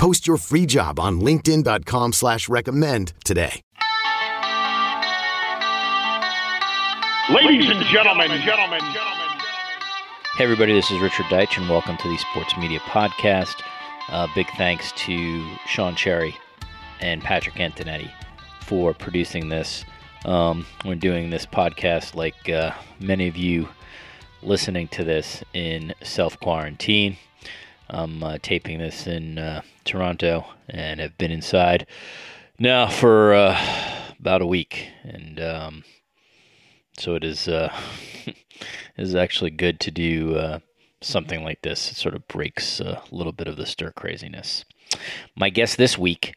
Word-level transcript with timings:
Post 0.00 0.26
your 0.26 0.38
free 0.38 0.64
job 0.64 0.98
on 0.98 1.20
linkedin.com 1.20 2.14
slash 2.14 2.48
recommend 2.48 3.12
today. 3.22 3.60
Ladies 7.28 7.68
and 7.68 7.84
gentlemen, 7.84 8.30
gentlemen, 8.40 8.80
gentlemen. 8.80 9.38
Hey, 10.36 10.44
everybody, 10.44 10.72
this 10.72 10.90
is 10.90 10.98
Richard 11.00 11.26
Deitsch, 11.26 11.58
and 11.58 11.68
welcome 11.68 11.98
to 11.98 12.08
the 12.08 12.16
Sports 12.16 12.56
Media 12.56 12.78
Podcast. 12.78 13.60
Uh, 14.08 14.26
big 14.34 14.46
thanks 14.56 14.90
to 14.92 15.46
Sean 15.66 15.94
Cherry 15.94 16.34
and 17.00 17.20
Patrick 17.20 17.56
Antonetti 17.56 18.10
for 18.62 18.94
producing 18.94 19.50
this. 19.50 19.84
Um, 20.24 20.64
we're 20.86 20.94
doing 20.94 21.28
this 21.28 21.44
podcast 21.44 22.14
like 22.14 22.48
uh, 22.48 22.72
many 23.00 23.28
of 23.28 23.36
you 23.36 23.68
listening 24.42 24.88
to 24.88 25.04
this 25.04 25.44
in 25.52 25.92
self 26.02 26.40
quarantine. 26.40 27.18
I'm 27.92 28.22
uh, 28.22 28.38
taping 28.40 28.78
this 28.78 29.06
in 29.06 29.38
uh, 29.38 29.62
Toronto 29.84 30.46
and 30.68 31.00
have 31.00 31.18
been 31.18 31.30
inside 31.30 31.86
now 32.58 32.88
for 32.88 33.34
uh, 33.34 33.58
about 34.18 34.42
a 34.42 34.46
week. 34.46 34.88
And 35.02 35.40
um, 35.40 35.84
so 36.98 37.14
it 37.14 37.24
is 37.24 37.48
uh, 37.48 37.72
it 38.26 38.36
is 38.96 39.14
actually 39.14 39.50
good 39.50 39.80
to 39.80 39.90
do 39.90 40.36
uh, 40.36 40.58
something 41.00 41.42
like 41.42 41.62
this. 41.62 41.90
It 41.90 41.96
sort 41.96 42.14
of 42.14 42.28
breaks 42.28 42.80
a 42.80 43.02
little 43.10 43.32
bit 43.32 43.48
of 43.48 43.56
the 43.56 43.66
stir 43.66 43.90
craziness. 43.90 44.64
My 45.36 45.50
guest 45.50 45.76
this 45.76 45.98
week 45.98 46.36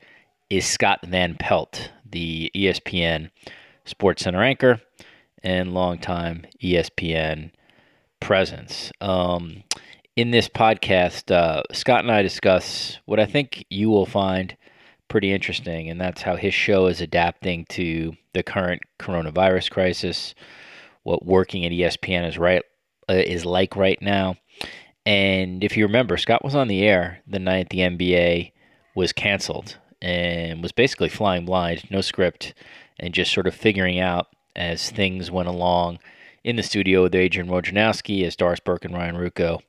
is 0.49 0.65
Scott 0.65 0.99
Van 1.05 1.35
Pelt, 1.35 1.91
the 2.09 2.51
ESPN 2.55 3.29
Sports 3.85 4.23
Center 4.23 4.43
anchor 4.43 4.81
and 5.43 5.73
longtime 5.73 6.45
ESPN 6.61 7.51
presence. 8.19 8.91
Um, 9.01 9.63
in 10.15 10.31
this 10.31 10.47
podcast, 10.47 11.31
uh, 11.31 11.63
Scott 11.71 12.03
and 12.03 12.11
I 12.11 12.21
discuss 12.21 12.99
what 13.05 13.19
I 13.19 13.25
think 13.25 13.65
you 13.69 13.89
will 13.89 14.05
find 14.05 14.55
pretty 15.07 15.33
interesting, 15.33 15.89
and 15.89 15.99
that's 15.99 16.21
how 16.21 16.35
his 16.35 16.53
show 16.53 16.87
is 16.87 17.01
adapting 17.01 17.65
to 17.69 18.13
the 18.33 18.43
current 18.43 18.83
coronavirus 18.99 19.71
crisis, 19.71 20.35
what 21.03 21.25
working 21.25 21.65
at 21.65 21.71
ESPN 21.71 22.27
is 22.27 22.37
right 22.37 22.63
uh, 23.09 23.13
is 23.13 23.45
like 23.45 23.75
right 23.75 24.01
now. 24.01 24.35
And 25.05 25.63
if 25.63 25.75
you 25.75 25.85
remember, 25.85 26.15
Scott 26.17 26.43
was 26.43 26.55
on 26.55 26.67
the 26.67 26.83
air 26.83 27.19
the 27.27 27.39
night 27.39 27.69
the 27.69 27.79
NBA 27.79 28.51
was 28.95 29.11
canceled 29.11 29.77
and 30.01 30.61
was 30.61 30.71
basically 30.71 31.09
flying 31.09 31.45
blind, 31.45 31.89
no 31.89 32.01
script, 32.01 32.53
and 32.99 33.13
just 33.13 33.33
sort 33.33 33.47
of 33.47 33.55
figuring 33.55 33.99
out 33.99 34.27
as 34.55 34.91
things 34.91 35.31
went 35.31 35.49
along 35.49 35.97
in 36.43 36.55
the 36.55 36.63
studio 36.63 37.03
with 37.03 37.15
Adrian 37.15 37.49
Wojnarowski 37.49 38.23
as 38.23 38.35
Doris 38.35 38.59
Burke 38.59 38.85
and 38.85 38.93
Ryan 38.93 39.15
Ruocco 39.15 39.61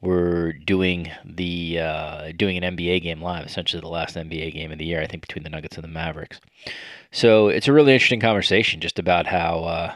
were 0.00 0.52
doing 0.52 1.10
the 1.24 1.80
uh, 1.80 2.32
doing 2.36 2.62
an 2.62 2.76
NBA 2.76 3.02
game 3.02 3.20
live, 3.20 3.46
essentially 3.46 3.80
the 3.80 3.88
last 3.88 4.16
NBA 4.16 4.52
game 4.52 4.70
of 4.70 4.78
the 4.78 4.84
year, 4.84 5.00
I 5.00 5.06
think 5.06 5.22
between 5.22 5.42
the 5.42 5.50
Nuggets 5.50 5.76
and 5.76 5.84
the 5.84 5.88
Mavericks. 5.88 6.40
So 7.10 7.48
it's 7.48 7.68
a 7.68 7.72
really 7.72 7.92
interesting 7.92 8.20
conversation 8.20 8.80
just 8.80 8.98
about 8.98 9.26
how 9.26 9.64
uh, 9.64 9.94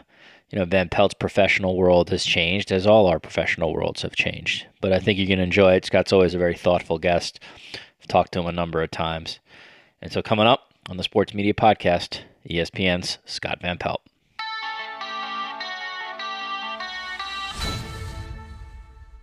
you 0.50 0.58
know 0.58 0.64
Van 0.64 0.88
Pelt's 0.88 1.14
professional 1.14 1.76
world 1.76 2.10
has 2.10 2.24
changed, 2.24 2.72
as 2.72 2.86
all 2.86 3.06
our 3.06 3.20
professional 3.20 3.72
worlds 3.72 4.02
have 4.02 4.16
changed. 4.16 4.66
But 4.80 4.92
I 4.92 4.98
think 4.98 5.18
you're 5.18 5.28
gonna 5.28 5.42
enjoy 5.42 5.74
it. 5.74 5.84
Scott's 5.84 6.12
always 6.12 6.34
a 6.34 6.38
very 6.38 6.56
thoughtful 6.56 6.98
guest. 6.98 7.38
I've 8.00 8.08
talked 8.08 8.32
to 8.32 8.40
him 8.40 8.46
a 8.46 8.52
number 8.52 8.82
of 8.82 8.90
times, 8.90 9.38
and 10.00 10.12
so 10.12 10.22
coming 10.22 10.46
up 10.46 10.72
on 10.88 10.96
the 10.96 11.04
Sports 11.04 11.32
Media 11.32 11.54
Podcast, 11.54 12.22
ESPN's 12.48 13.18
Scott 13.24 13.58
Van 13.62 13.78
Pelt. 13.78 14.02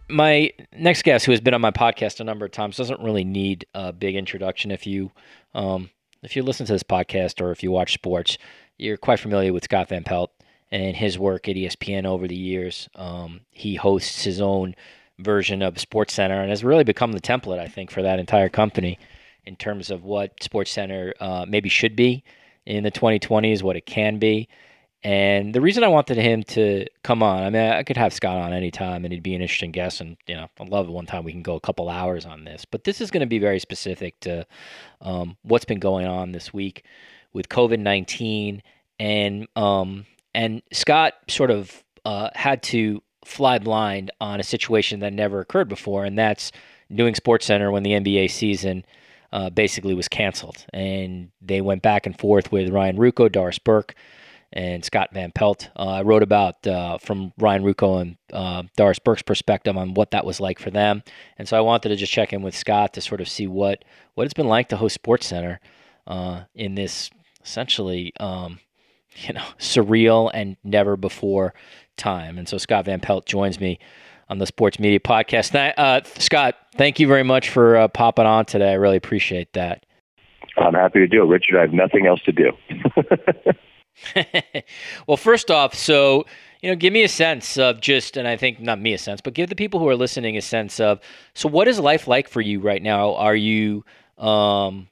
My 0.09 0.52
next 0.74 1.03
guest, 1.03 1.25
who 1.25 1.31
has 1.31 1.42
been 1.42 1.53
on 1.53 1.62
my 1.62 1.72
podcast 1.72 2.20
a 2.20 2.24
number 2.24 2.46
of 2.46 2.52
times, 2.52 2.78
doesn't 2.78 3.02
really 3.02 3.24
need 3.24 3.66
a 3.74 3.94
big 3.94 4.16
introduction. 4.16 4.72
If 4.72 4.88
you 4.88 5.12
um, 5.53 5.90
if 6.22 6.36
you 6.36 6.44
listen 6.44 6.66
to 6.66 6.74
this 6.74 6.84
podcast 6.84 7.42
or 7.42 7.52
if 7.52 7.64
you 7.64 7.72
watch 7.72 7.94
sports, 7.94 8.38
you're 8.78 8.97
quite 8.97 9.20
familiar 9.20 9.53
with 9.53 9.64
Scott 9.64 9.90
Van 9.90 10.03
Pelt 10.03 10.31
and 10.72 10.96
his 10.96 11.18
work 11.18 11.47
at 11.47 11.56
ESPN 11.56 12.06
over 12.06 12.28
the 12.28 12.36
years. 12.36 12.90
Um, 12.96 13.42
he 13.52 13.75
hosts 13.75 14.24
his 14.24 14.42
own 14.42 14.75
version 15.20 15.62
of 15.62 15.80
Sports 15.80 16.14
Center 16.14 16.41
and 16.41 16.50
has 16.50 16.64
really 16.64 16.84
become 16.84 17.12
the 17.12 17.22
template, 17.22 17.59
I 17.59 17.68
think, 17.68 17.91
for 17.91 18.02
that 18.02 18.20
entire 18.20 18.50
company 18.50 19.00
in 19.46 19.56
terms 19.56 19.90
of 19.90 20.03
what 20.03 20.44
Sports 20.44 20.72
Center 20.72 21.14
uh, 21.20 21.46
maybe 21.47 21.70
should 21.70 21.96
be 21.96 22.24
in 22.66 22.84
the 22.84 22.91
2020s, 22.91 23.64
what 23.64 23.76
it 23.76 23.86
can 23.86 24.20
be. 24.20 24.47
And 25.03 25.55
the 25.55 25.61
reason 25.61 25.83
I 25.85 25.87
wanted 25.87 26.17
him 26.17 26.43
to 26.43 26.85
come 27.03 27.23
on, 27.23 27.43
I 27.43 27.49
mean, 27.49 27.61
I 27.61 27.83
could 27.83 27.95
have 27.95 28.13
Scott 28.13 28.35
on 28.35 28.51
anytime 28.51 29.05
and 29.05 29.13
he'd 29.13 29.23
be 29.23 29.33
an 29.33 29.41
interesting 29.41 29.71
guest. 29.71 30.01
And, 30.01 30.17
you 30.27 30.35
know, 30.35 30.47
I'd 30.59 30.67
love 30.67 30.87
it 30.87 30.91
one 30.91 31.05
time 31.05 31.23
we 31.23 31.31
can 31.31 31.41
go 31.41 31.55
a 31.55 31.61
couple 31.61 31.89
hours 31.89 32.25
on 32.25 32.43
this. 32.43 32.65
But 32.65 32.83
this 32.83 32.99
is 32.99 33.09
going 33.09 33.21
to 33.21 33.27
be 33.27 33.39
very 33.39 33.59
specific 33.59 34.19
to 34.21 34.45
um, 34.99 35.37
what's 35.43 35.63
been 35.63 35.79
going 35.79 36.05
on 36.05 36.33
this 36.33 36.53
week 36.53 36.83
with 37.31 37.47
COVID 37.47 37.79
19. 37.79 38.61
And, 38.99 39.47
um, 39.55 40.05
and 40.35 40.61
Scott 40.73 41.13
sort 41.29 41.51
of 41.51 41.81
uh, 42.03 42.29
had 42.35 42.61
to 42.63 43.01
fly 43.23 43.57
blind 43.57 44.11
on 44.19 44.41
a 44.41 44.43
situation 44.43 44.99
that 44.99 45.13
never 45.13 45.39
occurred 45.39 45.69
before. 45.69 46.03
And 46.03 46.19
that's 46.19 46.51
doing 46.93 47.16
Sports 47.16 47.45
Center 47.45 47.71
when 47.71 47.83
the 47.83 47.91
NBA 47.91 48.31
season 48.31 48.83
uh, 49.31 49.49
basically 49.49 49.93
was 49.93 50.09
canceled. 50.09 50.66
And 50.73 51.31
they 51.41 51.61
went 51.61 51.83
back 51.83 52.05
and 52.05 52.19
forth 52.19 52.51
with 52.51 52.69
Ryan 52.69 52.97
Ruocco, 52.97 53.31
Doris 53.31 53.59
Burke 53.59 53.95
and 54.51 54.83
Scott 54.83 55.09
Van 55.13 55.31
Pelt. 55.31 55.69
Uh, 55.75 55.87
I 55.87 56.01
wrote 56.01 56.23
about 56.23 56.65
uh, 56.65 56.97
from 56.97 57.33
Ryan 57.37 57.63
Ruocco 57.63 58.01
and 58.01 58.17
uh, 58.33 58.63
Doris 58.75 58.99
Burke's 58.99 59.21
perspective 59.21 59.77
on 59.77 59.93
what 59.93 60.11
that 60.11 60.25
was 60.25 60.39
like 60.39 60.59
for 60.59 60.71
them, 60.71 61.03
and 61.37 61.47
so 61.47 61.57
I 61.57 61.61
wanted 61.61 61.89
to 61.89 61.95
just 61.95 62.11
check 62.11 62.33
in 62.33 62.41
with 62.41 62.55
Scott 62.55 62.93
to 62.93 63.01
sort 63.01 63.21
of 63.21 63.29
see 63.29 63.47
what 63.47 63.83
what 64.15 64.25
it's 64.25 64.33
been 64.33 64.47
like 64.47 64.69
to 64.69 64.77
host 64.77 64.95
Sports 64.95 65.27
Center 65.27 65.59
uh, 66.07 66.43
in 66.55 66.75
this 66.75 67.09
essentially 67.43 68.13
um, 68.19 68.59
you 69.15 69.33
know 69.33 69.45
surreal 69.59 70.31
and 70.33 70.57
never 70.63 70.97
before 70.97 71.53
time. 71.97 72.37
And 72.37 72.47
so 72.47 72.57
Scott 72.57 72.85
Van 72.85 72.99
Pelt 72.99 73.25
joins 73.25 73.59
me 73.59 73.79
on 74.29 74.37
the 74.37 74.45
Sports 74.45 74.79
Media 74.79 74.99
Podcast. 74.99 75.55
Uh, 75.77 76.01
Scott, 76.19 76.55
thank 76.75 76.99
you 76.99 77.07
very 77.07 77.23
much 77.23 77.49
for 77.49 77.75
uh, 77.75 77.87
popping 77.87 78.25
on 78.25 78.45
today. 78.45 78.71
I 78.71 78.75
really 78.75 78.97
appreciate 78.97 79.53
that. 79.53 79.85
I'm 80.57 80.73
happy 80.73 80.99
to 80.99 81.07
do 81.07 81.23
it, 81.23 81.27
Richard. 81.27 81.57
I 81.57 81.61
have 81.61 81.73
nothing 81.73 82.05
else 82.05 82.21
to 82.23 82.31
do. 82.31 82.51
well, 85.07 85.17
first 85.17 85.51
off, 85.51 85.73
so 85.73 86.25
you 86.61 86.69
know, 86.69 86.75
give 86.75 86.91
me 86.91 87.03
a 87.03 87.09
sense 87.09 87.57
of 87.57 87.79
just, 87.79 88.17
and 88.17 88.27
I 88.27 88.35
think 88.35 88.59
not 88.59 88.81
me 88.81 88.94
a 88.94 88.97
sense, 88.97 89.22
but 89.22 89.33
give 89.33 89.50
the 89.50 89.55
people 89.55 89.79
who 89.79 89.88
are 89.88 89.95
listening 89.95 90.35
a 90.38 90.41
sense 90.41 90.79
of. 90.79 91.00
So, 91.33 91.47
what 91.47 91.67
is 91.67 91.79
life 91.79 92.07
like 92.07 92.28
for 92.28 92.41
you 92.41 92.59
right 92.59 92.81
now? 92.81 93.16
Are 93.16 93.35
you, 93.35 93.85
um, 94.17 94.89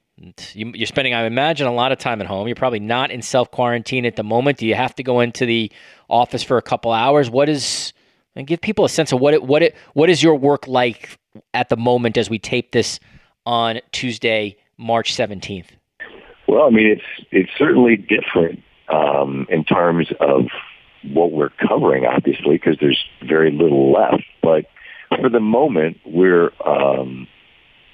you, 0.54 0.72
you're 0.74 0.86
spending, 0.86 1.12
I 1.12 1.24
imagine, 1.24 1.66
a 1.66 1.72
lot 1.72 1.92
of 1.92 1.98
time 1.98 2.20
at 2.20 2.26
home. 2.26 2.48
You're 2.48 2.56
probably 2.56 2.80
not 2.80 3.10
in 3.10 3.20
self 3.20 3.50
quarantine 3.50 4.06
at 4.06 4.16
the 4.16 4.22
moment. 4.22 4.58
Do 4.58 4.66
you 4.66 4.74
have 4.74 4.94
to 4.96 5.02
go 5.02 5.20
into 5.20 5.44
the 5.44 5.70
office 6.08 6.42
for 6.42 6.56
a 6.56 6.62
couple 6.62 6.92
hours? 6.92 7.28
What 7.28 7.50
is, 7.50 7.92
and 8.34 8.46
give 8.46 8.62
people 8.62 8.86
a 8.86 8.88
sense 8.88 9.12
of 9.12 9.20
what 9.20 9.34
it, 9.34 9.42
what 9.42 9.62
it, 9.62 9.76
what 9.92 10.08
is 10.08 10.22
your 10.22 10.36
work 10.36 10.66
like 10.66 11.18
at 11.52 11.68
the 11.68 11.76
moment 11.76 12.16
as 12.16 12.30
we 12.30 12.38
tape 12.38 12.72
this 12.72 12.98
on 13.44 13.80
Tuesday, 13.92 14.56
March 14.78 15.14
17th? 15.14 15.66
Well, 16.46 16.62
I 16.62 16.70
mean, 16.70 16.86
it's 16.86 17.26
it's 17.30 17.50
certainly 17.58 17.96
different 17.96 18.62
um, 18.88 19.46
in 19.48 19.64
terms 19.64 20.08
of 20.20 20.46
what 21.02 21.32
we're 21.32 21.50
covering, 21.50 22.06
obviously, 22.06 22.56
because 22.56 22.76
there's 22.80 23.02
very 23.26 23.50
little 23.50 23.92
left. 23.92 24.24
But 24.42 24.66
for 25.20 25.28
the 25.28 25.40
moment, 25.40 25.98
we're 26.04 26.50
um, 26.64 27.26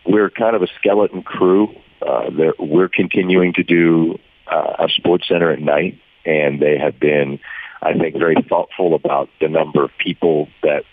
we're 0.06 0.30
kind 0.30 0.56
of 0.56 0.62
a 0.62 0.68
skeleton 0.78 1.22
crew. 1.22 1.74
Uh, 2.02 2.30
we're 2.58 2.88
continuing 2.88 3.52
to 3.54 3.62
do 3.62 4.18
uh, 4.46 4.76
a 4.80 4.88
sports 4.88 5.28
center 5.28 5.50
at 5.50 5.60
night, 5.60 5.98
and 6.26 6.60
they 6.60 6.78
have 6.78 6.98
been, 7.00 7.38
I 7.82 7.94
think, 7.94 8.16
very 8.16 8.36
thoughtful 8.48 8.94
about 8.94 9.30
the 9.40 9.48
number 9.48 9.84
of 9.84 9.90
people 9.98 10.48
that 10.62 10.84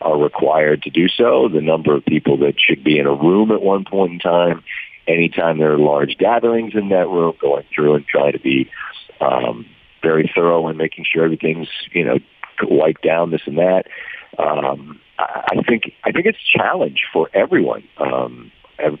are 0.00 0.18
required 0.18 0.82
to 0.82 0.90
do 0.90 1.08
so, 1.08 1.48
the 1.48 1.60
number 1.60 1.96
of 1.96 2.04
people 2.04 2.38
that 2.38 2.54
should 2.60 2.84
be 2.84 2.98
in 2.98 3.06
a 3.06 3.14
room 3.14 3.50
at 3.50 3.62
one 3.62 3.84
point 3.84 4.12
in 4.12 4.18
time, 4.18 4.62
anytime 5.08 5.58
there 5.58 5.72
are 5.72 5.78
large 5.78 6.16
gatherings 6.18 6.74
in 6.74 6.90
that 6.90 7.08
room, 7.08 7.34
going 7.40 7.64
through 7.74 7.94
and 7.94 8.06
trying 8.06 8.32
to 8.32 8.38
be 8.38 8.70
um, 9.20 9.66
very 10.02 10.30
thorough 10.34 10.68
in 10.68 10.76
making 10.76 11.04
sure 11.10 11.24
everything's 11.24 11.68
you 11.92 12.04
know 12.04 12.18
wiped 12.62 13.02
down, 13.02 13.30
this 13.30 13.42
and 13.46 13.58
that. 13.58 13.84
Um, 14.38 15.00
I, 15.18 15.44
I 15.50 15.62
think 15.62 15.92
I 16.04 16.12
think 16.12 16.26
it's 16.26 16.38
a 16.38 16.58
challenge 16.58 17.02
for 17.12 17.28
everyone. 17.34 17.84
Um, 17.98 18.52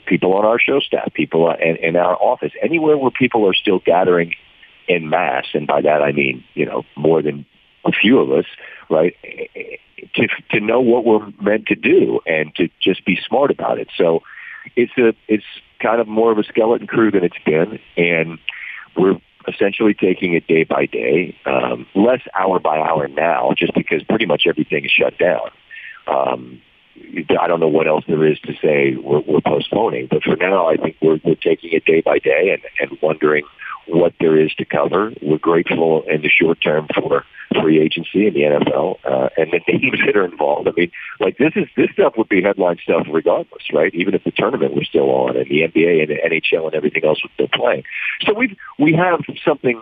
people 0.06 0.34
on 0.34 0.44
our 0.44 0.58
show 0.58 0.80
staff, 0.80 1.12
people 1.12 1.50
in, 1.50 1.76
in 1.76 1.96
our 1.96 2.14
office, 2.14 2.52
anywhere 2.62 2.96
where 2.96 3.10
people 3.10 3.46
are 3.46 3.54
still 3.54 3.78
gathering 3.78 4.34
in 4.88 5.08
mass, 5.08 5.46
and 5.54 5.66
by 5.66 5.80
that 5.82 6.02
I 6.02 6.12
mean 6.12 6.44
you 6.54 6.66
know 6.66 6.84
more 6.96 7.22
than 7.22 7.46
a 7.84 7.92
few 7.92 8.18
of 8.18 8.30
us, 8.32 8.46
right? 8.90 9.14
To 10.14 10.28
to 10.50 10.60
know 10.60 10.80
what 10.80 11.04
we're 11.04 11.32
meant 11.40 11.66
to 11.66 11.74
do 11.74 12.20
and 12.26 12.54
to 12.56 12.68
just 12.80 13.04
be 13.04 13.18
smart 13.26 13.50
about 13.50 13.78
it. 13.78 13.88
So 13.96 14.22
it's 14.74 14.92
a 14.98 15.14
it's 15.28 15.44
kind 15.80 16.00
of 16.00 16.08
more 16.08 16.32
of 16.32 16.38
a 16.38 16.44
skeleton 16.44 16.86
crew 16.86 17.10
than 17.10 17.24
it's 17.24 17.38
been, 17.44 17.78
and 17.96 18.38
we're 18.96 19.20
essentially 19.48 19.94
taking 19.94 20.34
it 20.34 20.46
day 20.46 20.64
by 20.64 20.86
day, 20.86 21.36
um, 21.46 21.86
less 21.94 22.20
hour 22.38 22.58
by 22.58 22.78
hour 22.78 23.08
now, 23.08 23.52
just 23.56 23.74
because 23.74 24.02
pretty 24.04 24.26
much 24.26 24.44
everything 24.46 24.84
is 24.84 24.90
shut 24.90 25.18
down. 25.18 25.50
Um, 26.06 26.62
I 27.40 27.46
don't 27.46 27.60
know 27.60 27.68
what 27.68 27.86
else 27.86 28.04
there 28.08 28.26
is 28.26 28.38
to 28.40 28.54
say 28.62 28.96
we're, 28.96 29.20
we're 29.20 29.40
postponing, 29.40 30.08
but 30.10 30.22
for 30.22 30.36
now, 30.36 30.68
I 30.68 30.76
think 30.76 30.96
we're, 31.02 31.20
we're 31.24 31.34
taking 31.34 31.72
it 31.72 31.84
day 31.84 32.00
by 32.00 32.18
day 32.18 32.50
and, 32.52 32.90
and 32.90 32.98
wondering 33.02 33.44
what 33.86 34.14
there 34.20 34.38
is 34.38 34.52
to 34.54 34.64
cover. 34.64 35.12
We're 35.22 35.38
grateful 35.38 36.02
in 36.08 36.22
the 36.22 36.28
short 36.28 36.60
term 36.60 36.88
for 36.94 37.24
free 37.60 37.80
agency 37.80 38.26
in 38.26 38.34
the 38.34 38.40
NFL 38.40 38.98
uh, 39.04 39.28
and 39.36 39.52
the 39.52 39.60
names 39.68 39.98
that 40.06 40.16
are 40.16 40.24
involved. 40.24 40.68
I 40.68 40.72
mean, 40.76 40.90
like 41.20 41.38
this 41.38 41.52
is 41.56 41.66
this 41.76 41.90
stuff 41.92 42.14
would 42.16 42.28
be 42.28 42.42
headline 42.42 42.78
stuff 42.82 43.06
regardless, 43.10 43.62
right? 43.72 43.94
Even 43.94 44.14
if 44.14 44.24
the 44.24 44.30
tournament 44.30 44.74
was 44.74 44.86
still 44.86 45.10
on 45.10 45.36
and 45.36 45.46
the 45.48 45.62
NBA 45.62 46.02
and 46.02 46.10
the 46.10 46.20
NHL 46.24 46.66
and 46.66 46.74
everything 46.74 47.04
else 47.04 47.22
was 47.22 47.30
still 47.34 47.48
playing. 47.52 47.84
So 48.22 48.34
we 48.34 48.56
we 48.78 48.94
have 48.94 49.20
something 49.44 49.80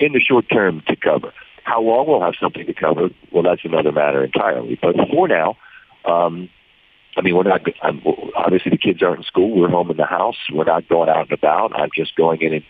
in 0.00 0.12
the 0.12 0.20
short 0.20 0.48
term 0.50 0.82
to 0.88 0.96
cover. 0.96 1.32
How 1.64 1.80
long 1.80 2.08
we'll 2.08 2.22
have 2.22 2.34
something 2.40 2.66
to 2.66 2.74
cover? 2.74 3.10
Well, 3.30 3.44
that's 3.44 3.64
another 3.64 3.92
matter 3.92 4.24
entirely. 4.24 4.78
But 4.80 4.96
for 5.10 5.28
now. 5.28 5.56
Um, 6.04 6.48
I 7.16 7.20
mean, 7.20 7.36
we're 7.36 7.42
not. 7.42 7.60
I'm, 7.82 8.02
obviously, 8.34 8.70
the 8.70 8.78
kids 8.78 9.02
aren't 9.02 9.18
in 9.18 9.24
school. 9.24 9.60
We're 9.60 9.68
home 9.68 9.90
in 9.90 9.98
the 9.98 10.06
house. 10.06 10.38
We're 10.50 10.64
not 10.64 10.88
going 10.88 11.10
out 11.10 11.28
and 11.28 11.32
about. 11.32 11.78
I'm 11.78 11.90
just 11.94 12.16
going 12.16 12.40
in 12.40 12.54
and 12.54 12.64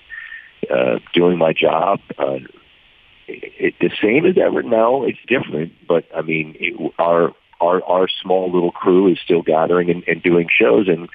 uh, 0.70 0.98
doing 1.14 1.38
my 1.38 1.52
job. 1.52 2.00
Uh, 2.18 2.38
it, 3.58 3.74
the 3.80 3.90
same 4.00 4.26
as 4.26 4.36
ever? 4.38 4.62
No, 4.62 5.04
it's 5.04 5.18
different. 5.26 5.72
But 5.86 6.04
I 6.14 6.22
mean, 6.22 6.56
it, 6.58 6.92
our 6.98 7.32
our 7.60 7.82
our 7.84 8.08
small 8.08 8.50
little 8.52 8.72
crew 8.72 9.10
is 9.10 9.18
still 9.22 9.42
gathering 9.42 9.90
and, 9.90 10.02
and 10.06 10.22
doing 10.22 10.48
shows, 10.50 10.88
and 10.88 11.08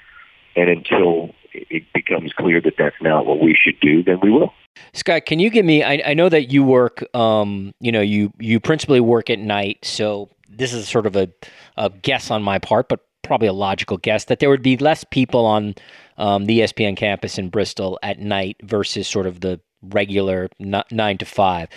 and 0.55 0.69
until 0.69 1.33
it 1.53 1.83
becomes 1.93 2.33
clear 2.33 2.61
that 2.61 2.73
that's 2.77 2.95
not 3.01 3.25
what 3.25 3.39
we 3.39 3.55
should 3.59 3.79
do, 3.79 4.03
then 4.03 4.19
we 4.21 4.31
will. 4.31 4.53
Scott, 4.93 5.25
can 5.25 5.39
you 5.39 5.49
give 5.49 5.65
me? 5.65 5.83
I, 5.83 6.01
I 6.05 6.13
know 6.13 6.29
that 6.29 6.51
you 6.51 6.63
work. 6.63 7.03
Um, 7.15 7.73
you 7.79 7.91
know, 7.91 8.01
you 8.01 8.31
you 8.39 8.59
principally 8.59 8.99
work 8.99 9.29
at 9.29 9.39
night, 9.39 9.79
so 9.83 10.29
this 10.49 10.73
is 10.73 10.87
sort 10.87 11.05
of 11.05 11.15
a, 11.15 11.29
a 11.77 11.89
guess 11.89 12.31
on 12.31 12.43
my 12.43 12.59
part, 12.59 12.89
but 12.89 13.01
probably 13.23 13.47
a 13.47 13.53
logical 13.53 13.97
guess 13.97 14.25
that 14.25 14.39
there 14.39 14.49
would 14.49 14.63
be 14.63 14.77
less 14.77 15.03
people 15.03 15.45
on 15.45 15.75
um, 16.17 16.45
the 16.45 16.61
ESPN 16.61 16.95
campus 16.95 17.37
in 17.37 17.49
Bristol 17.49 17.99
at 18.01 18.19
night 18.19 18.55
versus 18.63 19.07
sort 19.07 19.27
of 19.27 19.41
the 19.41 19.59
regular 19.81 20.49
nine 20.59 21.17
to 21.17 21.25
five. 21.25 21.69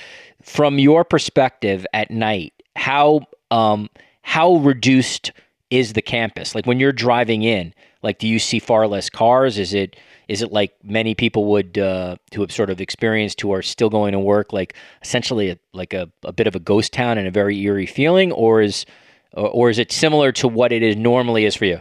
From 0.43 0.79
your 0.79 1.05
perspective 1.05 1.87
at 1.93 2.11
night, 2.11 2.53
how 2.77 3.23
um, 3.51 3.89
how 4.23 4.57
reduced 4.57 5.33
is 5.71 5.93
the 5.93 6.03
campus? 6.03 6.55
Like 6.55 6.67
when 6.67 6.81
you're 6.81 6.93
driving 6.93 7.43
in, 7.43 7.75
like 8.03 8.19
do 8.19 8.29
you 8.29 8.39
see 8.39 8.59
far 8.59 8.87
less 8.87 9.11
cars? 9.11 9.59
Is 9.59 9.75
it 9.75 9.97
is 10.29 10.43
it 10.43 10.53
like 10.53 10.73
many 10.85 11.15
people 11.15 11.47
would 11.47 11.77
uh, 11.77 12.17
who 12.35 12.41
have 12.41 12.53
sort 12.53 12.71
of 12.71 12.81
experienced 12.81 13.41
who 13.41 13.53
are 13.53 13.63
still 13.63 13.91
going 13.91 14.13
to 14.13 14.21
work, 14.21 14.53
like 14.53 14.75
essentially 15.03 15.51
a, 15.51 15.59
like 15.73 15.93
a, 15.93 16.09
a 16.23 16.33
bit 16.33 16.47
of 16.47 16.55
a 16.55 16.61
ghost 16.61 16.93
town 16.93 17.19
and 17.19 17.27
a 17.27 17.33
very 17.33 17.59
eerie 17.61 17.87
feeling, 17.87 18.31
or 18.33 18.61
is 18.61 18.87
or 19.33 19.71
is 19.71 19.79
it 19.79 19.93
similar 19.93 20.33
to 20.33 20.49
what 20.49 20.73
it 20.73 20.83
is 20.83 20.97
normally 20.97 21.45
is 21.45 21.55
for 21.55 21.65
you? 21.65 21.81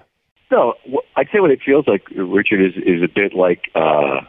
No, 0.52 0.74
I'd 1.16 1.28
say 1.32 1.40
what 1.40 1.52
it 1.52 1.60
feels 1.64 1.88
like, 1.88 2.04
Richard, 2.16 2.62
is 2.62 2.74
is 2.78 3.04
a 3.04 3.08
bit 3.08 3.34
like 3.34 3.70
uh, 3.76 4.22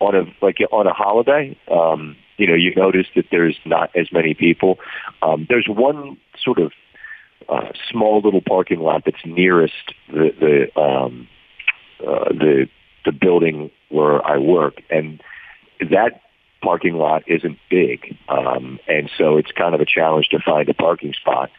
on 0.00 0.14
a 0.14 0.24
like 0.44 0.58
on 0.70 0.86
a 0.86 0.92
holiday. 0.92 1.56
Um, 1.70 2.16
you 2.36 2.46
know, 2.46 2.54
you 2.54 2.74
notice 2.74 3.06
that 3.14 3.26
there's 3.30 3.56
not 3.64 3.90
as 3.96 4.12
many 4.12 4.34
people. 4.34 4.78
Um, 5.22 5.46
there's 5.48 5.66
one 5.68 6.18
sort 6.38 6.58
of 6.58 6.72
uh, 7.48 7.72
small 7.90 8.20
little 8.22 8.42
parking 8.42 8.80
lot 8.80 9.02
that's 9.04 9.24
nearest 9.24 9.94
the 10.08 10.68
the 10.74 10.80
um, 10.80 11.28
uh, 12.00 12.28
the 12.30 12.68
the 13.04 13.12
building 13.12 13.70
where 13.88 14.24
I 14.26 14.38
work, 14.38 14.82
and 14.90 15.22
that 15.80 16.20
parking 16.62 16.94
lot 16.94 17.22
isn't 17.26 17.58
big, 17.70 18.16
um, 18.28 18.80
and 18.88 19.10
so 19.16 19.36
it's 19.36 19.52
kind 19.52 19.74
of 19.74 19.80
a 19.80 19.86
challenge 19.86 20.28
to 20.28 20.38
find 20.40 20.68
a 20.68 20.74
parking 20.74 21.12
spot 21.12 21.50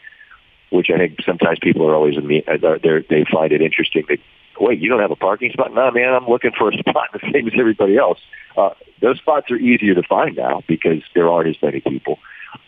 which 0.69 0.87
I 0.93 0.97
think 0.97 1.19
sometimes 1.25 1.59
people 1.61 1.87
are 1.87 1.95
always 1.95 2.17
uh, 2.17 2.57
they 2.83 3.05
they 3.09 3.25
find 3.31 3.51
it 3.51 3.61
interesting 3.61 4.03
that 4.09 4.19
wait 4.59 4.79
you 4.79 4.89
don't 4.89 5.01
have 5.01 5.11
a 5.11 5.15
parking 5.15 5.51
spot? 5.51 5.73
No 5.73 5.91
man 5.91 6.13
I'm 6.13 6.27
looking 6.27 6.51
for 6.57 6.69
a 6.69 6.77
spot 6.77 7.09
the 7.13 7.19
same 7.31 7.47
as 7.47 7.53
everybody 7.57 7.97
else. 7.97 8.19
Uh, 8.55 8.71
those 9.01 9.17
spots 9.17 9.51
are 9.51 9.57
easier 9.57 9.93
to 9.95 10.03
find 10.03 10.35
now 10.35 10.63
because 10.67 11.01
there 11.13 11.29
aren't 11.29 11.49
as 11.49 11.61
many 11.61 11.81
people. 11.81 12.19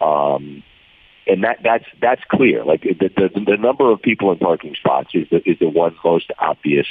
Um, 0.02 0.64
and 1.28 1.44
that 1.44 1.60
that's 1.64 1.86
that's 2.02 2.22
clear. 2.30 2.64
Like 2.64 2.82
the, 2.82 3.10
the 3.16 3.30
the 3.46 3.58
number 3.58 3.92
of 3.92 4.02
people 4.02 4.32
in 4.32 4.40
parking 4.40 4.76
spots 4.76 5.10
is 5.14 5.28
the 5.30 5.38
is 5.50 5.60
the 5.60 5.70
one 5.70 5.96
most 6.04 6.32
obvious 6.40 6.88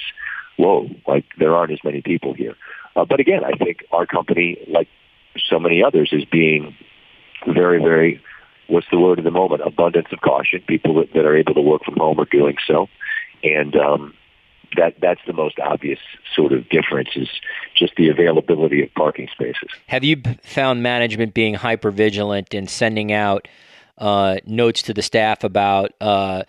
whoa 0.56 0.88
like 1.06 1.24
there 1.38 1.54
aren't 1.54 1.72
as 1.72 1.80
many 1.84 2.02
people 2.02 2.34
here. 2.34 2.56
Uh, 2.96 3.04
but 3.04 3.20
again 3.20 3.44
I 3.44 3.52
think 3.52 3.84
our 3.92 4.06
company 4.06 4.58
like 4.68 4.88
so 5.48 5.58
many 5.58 5.82
others 5.82 6.10
is 6.12 6.24
being 6.24 6.76
very 7.46 7.78
very 7.78 8.20
what's 8.68 8.86
the 8.90 8.98
word 8.98 9.18
of 9.18 9.24
the 9.24 9.30
moment? 9.30 9.62
Abundance 9.64 10.08
of 10.12 10.20
caution. 10.20 10.62
People 10.66 10.94
that, 10.94 11.12
that 11.14 11.24
are 11.24 11.36
able 11.36 11.54
to 11.54 11.60
work 11.60 11.84
from 11.84 11.96
home 11.96 12.20
are 12.20 12.26
doing 12.26 12.56
so, 12.66 12.88
and 13.42 13.74
um, 13.76 14.14
that 14.76 14.94
that's 15.00 15.20
the 15.26 15.32
most 15.32 15.58
obvious 15.60 15.98
sort 16.34 16.52
of 16.52 16.68
difference 16.68 17.10
is 17.16 17.28
just 17.76 17.94
the 17.96 18.08
availability 18.08 18.82
of 18.82 18.92
parking 18.94 19.28
spaces. 19.32 19.70
Have 19.86 20.04
you 20.04 20.22
found 20.42 20.82
management 20.82 21.34
being 21.34 21.54
hyper 21.54 21.90
vigilant 21.90 22.54
and 22.54 22.68
sending 22.68 23.12
out 23.12 23.48
uh, 23.98 24.36
notes 24.46 24.82
to 24.82 24.94
the 24.94 25.02
staff 25.02 25.44
about 25.44 25.92
uh, 26.00 26.44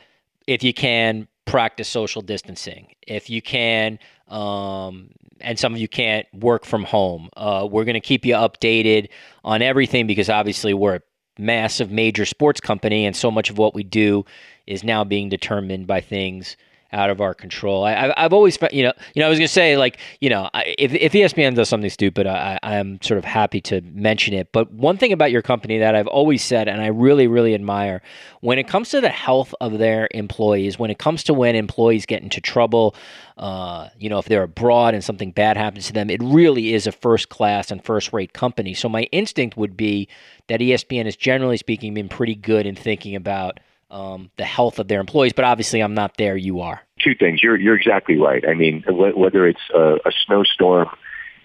if 0.48 0.64
you 0.64 0.74
can 0.74 1.28
practice 1.50 1.88
social 1.88 2.22
distancing, 2.22 2.94
if 3.08 3.30
you 3.30 3.42
can. 3.42 3.98
Um, 4.28 5.10
and 5.42 5.58
some 5.58 5.74
of 5.74 5.80
you 5.80 5.88
can't 5.88 6.28
work 6.34 6.64
from 6.64 6.84
home. 6.84 7.30
Uh, 7.36 7.68
we're 7.70 7.86
going 7.86 7.96
to 7.96 8.00
keep 8.00 8.26
you 8.26 8.36
updated 8.36 9.10
on 9.44 9.62
everything 9.62 10.06
because 10.06 10.30
obviously 10.30 10.74
we're 10.74 10.98
a 10.98 11.02
massive 11.40 11.90
major 11.90 12.26
sports 12.26 12.62
company, 12.62 13.06
and 13.06 13.16
so 13.16 13.32
much 13.32 13.50
of 13.50 13.58
what 13.58 13.74
we 13.74 13.84
do 13.84 14.26
is 14.68 14.84
now 14.84 15.04
being 15.04 15.30
determined 15.30 15.88
by 15.88 16.02
things 16.02 16.56
out 16.92 17.10
of 17.10 17.22
our 17.22 17.34
control. 17.34 17.84
I, 17.84 18.14
have 18.18 18.34
always, 18.34 18.58
you 18.72 18.84
know, 18.84 18.94
you 19.14 19.20
know, 19.20 19.28
I 19.28 19.30
was 19.30 19.38
gonna 19.38 19.48
say 19.48 19.78
like, 19.78 20.00
you 20.20 20.30
know, 20.30 20.50
if, 20.54 20.94
if 20.94 21.14
ESPN 21.14 21.56
does 21.56 21.70
something 21.70 21.90
stupid, 21.90 22.26
I, 22.26 22.60
I'm 22.64 23.02
sort 23.02 23.18
of 23.18 23.26
happy 23.26 23.62
to 23.62 23.82
mention 23.82 24.34
it. 24.34 24.52
But 24.52 24.72
one 24.72 24.98
thing 24.98 25.14
about 25.14 25.32
your 25.32 25.42
company 25.42 25.80
that 25.80 25.96
I've 25.96 26.08
always 26.08 26.44
said, 26.44 26.68
and 26.68 26.82
I 26.82 26.88
really, 26.88 27.28
really 27.28 27.54
admire, 27.54 28.02
when 28.42 28.58
it 28.58 28.68
comes 28.68 28.90
to 28.90 29.02
the 29.02 29.10
health 29.10 29.54
of 29.62 29.78
their 29.78 30.08
employees, 30.12 30.80
when 30.80 30.90
it 30.90 30.98
comes 30.98 31.24
to 31.26 31.34
when 31.34 31.56
employees 31.56 32.06
get 32.06 32.24
into 32.24 32.42
trouble, 32.42 32.96
uh, 33.38 33.90
you 33.98 34.10
know, 34.10 34.20
if 34.20 34.26
they're 34.26 34.44
abroad 34.44 34.94
and 34.94 35.04
something 35.04 35.32
bad 35.32 35.58
happens 35.58 35.88
to 35.88 35.94
them, 35.94 36.10
it 36.10 36.22
really 36.24 36.74
is 36.74 36.88
a 36.88 36.92
first 36.92 37.30
class 37.30 37.72
and 37.72 37.84
first 37.84 38.12
rate 38.12 38.34
company. 38.34 38.74
So 38.74 38.90
my 38.90 39.04
instinct 39.12 39.58
would 39.58 39.78
be 39.78 40.08
that 40.48 40.60
ESPN 40.60 41.06
has 41.06 41.16
generally 41.16 41.58
speaking 41.58 41.94
been 41.94 42.10
pretty 42.10 42.36
good 42.36 42.66
in 42.66 42.76
thinking 42.76 43.16
about 43.16 43.60
um, 43.90 44.32
the 44.38 44.46
health 44.46 44.80
of 44.80 44.88
their 44.88 45.00
employees. 45.00 45.34
But 45.34 45.46
obviously, 45.46 45.82
I'm 45.82 45.94
not 45.94 46.18
there. 46.18 46.38
You 46.38 46.62
are. 46.62 46.82
Two 47.04 47.16
things. 47.16 47.42
You're 47.42 47.58
you're 47.58 47.76
exactly 47.76 48.18
right. 48.18 48.44
I 48.48 48.54
mean, 48.54 48.84
whether 48.88 49.48
it's 49.48 49.60
a, 49.74 49.96
a 50.06 50.12
snowstorm 50.26 50.90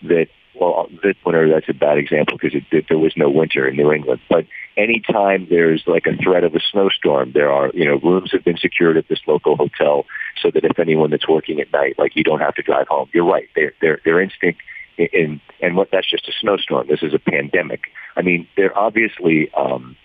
that 0.03 0.27
well, 0.55 0.89
this 1.03 1.17
winter 1.27 1.49
that's 1.49 1.69
a 1.69 1.75
bad 1.75 1.99
example 1.99 2.39
because 2.41 2.55
it, 2.55 2.65
it, 2.71 2.87
there 2.89 2.99
was 2.99 3.13
no 3.17 3.29
winter 3.29 3.67
in 3.67 3.77
New 3.77 3.93
England. 3.93 4.21
But 4.29 4.47
anytime 4.77 5.47
there's 5.51 5.83
like 5.87 6.07
a 6.07 6.17
threat 6.17 6.45
of 6.45 6.55
a 6.55 6.61
snowstorm, 6.71 7.33
there 7.33 7.51
are 7.51 7.71
you 7.75 7.85
know 7.85 7.99
rooms 7.99 8.31
have 8.33 8.45
been 8.45 8.57
secured 8.57 8.97
at 8.97 9.09
this 9.09 9.21
local 9.27 9.57
hotel 9.57 10.07
so 10.41 10.51
that 10.53 10.65
if 10.65 10.79
anyone 10.79 11.11
that's 11.11 11.29
working 11.29 11.61
at 11.61 11.73
night, 11.73 11.99
like 11.99 12.15
you 12.15 12.23
don't 12.23 12.41
have 12.41 12.55
to 12.55 12.63
drive 12.63 12.89
home. 12.89 13.09
You're 13.13 13.27
right. 13.27 13.49
Their 13.55 13.73
their 13.81 14.01
their 14.05 14.21
instinct 14.21 14.61
in 14.97 15.41
and 15.61 15.77
what 15.77 15.89
that's 15.91 16.09
just 16.09 16.29
a 16.29 16.33
snowstorm. 16.41 16.87
This 16.89 17.03
is 17.03 17.15
a 17.15 17.19
pandemic. 17.19 17.83
I 18.17 18.23
mean, 18.23 18.47
they're 18.57 18.77
obviously 18.77 19.51
um, 19.57 19.97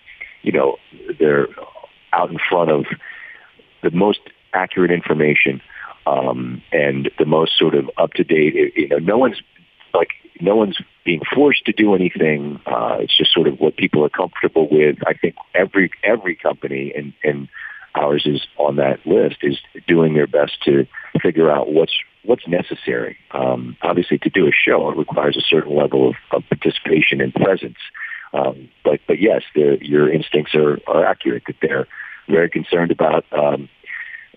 you 0.42 0.52
know 0.52 0.76
they're 1.18 1.46
out 2.12 2.30
in 2.30 2.38
front 2.48 2.70
of 2.70 2.86
the 3.82 3.90
most 3.90 4.20
accurate 4.52 4.90
information 4.90 5.60
um, 6.06 6.62
and 6.72 7.10
the 7.18 7.24
most 7.24 7.58
sort 7.58 7.74
of 7.74 7.90
up 7.96 8.12
to 8.14 8.24
date. 8.24 8.54
You 8.76 8.88
know, 8.88 8.98
no 8.98 9.18
one's 9.18 9.40
like 9.94 10.10
no 10.40 10.56
one's 10.56 10.78
being 11.04 11.20
forced 11.34 11.64
to 11.66 11.72
do 11.72 11.94
anything. 11.94 12.60
Uh, 12.66 12.98
it's 13.00 13.16
just 13.16 13.32
sort 13.32 13.46
of 13.46 13.58
what 13.60 13.76
people 13.76 14.04
are 14.04 14.10
comfortable 14.10 14.68
with. 14.70 14.96
I 15.06 15.14
think 15.14 15.36
every 15.54 15.90
every 16.02 16.36
company 16.36 16.92
and 16.96 17.12
and 17.24 17.48
ours 17.94 18.24
is 18.26 18.46
on 18.56 18.76
that 18.76 19.04
list 19.04 19.38
is 19.42 19.58
doing 19.86 20.14
their 20.14 20.26
best 20.26 20.62
to 20.64 20.86
figure 21.20 21.50
out 21.50 21.72
what's 21.72 21.94
what's 22.24 22.46
necessary. 22.46 23.16
Um, 23.32 23.76
obviously, 23.82 24.18
to 24.18 24.30
do 24.30 24.46
a 24.46 24.52
show, 24.52 24.90
it 24.90 24.96
requires 24.96 25.36
a 25.36 25.42
certain 25.42 25.74
level 25.74 26.10
of, 26.10 26.14
of 26.32 26.42
participation 26.48 27.20
and 27.20 27.34
presence. 27.34 27.78
Um, 28.32 28.68
but 28.84 29.00
but 29.06 29.20
yes, 29.20 29.42
your 29.54 30.12
instincts 30.12 30.54
are, 30.54 30.78
are 30.86 31.04
accurate 31.04 31.44
that 31.46 31.56
they're 31.60 31.86
very 32.28 32.48
concerned 32.48 32.90
about 32.90 33.24
um, 33.32 33.68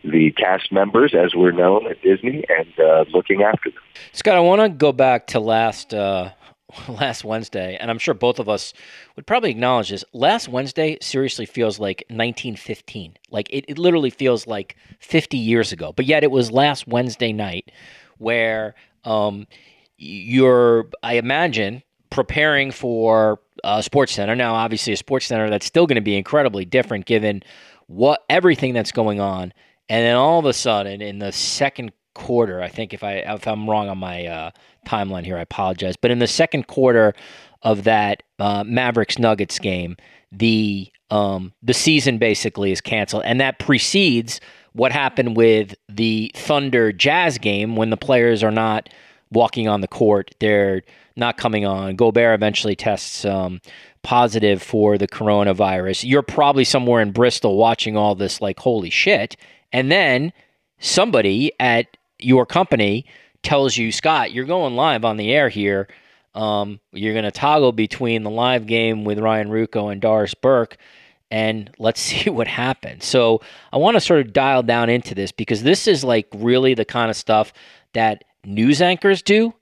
the 0.03 0.31
cast 0.31 0.71
members, 0.71 1.13
as 1.13 1.35
we're 1.35 1.51
known 1.51 1.87
at 1.87 2.01
Disney, 2.01 2.43
and 2.49 2.79
uh, 2.79 3.05
looking 3.13 3.43
after 3.43 3.69
them. 3.69 3.79
Scott, 4.11 4.35
I 4.35 4.39
want 4.39 4.61
to 4.61 4.69
go 4.69 4.91
back 4.91 5.27
to 5.27 5.39
last 5.39 5.93
uh, 5.93 6.31
last 6.87 7.23
Wednesday, 7.23 7.77
and 7.79 7.89
I'm 7.89 7.99
sure 7.99 8.13
both 8.13 8.39
of 8.39 8.49
us 8.49 8.73
would 9.15 9.25
probably 9.25 9.51
acknowledge 9.51 9.89
this. 9.89 10.03
Last 10.13 10.49
Wednesday 10.49 10.97
seriously 11.01 11.45
feels 11.45 11.79
like 11.79 12.03
1915. 12.09 13.17
Like 13.31 13.49
it, 13.49 13.65
it 13.67 13.77
literally 13.77 14.09
feels 14.09 14.47
like 14.47 14.75
50 14.99 15.37
years 15.37 15.71
ago. 15.71 15.93
But 15.95 16.05
yet 16.05 16.23
it 16.23 16.31
was 16.31 16.51
last 16.51 16.87
Wednesday 16.87 17.31
night 17.31 17.71
where 18.17 18.75
um, 19.05 19.47
you're, 19.97 20.89
I 21.01 21.15
imagine, 21.15 21.83
preparing 22.13 22.69
for 22.69 23.39
a 23.63 23.81
sports 23.81 24.13
center. 24.13 24.35
Now, 24.35 24.53
obviously, 24.53 24.93
a 24.93 24.97
sports 24.97 25.25
center 25.25 25.49
that's 25.49 25.65
still 25.65 25.87
going 25.87 25.95
to 25.95 26.01
be 26.01 26.15
incredibly 26.15 26.63
different 26.63 27.05
given 27.05 27.41
what 27.87 28.23
everything 28.29 28.73
that's 28.73 28.91
going 28.91 29.19
on. 29.19 29.51
And 29.89 30.05
then 30.05 30.15
all 30.15 30.39
of 30.39 30.45
a 30.45 30.53
sudden, 30.53 31.01
in 31.01 31.17
the 31.17 31.31
second 31.31 31.91
quarter, 32.13 32.61
I 32.61 32.69
think 32.69 32.93
if 32.93 33.03
I 33.03 33.15
if 33.15 33.47
I'm 33.47 33.67
wrong 33.67 33.89
on 33.89 33.97
my 33.97 34.27
uh, 34.27 34.51
timeline 34.87 35.25
here, 35.25 35.37
I 35.37 35.41
apologize. 35.41 35.95
But 35.97 36.11
in 36.11 36.19
the 36.19 36.27
second 36.27 36.67
quarter 36.67 37.13
of 37.63 37.83
that 37.85 38.21
uh, 38.37 38.63
Mavericks 38.63 39.17
Nuggets 39.17 39.57
game, 39.57 39.97
the 40.31 40.89
um, 41.09 41.51
the 41.63 41.73
season 41.73 42.19
basically 42.19 42.71
is 42.71 42.79
canceled, 42.79 43.23
and 43.25 43.41
that 43.41 43.57
precedes 43.57 44.39
what 44.73 44.91
happened 44.91 45.35
with 45.35 45.73
the 45.89 46.31
Thunder 46.35 46.91
Jazz 46.91 47.39
game 47.39 47.75
when 47.75 47.89
the 47.89 47.97
players 47.97 48.43
are 48.43 48.51
not 48.51 48.89
walking 49.31 49.67
on 49.67 49.81
the 49.81 49.87
court, 49.87 50.35
they're 50.39 50.83
not 51.15 51.37
coming 51.37 51.65
on. 51.65 51.95
Gobert 51.95 52.35
eventually 52.35 52.75
tests 52.75 53.25
um, 53.25 53.61
positive 54.01 54.61
for 54.61 54.97
the 54.97 55.07
coronavirus. 55.07 56.03
You're 56.07 56.21
probably 56.21 56.63
somewhere 56.63 57.01
in 57.01 57.11
Bristol 57.11 57.57
watching 57.57 57.95
all 57.95 58.15
this, 58.15 58.41
like 58.41 58.59
holy 58.59 58.89
shit, 58.89 59.35
and 59.71 59.91
then 59.91 60.33
somebody 60.79 61.51
at 61.59 61.97
your 62.19 62.45
company 62.45 63.05
tells 63.41 63.77
you, 63.77 63.91
Scott, 63.91 64.31
you're 64.31 64.45
going 64.45 64.75
live 64.75 65.05
on 65.05 65.17
the 65.17 65.31
air 65.31 65.49
here. 65.49 65.87
Um, 66.33 66.79
you're 66.91 67.13
going 67.13 67.25
to 67.25 67.31
toggle 67.31 67.73
between 67.73 68.23
the 68.23 68.29
live 68.29 68.65
game 68.65 69.03
with 69.03 69.19
Ryan 69.19 69.49
Ruocco 69.49 69.91
and 69.91 70.01
Doris 70.01 70.33
Burke, 70.33 70.77
and 71.29 71.69
let's 71.77 72.01
see 72.01 72.29
what 72.29 72.47
happens. 72.47 73.05
So 73.05 73.41
I 73.71 73.77
want 73.77 73.95
to 73.95 74.01
sort 74.01 74.21
of 74.21 74.33
dial 74.33 74.63
down 74.63 74.89
into 74.89 75.13
this 75.13 75.31
because 75.31 75.63
this 75.63 75.87
is 75.87 76.03
like 76.03 76.27
really 76.33 76.73
the 76.73 76.85
kind 76.85 77.09
of 77.09 77.15
stuff 77.17 77.53
that 77.93 78.23
news 78.45 78.81
anchors 78.81 79.21
do 79.21 79.53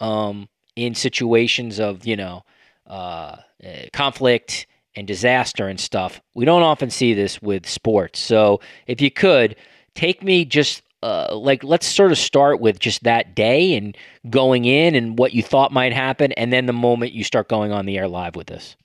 um, 0.00 0.48
in 0.76 0.94
situations 0.94 1.78
of 1.78 2.06
you 2.06 2.16
know 2.16 2.44
uh, 2.86 3.36
eh, 3.62 3.88
conflict 3.92 4.66
and 4.96 5.06
disaster 5.06 5.68
and 5.68 5.80
stuff. 5.80 6.20
We 6.34 6.44
don't 6.44 6.62
often 6.62 6.90
see 6.90 7.14
this 7.14 7.42
with 7.42 7.68
sports. 7.68 8.20
So 8.20 8.60
if 8.86 9.00
you 9.00 9.10
could 9.10 9.56
take 9.94 10.22
me 10.22 10.44
just 10.44 10.82
uh, 11.02 11.36
like 11.36 11.62
let's 11.62 11.86
sort 11.86 12.12
of 12.12 12.18
start 12.18 12.60
with 12.60 12.78
just 12.78 13.04
that 13.04 13.34
day 13.34 13.76
and 13.76 13.96
going 14.30 14.64
in 14.64 14.94
and 14.94 15.18
what 15.18 15.34
you 15.34 15.42
thought 15.42 15.72
might 15.72 15.92
happen, 15.92 16.32
and 16.32 16.52
then 16.52 16.66
the 16.66 16.72
moment 16.72 17.12
you 17.12 17.24
start 17.24 17.48
going 17.48 17.72
on 17.72 17.86
the 17.86 17.98
air 17.98 18.08
live 18.08 18.36
with 18.36 18.46
this. 18.46 18.76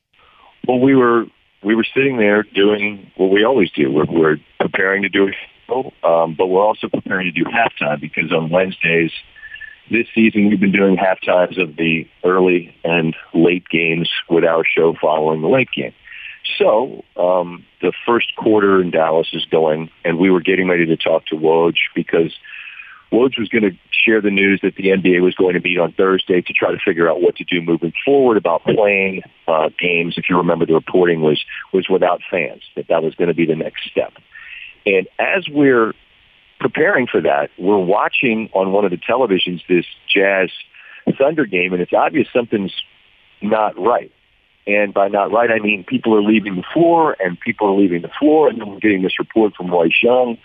Well, 0.67 0.79
we 0.79 0.95
were 0.95 1.25
we 1.63 1.75
were 1.75 1.85
sitting 1.93 2.17
there 2.17 2.43
doing 2.43 3.11
what 3.15 3.31
we 3.31 3.43
always 3.43 3.71
do. 3.71 3.91
We're, 3.91 4.05
we're 4.05 4.37
preparing 4.59 5.01
to 5.03 5.09
do 5.09 5.27
a 5.27 5.31
show, 5.67 5.93
um, 6.03 6.35
but 6.37 6.47
we're 6.47 6.63
also 6.63 6.87
preparing 6.89 7.25
to 7.25 7.31
do 7.31 7.45
halftime 7.45 8.01
because 8.01 8.31
on 8.31 8.49
Wednesdays 8.49 9.11
this 9.89 10.07
season 10.13 10.49
we've 10.49 10.59
been 10.59 10.71
doing 10.71 10.97
half 10.97 11.21
times 11.21 11.57
of 11.57 11.75
the 11.75 12.07
early 12.23 12.75
and 12.83 13.15
late 13.33 13.67
games 13.69 14.09
with 14.29 14.43
our 14.43 14.63
show 14.63 14.95
following 14.99 15.41
the 15.41 15.47
late 15.47 15.69
game. 15.71 15.93
So 16.57 17.03
um, 17.15 17.65
the 17.81 17.93
first 18.05 18.35
quarter 18.35 18.81
in 18.81 18.91
Dallas 18.91 19.27
is 19.33 19.45
going, 19.45 19.89
and 20.03 20.17
we 20.17 20.29
were 20.29 20.41
getting 20.41 20.67
ready 20.67 20.85
to 20.87 20.97
talk 20.97 21.25
to 21.27 21.35
Woj 21.35 21.75
because 21.95 22.33
Woj 23.11 23.37
was 23.37 23.49
going 23.49 23.63
to 23.63 23.77
share 23.91 24.21
the 24.21 24.29
news 24.29 24.59
that 24.61 24.75
the 24.75 24.85
NBA 24.85 25.21
was 25.21 25.35
going 25.35 25.53
to 25.53 25.59
meet 25.59 25.77
on 25.77 25.91
Thursday 25.93 26.41
to 26.41 26.53
try 26.53 26.71
to 26.71 26.79
figure 26.83 27.09
out 27.09 27.21
what 27.21 27.35
to 27.37 27.43
do 27.43 27.61
moving 27.61 27.93
forward 28.05 28.37
about 28.37 28.63
playing 28.63 29.23
uh, 29.47 29.69
games. 29.79 30.17
If 30.17 30.29
you 30.29 30.37
remember, 30.37 30.65
the 30.65 30.73
reporting 30.73 31.21
was 31.21 31.43
was 31.73 31.89
without 31.89 32.21
fans 32.29 32.61
that 32.75 32.87
that 32.87 33.03
was 33.03 33.15
going 33.15 33.29
to 33.29 33.33
be 33.33 33.45
the 33.45 33.55
next 33.55 33.89
step. 33.89 34.13
And 34.85 35.07
as 35.17 35.47
we're 35.49 35.93
preparing 36.59 37.07
for 37.07 37.21
that, 37.21 37.49
we're 37.57 37.77
watching 37.77 38.49
on 38.53 38.71
one 38.71 38.85
of 38.85 38.91
the 38.91 38.97
televisions 38.97 39.61
this 39.67 39.85
Jazz 40.13 40.49
Thunder 41.17 41.45
game, 41.45 41.73
and 41.73 41.81
it's 41.81 41.93
obvious 41.93 42.27
something's 42.33 42.73
not 43.41 43.79
right. 43.79 44.11
And 44.67 44.93
by 44.93 45.07
not 45.07 45.31
right, 45.31 45.49
I 45.49 45.59
mean 45.59 45.83
people 45.83 46.15
are 46.15 46.21
leaving 46.21 46.55
the 46.55 46.63
floor 46.73 47.15
and 47.19 47.39
people 47.39 47.67
are 47.69 47.79
leaving 47.79 48.03
the 48.03 48.11
floor. 48.19 48.49
And 48.49 48.59
then 48.59 48.67
we're 48.69 48.79
getting 48.79 49.01
this 49.01 49.17
report 49.17 49.55
from 49.55 49.71
Royce 49.71 49.97
Young 50.03 50.37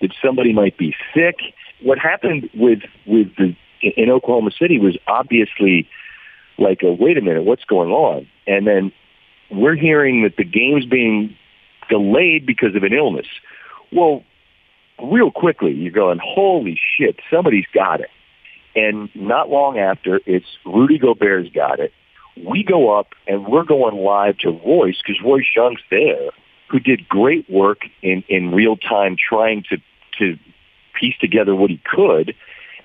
that 0.00 0.10
somebody 0.24 0.52
might 0.52 0.76
be 0.76 0.96
sick. 1.14 1.36
What 1.80 1.98
happened 1.98 2.50
with, 2.54 2.80
with 3.06 3.28
the, 3.36 3.54
in 3.80 4.10
Oklahoma 4.10 4.50
City 4.58 4.78
was 4.78 4.96
obviously 5.06 5.88
like, 6.58 6.82
a, 6.82 6.92
wait 6.92 7.18
a 7.18 7.20
minute, 7.20 7.44
what's 7.44 7.64
going 7.64 7.90
on? 7.90 8.26
And 8.48 8.66
then 8.66 8.92
we're 9.48 9.76
hearing 9.76 10.24
that 10.24 10.36
the 10.36 10.44
game's 10.44 10.86
being 10.86 11.36
delayed 11.88 12.46
because 12.46 12.74
of 12.74 12.82
an 12.82 12.92
illness. 12.92 13.26
Well, 13.92 14.24
real 15.02 15.30
quickly, 15.30 15.72
you're 15.72 15.92
going, 15.92 16.18
holy 16.22 16.78
shit, 16.96 17.20
somebody's 17.30 17.66
got 17.72 18.00
it. 18.00 18.10
And 18.74 19.08
not 19.14 19.48
long 19.48 19.78
after, 19.78 20.20
it's 20.26 20.46
Rudy 20.64 20.98
Gobert's 20.98 21.50
got 21.50 21.80
it 21.80 21.92
we 22.46 22.62
go 22.62 22.98
up 22.98 23.14
and 23.26 23.46
we're 23.46 23.64
going 23.64 23.96
live 23.96 24.38
to 24.38 24.50
Royce 24.50 24.98
because 25.04 25.20
Royce 25.24 25.46
Young's 25.54 25.80
there, 25.90 26.30
who 26.68 26.78
did 26.78 27.08
great 27.08 27.48
work 27.50 27.80
in, 28.02 28.22
in 28.28 28.52
real 28.52 28.76
time 28.76 29.16
trying 29.16 29.64
to, 29.70 29.78
to 30.18 30.38
piece 30.98 31.16
together 31.20 31.54
what 31.54 31.70
he 31.70 31.80
could. 31.84 32.34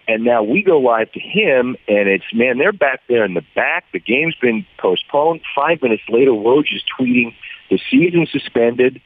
And 0.07 0.23
now 0.25 0.43
we 0.43 0.63
go 0.63 0.79
live 0.79 1.11
to 1.13 1.19
him, 1.19 1.77
and 1.87 2.09
it's, 2.09 2.25
man, 2.33 2.57
they're 2.57 2.73
back 2.73 3.01
there 3.07 3.23
in 3.23 3.35
the 3.35 3.45
back. 3.55 3.85
The 3.93 3.99
game's 3.99 4.35
been 4.35 4.65
postponed. 4.77 5.41
Five 5.55 5.81
minutes 5.81 6.03
later, 6.09 6.31
Woj 6.31 6.75
is 6.75 6.83
tweeting, 6.99 7.33
the 7.69 7.79
season 7.89 8.27
suspended. 8.29 9.01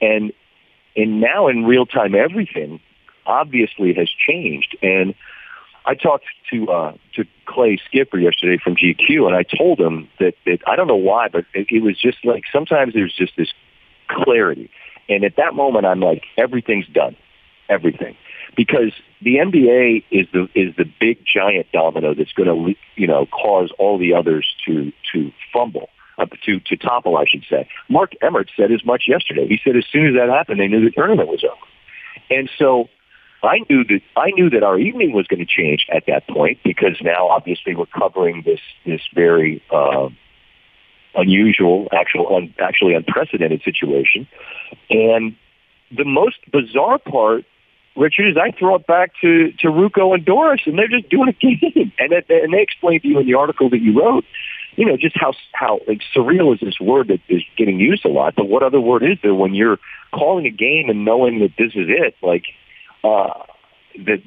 And, 0.00 0.32
and 0.96 1.20
now 1.20 1.48
in 1.48 1.64
real 1.64 1.86
time, 1.86 2.14
everything 2.14 2.80
obviously 3.26 3.94
has 3.94 4.08
changed. 4.26 4.76
And 4.82 5.14
I 5.88 5.94
talked 5.94 6.24
to 6.50 6.70
uh, 6.70 6.92
to 7.14 7.24
Clay 7.46 7.78
Skipper 7.86 8.18
yesterday 8.18 8.60
from 8.62 8.76
GQ, 8.76 9.26
and 9.26 9.34
I 9.34 9.42
told 9.42 9.80
him 9.80 10.08
that, 10.18 10.34
that 10.44 10.58
I 10.66 10.76
don't 10.76 10.86
know 10.86 10.96
why, 10.96 11.28
but 11.28 11.44
it, 11.54 11.68
it 11.70 11.82
was 11.82 11.98
just 11.98 12.18
like 12.24 12.44
sometimes 12.52 12.94
there's 12.94 13.14
just 13.14 13.32
this 13.36 13.52
clarity, 14.08 14.70
and 15.08 15.24
at 15.24 15.36
that 15.36 15.54
moment 15.54 15.86
I'm 15.86 16.00
like 16.00 16.24
everything's 16.36 16.86
done, 16.88 17.16
everything, 17.70 18.16
because 18.54 18.92
the 19.22 19.36
NBA 19.36 20.04
is 20.10 20.26
the 20.32 20.48
is 20.54 20.76
the 20.76 20.84
big 21.00 21.24
giant 21.24 21.72
domino 21.72 22.14
that's 22.14 22.32
going 22.32 22.48
to 22.48 22.74
you 22.96 23.06
know 23.06 23.24
cause 23.26 23.72
all 23.78 23.98
the 23.98 24.12
others 24.12 24.46
to 24.66 24.92
to 25.14 25.32
fumble. 25.52 25.88
Uh, 26.18 26.26
to 26.44 26.58
to 26.60 26.76
topple, 26.76 27.16
I 27.16 27.24
should 27.28 27.44
say. 27.48 27.68
Mark 27.88 28.12
Emmert 28.20 28.50
said 28.56 28.72
as 28.72 28.84
much 28.84 29.04
yesterday. 29.06 29.46
He 29.46 29.60
said 29.62 29.76
as 29.76 29.84
soon 29.90 30.06
as 30.06 30.14
that 30.14 30.28
happened, 30.28 30.58
they 30.58 30.66
knew 30.66 30.84
the 30.84 30.90
tournament 30.90 31.28
was 31.28 31.44
over. 31.44 31.54
And 32.28 32.50
so 32.58 32.88
I 33.42 33.60
knew 33.70 33.84
that 33.84 34.00
I 34.16 34.30
knew 34.30 34.50
that 34.50 34.62
our 34.62 34.78
evening 34.78 35.12
was 35.12 35.26
going 35.28 35.38
to 35.38 35.46
change 35.46 35.86
at 35.92 36.06
that 36.06 36.26
point 36.26 36.58
because 36.64 36.96
now 37.00 37.28
obviously 37.28 37.76
we're 37.76 37.86
covering 37.86 38.42
this 38.44 38.60
this 38.84 39.02
very 39.14 39.62
uh, 39.70 40.08
unusual, 41.14 41.88
actual, 41.92 42.34
un, 42.34 42.54
actually 42.58 42.94
unprecedented 42.94 43.62
situation. 43.62 44.26
And 44.90 45.36
the 45.96 46.04
most 46.04 46.38
bizarre 46.50 46.98
part, 46.98 47.44
Richard, 47.96 48.28
is 48.30 48.36
I 48.36 48.50
throw 48.52 48.76
it 48.76 48.86
back 48.86 49.12
to 49.20 49.52
to 49.60 49.68
Ruocco 49.68 50.14
and 50.14 50.24
Doris, 50.24 50.62
and 50.66 50.78
they're 50.78 50.88
just 50.88 51.08
doing 51.08 51.28
a 51.28 51.32
game, 51.32 51.92
and 51.98 52.12
it, 52.12 52.26
and 52.28 52.52
they 52.52 52.62
explained 52.62 53.02
to 53.02 53.08
you 53.08 53.18
in 53.20 53.26
the 53.26 53.34
article 53.34 53.70
that 53.70 53.80
you 53.80 53.98
wrote. 54.00 54.24
You 54.78 54.86
know, 54.86 54.96
just 54.96 55.16
how 55.18 55.32
how 55.52 55.80
like 55.88 56.02
surreal 56.14 56.54
is 56.54 56.60
this 56.60 56.78
word 56.78 57.08
that 57.08 57.18
is 57.28 57.42
getting 57.56 57.80
used 57.80 58.04
a 58.04 58.08
lot. 58.08 58.36
But 58.36 58.48
what 58.48 58.62
other 58.62 58.80
word 58.80 59.02
is 59.02 59.18
there 59.24 59.34
when 59.34 59.52
you're 59.52 59.78
calling 60.14 60.46
a 60.46 60.50
game 60.50 60.88
and 60.88 61.04
knowing 61.04 61.40
that 61.40 61.50
this 61.58 61.72
is 61.74 61.88
it? 61.88 62.14
Like 62.22 62.44
uh, 63.02 63.42
that 64.06 64.22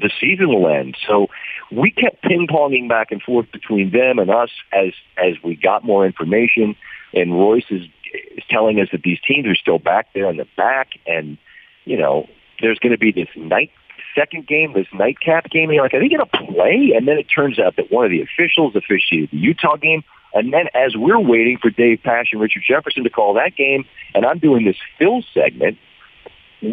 the 0.00 0.10
season 0.18 0.48
will 0.48 0.70
end. 0.70 0.96
So 1.06 1.26
we 1.70 1.90
kept 1.90 2.22
ping 2.22 2.46
ponging 2.50 2.88
back 2.88 3.12
and 3.12 3.20
forth 3.20 3.52
between 3.52 3.90
them 3.90 4.18
and 4.18 4.30
us 4.30 4.48
as 4.72 4.94
as 5.18 5.34
we 5.44 5.54
got 5.54 5.84
more 5.84 6.06
information. 6.06 6.76
And 7.12 7.34
Royce 7.34 7.66
is 7.68 7.82
is 8.14 8.44
telling 8.48 8.80
us 8.80 8.88
that 8.92 9.02
these 9.02 9.18
teams 9.20 9.46
are 9.48 9.54
still 9.54 9.78
back 9.78 10.14
there 10.14 10.30
in 10.30 10.38
the 10.38 10.46
back, 10.56 10.92
and 11.06 11.36
you 11.84 11.98
know 11.98 12.26
there's 12.62 12.78
going 12.78 12.92
to 12.92 12.98
be 12.98 13.12
this 13.12 13.28
night 13.36 13.70
second 14.14 14.46
game, 14.46 14.72
this 14.72 14.86
nightcap 14.92 15.50
game. 15.50 15.70
And 15.70 15.74
you're 15.74 15.84
like, 15.84 15.94
are 15.94 16.00
they 16.00 16.08
going 16.08 16.20
to 16.20 16.52
play? 16.52 16.92
And 16.96 17.06
then 17.06 17.18
it 17.18 17.24
turns 17.24 17.58
out 17.58 17.76
that 17.76 17.90
one 17.90 18.04
of 18.04 18.10
the 18.10 18.22
officials 18.22 18.74
officiated 18.76 19.30
the 19.30 19.38
Utah 19.38 19.76
game. 19.76 20.02
And 20.32 20.52
then 20.52 20.66
as 20.74 20.94
we're 20.96 21.18
waiting 21.18 21.58
for 21.60 21.70
Dave 21.70 22.00
Pasch 22.02 22.28
and 22.32 22.40
Richard 22.40 22.62
Jefferson 22.66 23.04
to 23.04 23.10
call 23.10 23.34
that 23.34 23.56
game, 23.56 23.84
and 24.14 24.24
I'm 24.24 24.38
doing 24.38 24.64
this 24.64 24.76
fill 24.98 25.22
segment, 25.34 25.78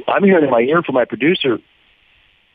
I'm 0.08 0.24
hearing 0.24 0.44
in 0.44 0.52
my 0.52 0.62
ear 0.62 0.84
from 0.84 0.96
my 0.96 1.06
producer, 1.06 1.60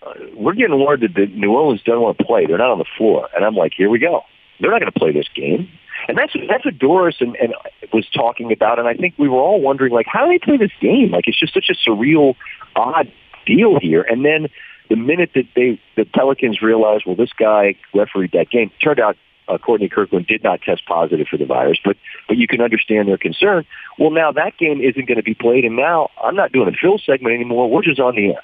uh, 0.07 0.13
we're 0.35 0.55
getting 0.55 0.79
word 0.79 1.01
that 1.01 1.15
the 1.15 1.27
New 1.27 1.53
Orleans 1.53 1.83
doesn't 1.83 2.01
want 2.01 2.19
to 2.19 2.25
play. 2.25 2.47
They're 2.47 2.59
not 2.59 2.71
on 2.71 2.79
the 2.79 2.85
floor. 2.97 3.29
And 3.35 3.45
I'm 3.45 3.55
like, 3.55 3.73
here 3.77 3.89
we 3.89 3.99
go. 3.99 4.23
They're 4.61 4.71
not 4.71 4.81
going 4.81 4.93
to 4.93 4.99
play 4.99 5.13
this 5.13 5.29
game. 5.35 5.69
And 6.09 6.19
that's 6.19 6.33
that's 6.49 6.65
what 6.65 6.79
Doris 6.79 7.17
and, 7.21 7.37
and 7.37 7.55
was 7.93 8.09
talking 8.11 8.53
about. 8.53 8.79
And 8.79 8.89
I 8.89 8.95
think 8.95 9.15
we 9.19 9.29
were 9.29 9.39
all 9.39 9.61
wondering, 9.61 9.93
like, 9.93 10.07
how 10.07 10.27
do 10.27 10.33
they 10.33 10.39
play 10.39 10.57
this 10.57 10.73
game? 10.81 11.11
Like, 11.11 11.29
it's 11.29 11.39
just 11.39 11.55
such 11.55 11.71
a 11.71 11.89
surreal, 11.89 12.35
odd 12.75 13.11
deal 13.47 13.79
here. 13.81 14.03
And 14.03 14.25
then 14.25 14.49
the 14.89 14.97
minute 14.97 15.31
that 15.35 15.47
they 15.55 15.81
the 15.97 16.05
Pelicans 16.05 16.63
realized, 16.63 17.05
well, 17.07 17.17
this 17.17 17.33
guy 17.33 17.77
refereed 17.95 18.33
that 18.33 18.51
game, 18.51 18.71
turned 18.83 19.01
out 19.01 19.17
uh, 19.49 19.59
Courtney 19.59 19.89
Kirkland 19.89 20.27
did 20.27 20.43
not 20.43 20.63
test 20.63 20.87
positive 20.87 21.27
for 21.29 21.37
the 21.37 21.45
virus, 21.45 21.79
but 21.85 21.97
but 22.29 22.37
you 22.37 22.47
can 22.47 22.61
understand 22.61 23.09
their 23.09 23.19
concern. 23.19 23.65
Well, 23.99 24.11
now 24.11 24.33
that 24.33 24.57
game 24.59 24.81
isn't 24.81 25.07
going 25.07 25.17
to 25.17 25.23
be 25.23 25.35
played, 25.35 25.65
and 25.65 25.77
now 25.77 26.11
I'm 26.23 26.37
not 26.37 26.53
doing 26.53 26.69
a 26.69 26.73
fill 26.73 26.99
segment 26.99 27.35
anymore. 27.35 27.71
We're 27.71 27.83
just 27.83 28.01
on 28.01 28.17
the 28.17 28.29
air, 28.29 28.43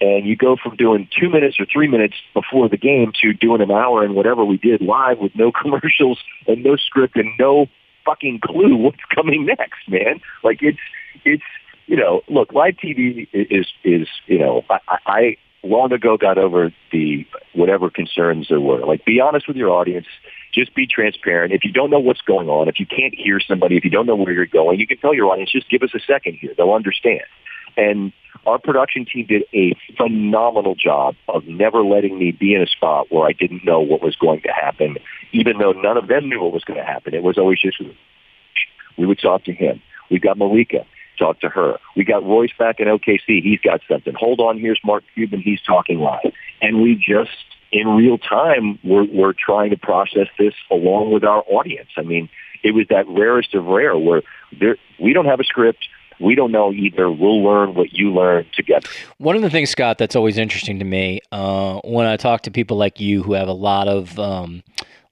and 0.00 0.26
you 0.26 0.36
go 0.36 0.56
from 0.56 0.76
doing 0.76 1.08
two 1.18 1.28
minutes 1.28 1.58
or 1.60 1.66
three 1.66 1.88
minutes 1.88 2.14
before 2.34 2.68
the 2.68 2.76
game 2.76 3.12
to 3.22 3.32
doing 3.32 3.60
an 3.60 3.70
hour 3.70 4.04
and 4.04 4.14
whatever 4.14 4.44
we 4.44 4.56
did 4.56 4.80
live 4.80 5.18
with 5.18 5.34
no 5.34 5.52
commercials 5.62 6.18
and 6.46 6.64
no 6.64 6.76
script 6.76 7.16
and 7.16 7.30
no 7.38 7.66
fucking 8.04 8.40
clue 8.42 8.76
what's 8.76 9.04
coming 9.14 9.46
next, 9.46 9.88
man. 9.88 10.20
Like 10.42 10.62
it's 10.62 10.78
it's 11.24 11.44
you 11.86 11.96
know, 11.96 12.22
look, 12.28 12.52
live 12.52 12.74
TV 12.74 13.28
is 13.32 13.66
is 13.84 14.08
you 14.26 14.38
know 14.38 14.64
I, 14.68 14.98
I 15.06 15.36
long 15.62 15.92
ago 15.92 16.16
got 16.16 16.38
over 16.38 16.72
the 16.92 17.26
whatever 17.54 17.90
concerns 17.90 18.48
there 18.48 18.60
were. 18.60 18.84
Like, 18.84 19.04
be 19.04 19.20
honest 19.20 19.46
with 19.46 19.56
your 19.56 19.70
audience. 19.70 20.06
Just 20.52 20.74
be 20.74 20.86
transparent. 20.86 21.52
If 21.52 21.64
you 21.64 21.72
don't 21.72 21.90
know 21.90 22.00
what's 22.00 22.22
going 22.22 22.48
on, 22.48 22.68
if 22.68 22.80
you 22.80 22.86
can't 22.86 23.14
hear 23.14 23.38
somebody, 23.40 23.76
if 23.76 23.84
you 23.84 23.90
don't 23.90 24.06
know 24.06 24.16
where 24.16 24.32
you're 24.32 24.46
going, 24.46 24.80
you 24.80 24.86
can 24.86 24.98
tell 24.98 25.14
your 25.14 25.30
audience, 25.30 25.52
just 25.52 25.68
give 25.68 25.82
us 25.82 25.90
a 25.94 26.00
second 26.00 26.38
here. 26.40 26.52
They'll 26.56 26.72
understand. 26.72 27.22
And 27.76 28.12
our 28.46 28.58
production 28.58 29.04
team 29.04 29.26
did 29.26 29.44
a 29.54 29.76
phenomenal 29.96 30.74
job 30.74 31.14
of 31.28 31.46
never 31.46 31.82
letting 31.82 32.18
me 32.18 32.32
be 32.32 32.54
in 32.54 32.62
a 32.62 32.66
spot 32.66 33.06
where 33.10 33.28
I 33.28 33.32
didn't 33.32 33.64
know 33.64 33.80
what 33.80 34.02
was 34.02 34.16
going 34.16 34.40
to 34.42 34.52
happen, 34.52 34.96
even 35.32 35.58
though 35.58 35.72
none 35.72 35.96
of 35.96 36.08
them 36.08 36.28
knew 36.28 36.42
what 36.42 36.52
was 36.52 36.64
going 36.64 36.80
to 36.80 36.84
happen. 36.84 37.14
It 37.14 37.22
was 37.22 37.38
always 37.38 37.60
just, 37.60 37.80
we 38.98 39.06
would 39.06 39.20
talk 39.20 39.44
to 39.44 39.52
him. 39.52 39.82
We 40.10 40.18
got 40.18 40.38
Malika 40.38 40.84
talk 41.20 41.40
to 41.40 41.48
her. 41.48 41.78
We 41.96 42.04
got 42.04 42.24
Royce 42.24 42.50
back 42.58 42.80
in 42.80 42.88
OKC. 42.88 43.42
He's 43.42 43.60
got 43.60 43.80
something. 43.88 44.14
Hold 44.18 44.40
on, 44.40 44.58
here's 44.58 44.80
Mark 44.84 45.04
Cuban. 45.14 45.40
He's 45.40 45.60
talking 45.62 46.00
live. 46.00 46.32
And 46.60 46.82
we 46.82 46.96
just, 46.96 47.30
in 47.70 47.86
real 47.88 48.18
time, 48.18 48.78
we're, 48.82 49.04
we're 49.04 49.34
trying 49.34 49.70
to 49.70 49.76
process 49.76 50.26
this 50.38 50.54
along 50.70 51.12
with 51.12 51.22
our 51.24 51.44
audience. 51.46 51.90
I 51.96 52.02
mean, 52.02 52.28
it 52.62 52.72
was 52.72 52.86
that 52.90 53.06
rarest 53.08 53.54
of 53.54 53.66
rare 53.66 53.96
where 53.96 54.22
there, 54.58 54.76
we 54.98 55.12
don't 55.12 55.26
have 55.26 55.40
a 55.40 55.44
script. 55.44 55.88
We 56.18 56.34
don't 56.34 56.52
know 56.52 56.72
either. 56.72 57.10
We'll 57.10 57.42
learn 57.42 57.74
what 57.74 57.94
you 57.94 58.12
learn 58.12 58.44
together. 58.54 58.86
One 59.16 59.36
of 59.36 59.42
the 59.42 59.48
things, 59.48 59.70
Scott, 59.70 59.96
that's 59.96 60.14
always 60.14 60.36
interesting 60.36 60.78
to 60.78 60.84
me 60.84 61.20
uh, 61.32 61.80
when 61.82 62.06
I 62.06 62.16
talk 62.16 62.42
to 62.42 62.50
people 62.50 62.76
like 62.76 63.00
you 63.00 63.22
who 63.22 63.32
have 63.32 63.48
a 63.48 63.54
lot 63.54 63.88
of 63.88 64.18
um, 64.18 64.62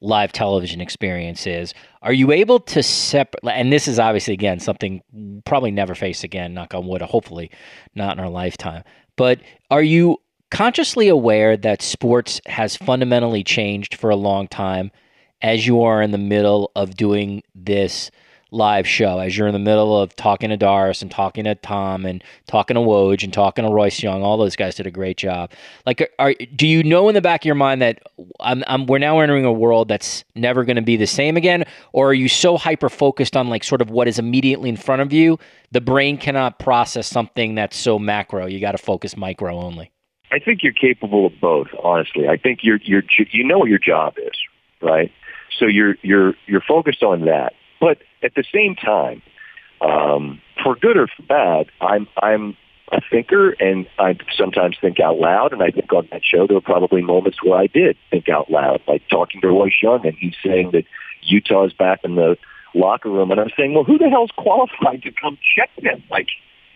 live 0.00 0.30
television 0.32 0.80
experience 0.80 1.44
is 1.44 1.74
are 2.02 2.12
you 2.12 2.30
able 2.30 2.60
to 2.60 2.82
separate 2.84 3.42
and 3.50 3.72
this 3.72 3.88
is 3.88 3.98
obviously 3.98 4.32
again 4.32 4.60
something 4.60 5.02
probably 5.44 5.72
never 5.72 5.94
face 5.94 6.22
again 6.22 6.54
knock 6.54 6.72
on 6.72 6.86
wood 6.86 7.02
hopefully 7.02 7.50
not 7.94 8.16
in 8.16 8.24
our 8.24 8.30
lifetime. 8.30 8.84
But 9.16 9.40
are 9.70 9.82
you 9.82 10.18
consciously 10.50 11.08
aware 11.08 11.56
that 11.56 11.82
sports 11.82 12.40
has 12.46 12.76
fundamentally 12.76 13.44
changed 13.44 13.96
for 13.96 14.10
a 14.10 14.16
long 14.16 14.48
time 14.48 14.90
as 15.42 15.66
you 15.66 15.82
are 15.82 16.00
in 16.02 16.10
the 16.10 16.18
middle 16.18 16.70
of 16.74 16.96
doing 16.96 17.42
this 17.54 18.10
live 18.50 18.86
show 18.86 19.18
as 19.18 19.36
you're 19.36 19.46
in 19.46 19.52
the 19.52 19.58
middle 19.58 20.00
of 20.00 20.14
talking 20.16 20.50
to 20.50 20.56
Doris 20.56 21.02
and 21.02 21.10
talking 21.10 21.44
to 21.44 21.54
Tom 21.54 22.06
and 22.06 22.24
talking 22.46 22.74
to 22.74 22.80
Woj 22.80 23.22
and 23.22 23.32
talking 23.32 23.64
to 23.64 23.70
Royce 23.70 24.02
Young. 24.02 24.22
All 24.22 24.36
those 24.36 24.56
guys 24.56 24.74
did 24.74 24.86
a 24.86 24.90
great 24.90 25.16
job. 25.16 25.50
Like, 25.86 26.10
are, 26.18 26.34
do 26.56 26.66
you 26.66 26.82
know 26.82 27.08
in 27.08 27.14
the 27.14 27.20
back 27.20 27.42
of 27.42 27.44
your 27.46 27.54
mind 27.54 27.82
that 27.82 28.02
I'm, 28.40 28.64
I'm 28.66 28.86
we're 28.86 28.98
now 28.98 29.20
entering 29.20 29.44
a 29.44 29.52
world 29.52 29.88
that's 29.88 30.24
never 30.34 30.64
going 30.64 30.76
to 30.76 30.82
be 30.82 30.96
the 30.96 31.06
same 31.06 31.36
again, 31.36 31.64
or 31.92 32.10
are 32.10 32.14
you 32.14 32.28
so 32.28 32.56
hyper 32.56 32.88
focused 32.88 33.36
on 33.36 33.48
like 33.48 33.64
sort 33.64 33.82
of 33.82 33.90
what 33.90 34.08
is 34.08 34.18
immediately 34.18 34.68
in 34.68 34.76
front 34.76 35.02
of 35.02 35.12
you, 35.12 35.38
the 35.72 35.80
brain 35.80 36.16
cannot 36.16 36.58
process 36.58 37.06
something 37.06 37.54
that's 37.54 37.76
so 37.76 37.98
macro. 37.98 38.46
You 38.46 38.60
got 38.60 38.72
to 38.72 38.78
focus 38.78 39.16
micro 39.16 39.58
only. 39.58 39.90
I 40.30 40.38
think 40.38 40.62
you're 40.62 40.72
capable 40.72 41.26
of 41.26 41.32
both. 41.40 41.68
Honestly, 41.82 42.28
I 42.28 42.36
think 42.36 42.60
you're 42.62 42.80
you're 42.82 43.02
you 43.30 43.44
know 43.44 43.58
what 43.58 43.68
your 43.68 43.78
job 43.78 44.14
is, 44.18 44.36
right? 44.82 45.10
So 45.58 45.66
you're 45.66 45.96
you're 46.02 46.34
you're 46.46 46.62
focused 46.66 47.02
on 47.02 47.26
that 47.26 47.52
but 47.80 47.98
at 48.22 48.34
the 48.34 48.44
same 48.52 48.74
time, 48.74 49.22
um, 49.80 50.40
for 50.62 50.74
good 50.76 50.96
or 50.96 51.06
for 51.06 51.22
bad, 51.22 51.66
I'm 51.80 52.08
I'm 52.20 52.56
a 52.90 53.00
thinker, 53.10 53.50
and 53.60 53.86
I 53.98 54.16
sometimes 54.36 54.76
think 54.80 54.98
out 55.00 55.18
loud. 55.18 55.52
And 55.52 55.62
I 55.62 55.70
think 55.70 55.92
on 55.92 56.08
that 56.10 56.24
show, 56.24 56.46
there 56.46 56.56
were 56.56 56.60
probably 56.60 57.02
moments 57.02 57.38
where 57.42 57.58
I 57.58 57.66
did 57.66 57.96
think 58.10 58.28
out 58.28 58.50
loud, 58.50 58.82
like 58.88 59.02
talking 59.08 59.40
to 59.42 59.48
Royce 59.48 59.76
Young, 59.82 60.06
and 60.06 60.16
he's 60.18 60.34
saying 60.44 60.70
that 60.72 60.84
Utah's 61.22 61.72
back 61.72 62.00
in 62.04 62.14
the 62.14 62.36
locker 62.74 63.10
room, 63.10 63.30
and 63.30 63.40
I'm 63.40 63.50
saying, 63.56 63.74
well, 63.74 63.84
who 63.84 63.98
the 63.98 64.08
hell's 64.08 64.30
qualified 64.36 65.02
to 65.02 65.12
come 65.12 65.38
check 65.56 65.70
them? 65.82 66.02
Like, 66.10 66.28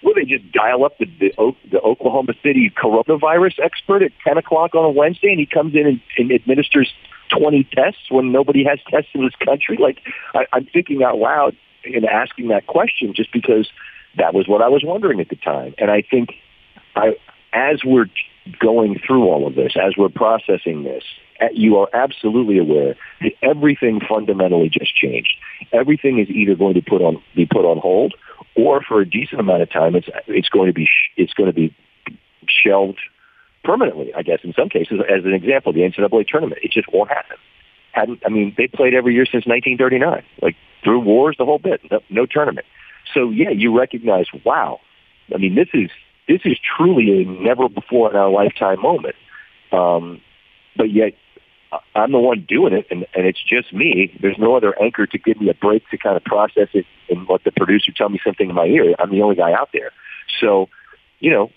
will 0.03 0.15
they 0.15 0.25
just 0.25 0.51
dial 0.53 0.85
up 0.85 0.99
the, 0.99 1.07
the 1.07 1.53
the 1.71 1.81
Oklahoma 1.81 2.35
City 2.43 2.71
coronavirus 2.71 3.59
expert 3.63 4.03
at 4.03 4.13
10 4.25 4.39
o'clock 4.39 4.75
on 4.75 4.85
a 4.85 4.91
Wednesday, 4.91 5.31
and 5.31 5.41
he 5.41 5.47
comes 5.47 5.75
in 5.75 5.87
and, 5.87 6.01
and 6.19 6.33
administers 6.33 6.93
20 7.37 7.65
tests 7.73 8.11
when 8.11 8.33
nobody 8.33 8.65
has 8.65 8.79
tests 8.91 9.11
in 9.15 9.25
this 9.25 9.35
country? 9.45 9.77
Like, 9.77 9.99
I, 10.35 10.47
I'm 10.53 10.67
thinking 10.67 11.03
out 11.03 11.19
loud 11.19 11.57
and 11.85 12.05
asking 12.05 12.49
that 12.49 12.67
question 12.67 13.13
just 13.15 13.33
because 13.33 13.69
that 14.17 14.35
was 14.35 14.47
what 14.47 14.63
I 14.63 14.69
was 14.69 14.83
wondering 14.85 15.21
at 15.21 15.29
the 15.29 15.37
time. 15.37 15.75
And 15.79 15.91
I 15.91 16.03
think 16.03 16.35
I, 16.95 17.17
as 17.53 17.81
we're 17.85 18.07
going 18.59 18.99
through 19.05 19.25
all 19.25 19.47
of 19.47 19.55
this, 19.55 19.73
as 19.77 19.95
we're 19.97 20.09
processing 20.09 20.85
this, 20.85 21.05
eh, 21.41 21.49
you 21.53 21.79
are 21.79 21.89
absolutely 21.93 22.59
aware 22.59 22.97
that 23.21 23.33
everything 23.43 24.01
fundamentally 24.01 24.69
just 24.69 24.95
changed. 24.95 25.35
Everything 25.73 26.19
is 26.19 26.29
either 26.29 26.55
going 26.55 26.75
to 26.75 26.83
put 26.83 27.03
on 27.03 27.23
be 27.35 27.47
put 27.47 27.65
on 27.65 27.79
hold, 27.79 28.15
or 28.57 28.83
for 28.83 29.01
a 29.01 29.09
decent 29.09 29.41
amount 29.41 29.63
of 29.63 29.71
time, 29.71 29.95
it's 29.95 30.09
it's 30.27 30.49
going 30.49 30.67
to 30.67 30.73
be 30.73 30.89
it's 31.17 31.33
going 31.35 31.49
to 31.49 31.55
be 31.55 31.75
shelved 32.49 33.01
permanently, 33.65 34.13
I 34.15 34.23
guess, 34.23 34.41
in 34.43 34.53
some 34.55 34.69
cases. 34.69 35.01
As 35.09 35.25
an 35.25 35.35
example, 35.35 35.73
the 35.73 35.81
NCAA 35.81 36.27
tournament, 36.27 36.61
it 36.63 36.73
just 36.73 36.93
won't 36.93 37.11
happen. 37.11 37.37
Hadn't, 37.93 38.23
I 38.25 38.31
mean, 38.31 38.55
they 38.57 38.69
played 38.69 38.95
every 38.95 39.15
year 39.15 39.27
since 39.27 39.47
1939, 39.47 40.23
like 40.41 40.57
through 40.83 41.01
wars, 41.01 41.37
the 41.39 41.45
whole 41.45 41.59
bit, 41.59 41.81
no, 41.91 42.01
no 42.09 42.27
tournament. 42.27 42.67
So 43.13 43.31
yeah, 43.31 43.51
you 43.51 43.77
recognize, 43.77 44.27
wow, 44.45 44.81
I 45.35 45.39
mean, 45.39 45.55
this 45.55 45.69
is, 45.75 45.91
this 46.27 46.41
is 46.45 46.57
truly 46.77 47.23
a 47.23 47.25
never 47.27 47.69
before 47.69 48.11
in 48.11 48.17
our 48.17 48.31
lifetime 48.31 48.81
moment. 48.81 49.17
Um, 49.73 50.21
but 50.77 50.91
yet 50.91 51.13
I'm 51.95 52.13
the 52.13 52.19
one 52.19 52.45
doing 52.49 52.73
it, 52.73 52.87
and, 52.91 53.07
and 53.15 53.27
it's 53.27 53.43
just 53.43 53.73
me. 53.73 54.17
There's 54.21 54.39
no 54.39 54.57
other 54.57 54.75
anchor 54.81 55.07
to 55.07 55.19
give 55.19 55.41
me 55.41 55.49
a 55.49 55.55
break 55.55 55.89
to 55.91 55.99
kind 55.99 56.17
of 56.17 56.25
process 56.25 56.69
it 56.75 56.87
and 57.09 57.27
let 57.29 57.45
the 57.45 57.53
producer 57.53 57.93
tell 57.97 58.09
me 58.09 58.21
something 58.25 58.49
in 58.49 58.55
my 58.55 58.67
ear. 58.67 58.95
I'm 58.99 59.11
the 59.11 59.23
only 59.23 59.37
guy 59.37 59.53
out 59.53 59.71
there. 59.73 59.91
So, 60.41 60.69
you 61.21 61.31
know, 61.31 61.51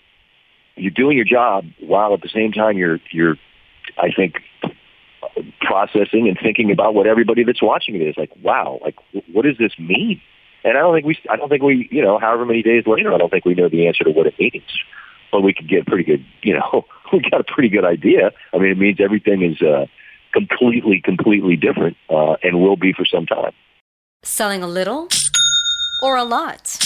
you're 0.76 0.90
doing 0.90 1.16
your 1.16 1.26
job 1.26 1.64
while 1.80 2.14
at 2.14 2.20
the 2.20 2.28
same 2.28 2.52
time 2.52 2.76
you're 2.76 3.00
you're 3.10 3.36
I 3.98 4.10
think 4.14 4.36
processing 5.60 6.28
and 6.28 6.38
thinking 6.40 6.70
about 6.70 6.94
what 6.94 7.06
everybody 7.06 7.44
that's 7.44 7.62
watching 7.62 7.96
it 7.96 8.02
is 8.02 8.16
like. 8.16 8.30
Wow, 8.42 8.78
like 8.82 8.96
what 9.32 9.44
does 9.44 9.58
this 9.58 9.72
mean? 9.78 10.20
And 10.64 10.76
I 10.76 10.80
don't 10.80 10.94
think 10.94 11.06
we 11.06 11.18
I 11.30 11.36
don't 11.36 11.48
think 11.48 11.62
we 11.62 11.88
you 11.90 12.02
know 12.02 12.18
however 12.18 12.44
many 12.44 12.62
days 12.62 12.84
later 12.86 13.12
I 13.12 13.18
don't 13.18 13.30
think 13.30 13.44
we 13.44 13.54
know 13.54 13.68
the 13.68 13.86
answer 13.86 14.04
to 14.04 14.10
what 14.10 14.26
it 14.26 14.38
means. 14.38 14.64
But 15.32 15.42
we 15.42 15.52
could 15.52 15.68
get 15.68 15.86
pretty 15.86 16.04
good 16.04 16.24
you 16.42 16.54
know 16.54 16.84
we 17.12 17.20
got 17.20 17.40
a 17.40 17.44
pretty 17.44 17.68
good 17.68 17.84
idea. 17.84 18.32
I 18.52 18.58
mean 18.58 18.70
it 18.70 18.78
means 18.78 18.98
everything 19.00 19.42
is 19.42 19.60
uh, 19.62 19.86
completely 20.32 21.00
completely 21.00 21.56
different 21.56 21.96
uh, 22.10 22.36
and 22.42 22.60
will 22.60 22.76
be 22.76 22.92
for 22.92 23.04
some 23.04 23.26
time. 23.26 23.52
Selling 24.22 24.62
a 24.62 24.68
little 24.68 25.08
or 26.02 26.16
a 26.16 26.24
lot. 26.24 26.85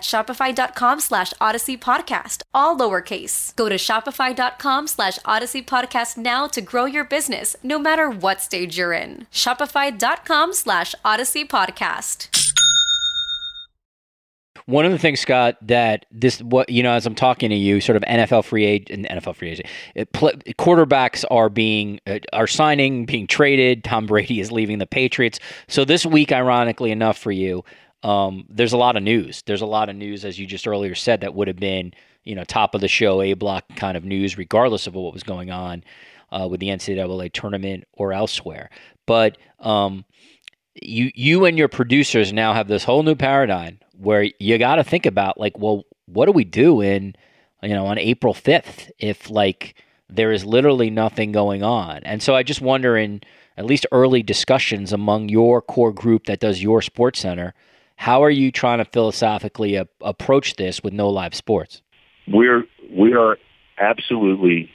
shopify.com 0.00 1.00
slash 1.00 1.32
odyssey 1.40 1.76
podcast, 1.76 2.42
all 2.52 2.76
lowercase. 2.76 3.54
Go 3.56 3.68
to 3.68 3.76
shopify.com 3.76 4.86
slash 4.86 5.18
odyssey 5.24 5.62
podcast 5.62 6.16
now 6.16 6.46
to 6.48 6.60
grow 6.60 6.84
your 6.84 7.04
business, 7.04 7.56
no 7.62 7.78
matter 7.78 8.08
what 8.08 8.40
stage 8.40 8.78
you're 8.78 8.92
in. 8.92 9.26
Shopify.com 9.32 10.52
slash 10.52 10.94
odyssey 11.04 11.44
podcast. 11.44 12.34
One 14.66 14.86
of 14.86 14.92
the 14.92 14.98
things, 14.98 15.20
Scott, 15.20 15.56
that 15.60 16.06
this 16.10 16.40
what 16.40 16.70
you 16.70 16.82
know, 16.82 16.92
as 16.92 17.04
I'm 17.04 17.14
talking 17.14 17.50
to 17.50 17.56
you, 17.56 17.82
sort 17.82 17.96
of 17.96 18.02
NFL 18.04 18.44
free 18.46 18.64
agent, 18.64 19.06
NFL 19.10 19.36
free 19.36 19.50
agent, 19.50 19.68
it, 19.94 20.10
pl- 20.12 20.32
quarterbacks 20.58 21.22
are 21.30 21.50
being 21.50 22.00
uh, 22.06 22.20
are 22.32 22.46
signing, 22.46 23.04
being 23.04 23.26
traded. 23.26 23.84
Tom 23.84 24.06
Brady 24.06 24.40
is 24.40 24.50
leaving 24.50 24.78
the 24.78 24.86
Patriots. 24.86 25.38
So 25.68 25.84
this 25.84 26.06
week, 26.06 26.32
ironically 26.32 26.90
enough 26.90 27.18
for 27.18 27.30
you, 27.30 27.62
um, 28.04 28.46
there's 28.48 28.72
a 28.72 28.76
lot 28.76 28.96
of 28.96 29.02
news. 29.02 29.42
There's 29.46 29.62
a 29.62 29.66
lot 29.66 29.88
of 29.88 29.96
news, 29.96 30.24
as 30.24 30.38
you 30.38 30.46
just 30.46 30.68
earlier 30.68 30.94
said, 30.94 31.22
that 31.22 31.34
would 31.34 31.48
have 31.48 31.56
been 31.56 31.92
you 32.22 32.34
know 32.34 32.44
top 32.44 32.74
of 32.74 32.80
the 32.80 32.88
show, 32.88 33.20
a 33.22 33.34
block 33.34 33.64
kind 33.76 33.96
of 33.96 34.04
news, 34.04 34.38
regardless 34.38 34.86
of 34.86 34.94
what 34.94 35.12
was 35.12 35.22
going 35.22 35.50
on 35.50 35.82
uh, 36.30 36.46
with 36.48 36.60
the 36.60 36.68
NCAA 36.68 37.32
tournament 37.32 37.84
or 37.94 38.12
elsewhere. 38.12 38.70
But 39.06 39.38
um, 39.60 40.04
you 40.74 41.10
you 41.14 41.44
and 41.44 41.56
your 41.56 41.68
producers 41.68 42.32
now 42.32 42.52
have 42.52 42.68
this 42.68 42.84
whole 42.84 43.02
new 43.02 43.14
paradigm 43.14 43.78
where 43.96 44.28
you 44.38 44.58
got 44.58 44.76
to 44.76 44.84
think 44.84 45.06
about 45.06 45.38
like, 45.38 45.58
well, 45.58 45.84
what 46.06 46.26
do 46.26 46.32
we 46.32 46.44
do 46.44 46.80
in, 46.80 47.14
you 47.62 47.70
know, 47.70 47.86
on 47.86 47.98
April 47.98 48.34
5th 48.34 48.90
if 48.98 49.30
like 49.30 49.76
there 50.10 50.32
is 50.32 50.44
literally 50.44 50.90
nothing 50.90 51.32
going 51.32 51.62
on? 51.62 51.98
And 52.04 52.22
so 52.22 52.34
I 52.34 52.42
just 52.42 52.60
wonder 52.60 52.96
in 52.96 53.22
at 53.56 53.66
least 53.66 53.86
early 53.92 54.22
discussions 54.22 54.92
among 54.92 55.28
your 55.28 55.62
core 55.62 55.92
group 55.92 56.26
that 56.26 56.40
does 56.40 56.62
your 56.62 56.82
sports 56.82 57.20
center, 57.20 57.54
how 57.96 58.22
are 58.22 58.30
you 58.30 58.50
trying 58.50 58.78
to 58.78 58.84
philosophically 58.84 59.76
a- 59.76 59.88
approach 60.00 60.56
this 60.56 60.82
with 60.82 60.92
no 60.92 61.08
live 61.08 61.34
sports? 61.34 61.82
We're 62.26 62.64
we 62.90 63.14
are 63.14 63.38
absolutely 63.78 64.70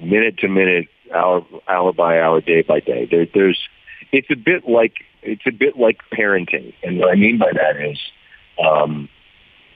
minute 0.00 0.38
to 0.38 0.48
minute, 0.48 0.88
hour 1.14 1.46
hour 1.68 1.92
by 1.92 2.20
hour, 2.20 2.40
day 2.40 2.62
by 2.62 2.80
day. 2.80 3.06
There, 3.10 3.26
there's 3.32 3.68
it's 4.12 4.30
a 4.30 4.36
bit 4.36 4.68
like 4.68 4.94
it's 5.22 5.46
a 5.46 5.52
bit 5.52 5.76
like 5.76 5.98
parenting, 6.12 6.74
and 6.82 6.98
what 6.98 7.10
I 7.10 7.14
mean 7.14 7.38
by 7.38 7.52
that 7.52 7.76
is 7.80 7.98
um, 8.64 9.08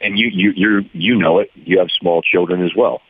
and 0.00 0.18
you, 0.18 0.28
you, 0.28 0.52
you 0.56 0.84
you 0.92 1.16
know 1.16 1.38
it. 1.38 1.50
You 1.54 1.78
have 1.78 1.88
small 1.98 2.22
children 2.22 2.64
as 2.64 2.72
well. 2.76 3.02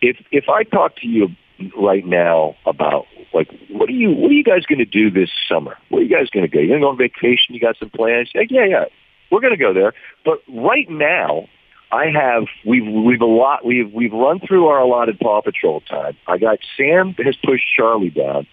If, 0.00 0.16
if 0.30 0.48
I 0.48 0.64
talk 0.64 0.96
to 0.96 1.06
you 1.06 1.28
right 1.76 2.04
now 2.04 2.56
about 2.66 3.06
like, 3.32 3.48
what 3.70 3.88
are 3.88 3.92
you, 3.92 4.10
what 4.12 4.30
are 4.30 4.34
you 4.34 4.44
guys 4.44 4.64
going 4.66 4.78
to 4.78 4.84
do 4.84 5.10
this 5.10 5.30
summer? 5.48 5.76
Where 5.88 6.00
are 6.00 6.04
you 6.04 6.10
guys 6.10 6.30
going 6.30 6.48
to 6.48 6.48
go? 6.48 6.60
You're 6.60 6.78
going 6.78 6.80
to 6.80 6.84
go 6.84 6.90
on 6.90 6.98
vacation? 6.98 7.54
You 7.54 7.60
got 7.60 7.76
some 7.78 7.90
plans? 7.90 8.30
Like, 8.34 8.50
yeah, 8.50 8.64
yeah, 8.64 8.84
we're 9.30 9.40
going 9.40 9.56
to 9.56 9.58
go 9.58 9.72
there. 9.74 9.92
But 10.24 10.42
right 10.48 10.88
now, 10.88 11.48
I 11.92 12.06
have 12.06 12.44
we've 12.66 12.86
we've 12.86 13.20
a 13.20 13.26
lot 13.26 13.64
we've 13.64 13.92
we've 13.92 14.12
run 14.12 14.40
through 14.40 14.66
our 14.66 14.80
allotted 14.80 15.18
Paw 15.20 15.42
Patrol 15.42 15.80
time. 15.82 16.16
I 16.26 16.38
got 16.38 16.58
Sam 16.76 17.14
has 17.18 17.36
pushed 17.36 17.64
Charlie 17.76 18.10
down. 18.10 18.46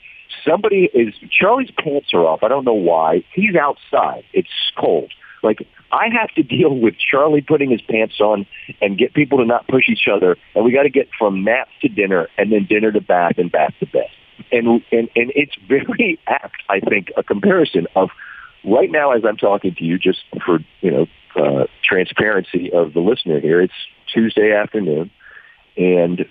Somebody 0.48 0.90
is 0.94 1.16
Charlie's 1.32 1.72
pants 1.72 2.10
are 2.14 2.26
off. 2.26 2.44
I 2.44 2.50
don't 2.50 2.66
know 2.66 2.74
why. 2.74 3.24
He's 3.34 3.56
outside. 3.56 4.24
It's 4.34 4.50
cold. 4.78 5.12
Like 5.42 5.68
I 5.92 6.08
have 6.20 6.30
to 6.36 6.44
deal 6.44 6.78
with 6.78 6.96
Charlie 6.98 7.42
putting 7.42 7.70
his 7.70 7.82
pants 7.82 8.20
on 8.20 8.46
and 8.82 8.98
get 8.98 9.14
people 9.14 9.40
to 9.40 9.46
not 9.46 9.68
push 9.68 9.90
each 9.90 10.08
other, 10.12 10.38
and 10.56 10.64
we 10.64 10.72
got 10.72 10.84
to 10.84 10.90
get 10.90 11.10
from 11.18 11.44
nap 11.44 11.68
to 11.82 11.90
dinner, 11.90 12.30
and 12.38 12.52
then 12.52 12.66
dinner 12.66 12.92
to 12.92 13.02
bath, 13.02 13.34
and 13.38 13.52
bath 13.52 13.74
to 13.80 13.86
bed. 13.86 14.08
And 14.52 14.68
and 14.92 15.10
and 15.16 15.32
it's 15.36 15.56
very 15.68 16.20
apt, 16.28 16.64
I 16.70 16.80
think, 16.80 17.12
a 17.18 17.24
comparison 17.24 17.88
of 17.96 18.10
right 18.64 18.90
now 18.90 19.12
as 19.12 19.24
I'm 19.26 19.38
talking 19.38 19.76
to 19.76 19.84
you, 19.84 19.98
just 19.98 20.20
for 20.46 20.60
you 20.80 20.92
know 20.92 21.08
uh, 21.36 21.66
transparency 21.84 22.72
of 22.72 22.94
the 22.94 23.02
listener 23.02 23.40
here. 23.40 23.62
It's 23.62 23.74
Tuesday 24.14 24.54
afternoon, 24.54 25.12
and 25.78 26.26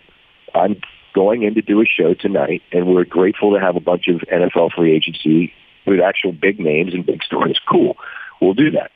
I'm 0.55 0.81
going 1.15 1.43
in 1.43 1.55
to 1.55 1.63
do 1.63 1.83
a 1.83 1.85
show 1.85 2.15
tonight, 2.15 2.63
and 2.73 2.87
we're 2.87 3.05
grateful 3.05 3.53
to 3.55 3.61
have 3.61 3.77
a 3.77 3.81
bunch 3.81 4.09
of 4.09 4.21
NFL 4.21 4.73
free 4.73 4.95
agency 4.95 5.53
with 5.87 6.01
actual 6.01 6.33
big 6.33 6.59
names 6.59 6.95
and 6.95 7.05
big 7.05 7.23
stories. 7.23 7.57
Cool, 7.69 7.97
we'll 8.41 8.55
do 8.55 8.71
that. 8.71 8.91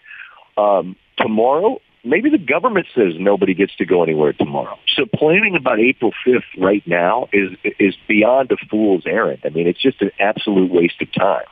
Um, 0.56 0.96
tomorrow, 1.16 1.80
maybe 2.04 2.30
the 2.30 2.38
government 2.38 2.86
says 2.94 3.14
nobody 3.18 3.54
gets 3.54 3.74
to 3.76 3.84
go 3.84 4.02
anywhere 4.02 4.32
tomorrow. 4.32 4.78
So 4.96 5.06
planning 5.06 5.56
about 5.56 5.80
April 5.80 6.12
5th 6.26 6.42
right 6.58 6.86
now 6.86 7.28
is 7.32 7.50
is 7.78 7.94
beyond 8.06 8.52
a 8.52 8.56
fool's 8.70 9.04
errand. 9.06 9.40
I 9.44 9.48
mean, 9.48 9.66
it's 9.66 9.80
just 9.80 10.00
an 10.02 10.10
absolute 10.20 10.70
waste 10.70 11.00
of 11.00 11.12
time. 11.12 11.46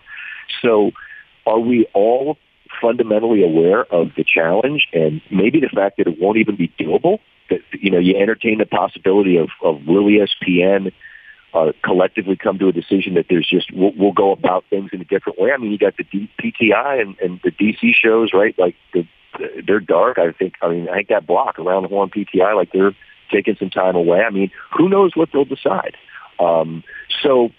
So 0.60 0.92
are 1.46 1.58
we 1.58 1.86
all 1.94 2.38
fundamentally 2.80 3.42
aware 3.42 3.84
of 3.84 4.12
the 4.16 4.24
challenge 4.24 4.88
and 4.92 5.20
maybe 5.30 5.60
the 5.60 5.68
fact 5.68 5.98
that 5.98 6.06
it 6.06 6.20
won't 6.20 6.38
even 6.38 6.56
be 6.56 6.68
doable? 6.78 7.18
That, 7.50 7.60
you 7.72 7.90
know, 7.90 7.98
you 7.98 8.16
entertain 8.16 8.58
the 8.58 8.66
possibility 8.66 9.36
of, 9.36 9.48
of 9.62 9.84
will 9.86 10.04
ESPN 10.04 10.92
uh, 11.54 11.72
collectively 11.84 12.36
come 12.36 12.58
to 12.58 12.68
a 12.68 12.72
decision 12.72 13.14
that 13.14 13.26
there's 13.28 13.48
just 13.48 13.72
we'll, 13.72 13.92
we'll 13.96 14.12
go 14.12 14.32
about 14.32 14.64
things 14.70 14.90
in 14.92 15.00
a 15.00 15.04
different 15.04 15.38
way. 15.38 15.50
I 15.52 15.58
mean, 15.58 15.70
you 15.70 15.78
got 15.78 15.96
the 15.96 16.04
D- 16.04 16.30
PTI 16.40 17.00
and, 17.00 17.18
and 17.18 17.40
the 17.44 17.50
DC 17.50 17.94
shows, 17.94 18.30
right? 18.32 18.54
Like 18.58 18.74
the, 18.94 19.06
they're 19.66 19.80
dark. 19.80 20.18
I 20.18 20.32
think. 20.32 20.54
I 20.62 20.68
mean, 20.68 20.88
I 20.88 20.96
think 20.96 21.08
that 21.08 21.26
block 21.26 21.58
around 21.58 21.82
the 21.82 21.88
horn 21.88 22.10
PTI, 22.10 22.56
like 22.56 22.72
they're 22.72 22.94
taking 23.30 23.56
some 23.58 23.70
time 23.70 23.96
away. 23.96 24.20
I 24.20 24.30
mean, 24.30 24.50
who 24.76 24.88
knows 24.88 25.12
what 25.14 25.30
they'll 25.32 25.44
decide? 25.44 25.96
Um, 26.38 26.84
so, 27.22 27.50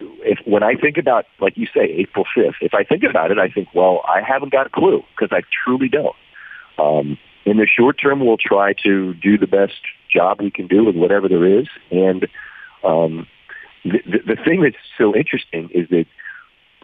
if 0.00 0.38
when 0.44 0.62
I 0.62 0.74
think 0.74 0.98
about, 0.98 1.26
like 1.40 1.56
you 1.56 1.66
say, 1.66 1.84
April 1.84 2.24
fifth, 2.34 2.56
if 2.60 2.74
I 2.74 2.84
think 2.84 3.04
about 3.08 3.30
it, 3.30 3.38
I 3.38 3.48
think, 3.48 3.68
well, 3.74 4.02
I 4.06 4.20
haven't 4.20 4.52
got 4.52 4.66
a 4.66 4.70
clue 4.70 5.02
because 5.14 5.34
I 5.36 5.42
truly 5.64 5.88
don't. 5.88 6.16
Um, 6.78 7.18
in 7.44 7.56
the 7.56 7.66
short 7.66 7.98
term, 8.00 8.24
we'll 8.24 8.36
try 8.36 8.74
to 8.84 9.14
do 9.14 9.38
the 9.38 9.46
best 9.46 9.80
job 10.12 10.40
we 10.40 10.50
can 10.50 10.66
do 10.66 10.84
with 10.84 10.96
whatever 10.96 11.28
there 11.28 11.60
is, 11.60 11.68
and 11.90 12.26
um, 12.84 13.26
the, 13.84 14.18
the, 14.26 14.36
thing 14.44 14.62
that's 14.62 14.76
so 14.98 15.14
interesting 15.14 15.70
is 15.72 15.88
that 15.90 16.06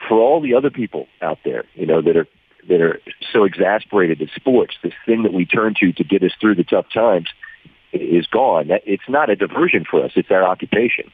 for 0.08 0.18
all 0.18 0.40
the 0.40 0.54
other 0.54 0.70
people 0.70 1.06
out 1.22 1.38
there, 1.44 1.64
you 1.74 1.86
know, 1.86 2.02
that 2.02 2.16
are 2.16 2.26
that 2.68 2.80
are 2.80 3.00
so 3.32 3.44
exasperated 3.44 4.20
at 4.20 4.28
sports, 4.34 4.74
this 4.82 4.92
thing 5.04 5.22
that 5.22 5.32
we 5.32 5.44
turn 5.44 5.74
to 5.80 5.92
to 5.92 6.04
get 6.04 6.22
us 6.22 6.32
through 6.40 6.54
the 6.54 6.64
tough 6.64 6.86
times 6.92 7.28
is 7.92 8.26
gone. 8.26 8.68
That 8.68 8.82
it's 8.84 9.08
not 9.08 9.30
a 9.30 9.36
diversion 9.36 9.84
for 9.88 10.04
us; 10.04 10.12
it's 10.16 10.30
our 10.30 10.44
occupation. 10.44 11.10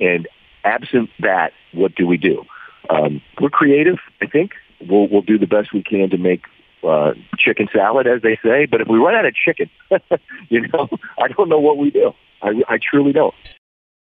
And 0.00 0.28
absent 0.64 1.10
that, 1.20 1.52
what 1.72 1.94
do 1.94 2.06
we 2.06 2.16
do? 2.16 2.44
Um, 2.90 3.22
we're 3.40 3.50
creative. 3.50 3.98
I 4.20 4.26
think 4.26 4.52
we'll 4.80 5.08
we'll 5.08 5.22
do 5.22 5.38
the 5.38 5.46
best 5.46 5.72
we 5.72 5.82
can 5.82 6.10
to 6.10 6.18
make 6.18 6.42
uh, 6.86 7.12
chicken 7.38 7.68
salad, 7.72 8.06
as 8.06 8.22
they 8.22 8.38
say. 8.42 8.66
But 8.66 8.80
if 8.80 8.88
we 8.88 8.98
run 8.98 9.14
out 9.14 9.26
of 9.26 9.34
chicken, 9.34 9.70
you 10.48 10.66
know, 10.68 10.88
I 11.20 11.28
don't 11.28 11.48
know 11.48 11.60
what 11.60 11.78
we 11.78 11.90
do. 11.90 12.12
I, 12.42 12.62
I 12.68 12.78
truly 12.78 13.12
don't. 13.12 13.34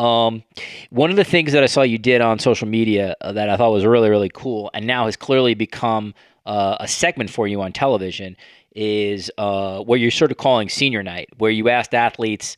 Um, 0.00 0.44
one 0.88 1.10
of 1.10 1.16
the 1.16 1.24
things 1.24 1.52
that 1.52 1.62
I 1.62 1.66
saw 1.66 1.82
you 1.82 1.98
did 1.98 2.22
on 2.22 2.38
social 2.38 2.66
media 2.66 3.16
uh, 3.20 3.32
that 3.32 3.50
I 3.50 3.58
thought 3.58 3.70
was 3.70 3.84
really, 3.84 4.08
really 4.08 4.30
cool, 4.32 4.70
and 4.72 4.86
now 4.86 5.04
has 5.04 5.14
clearly 5.14 5.52
become 5.52 6.14
uh, 6.46 6.78
a 6.80 6.88
segment 6.88 7.28
for 7.28 7.46
you 7.46 7.60
on 7.60 7.72
television, 7.72 8.34
is 8.74 9.30
uh, 9.36 9.80
what 9.80 10.00
you're 10.00 10.10
sort 10.10 10.30
of 10.30 10.38
calling 10.38 10.70
senior 10.70 11.02
night, 11.02 11.28
where 11.36 11.50
you 11.50 11.68
asked 11.68 11.94
athletes 11.94 12.56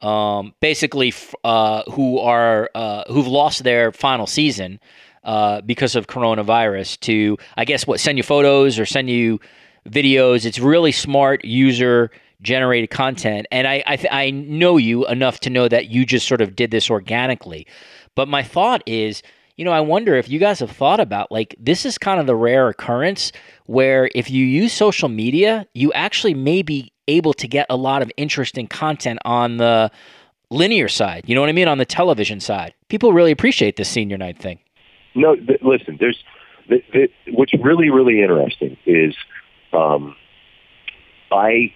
um, 0.00 0.54
basically 0.60 1.12
uh, 1.44 1.82
who 1.90 2.20
are 2.20 2.70
uh, 2.74 3.04
who've 3.08 3.26
lost 3.26 3.64
their 3.64 3.92
final 3.92 4.26
season 4.26 4.80
uh, 5.24 5.60
because 5.60 5.94
of 5.94 6.06
coronavirus 6.06 6.98
to 7.00 7.36
I 7.58 7.66
guess 7.66 7.86
what 7.86 8.00
send 8.00 8.16
you 8.16 8.22
photos 8.24 8.78
or 8.78 8.86
send 8.86 9.10
you 9.10 9.40
videos. 9.86 10.46
It's 10.46 10.58
really 10.58 10.92
smart 10.92 11.44
user 11.44 12.10
generated 12.42 12.90
content, 12.90 13.46
and 13.50 13.66
I 13.66 13.82
I, 13.86 13.96
th- 13.96 14.12
I 14.12 14.30
know 14.30 14.76
you 14.76 15.06
enough 15.06 15.40
to 15.40 15.50
know 15.50 15.68
that 15.68 15.88
you 15.88 16.06
just 16.06 16.26
sort 16.26 16.40
of 16.40 16.54
did 16.54 16.70
this 16.70 16.90
organically. 16.90 17.66
But 18.14 18.28
my 18.28 18.42
thought 18.42 18.82
is, 18.86 19.22
you 19.56 19.64
know, 19.64 19.72
I 19.72 19.80
wonder 19.80 20.14
if 20.14 20.28
you 20.28 20.38
guys 20.38 20.60
have 20.60 20.70
thought 20.70 21.00
about 21.00 21.30
like 21.32 21.54
this 21.58 21.84
is 21.84 21.98
kind 21.98 22.20
of 22.20 22.26
the 22.26 22.36
rare 22.36 22.68
occurrence 22.68 23.32
where 23.66 24.10
if 24.14 24.30
you 24.30 24.44
use 24.44 24.72
social 24.72 25.08
media, 25.08 25.66
you 25.74 25.92
actually 25.92 26.34
may 26.34 26.62
be 26.62 26.92
able 27.08 27.32
to 27.34 27.48
get 27.48 27.66
a 27.70 27.76
lot 27.76 28.02
of 28.02 28.12
interesting 28.16 28.66
content 28.66 29.18
on 29.24 29.56
the 29.56 29.90
linear 30.50 30.88
side. 30.88 31.24
You 31.26 31.34
know 31.34 31.40
what 31.40 31.50
I 31.50 31.54
mean? 31.54 31.68
On 31.68 31.78
the 31.78 31.86
television 31.86 32.40
side, 32.40 32.74
people 32.88 33.12
really 33.12 33.32
appreciate 33.32 33.76
this 33.76 33.88
senior 33.88 34.16
night 34.16 34.38
thing. 34.38 34.58
No, 35.14 35.34
th- 35.34 35.60
listen. 35.62 35.96
There's 35.98 36.22
th- 36.68 36.84
th- 36.92 37.10
what's 37.32 37.52
really 37.54 37.90
really 37.90 38.22
interesting 38.22 38.76
is 38.86 39.14
um, 39.72 40.14
I 41.32 41.72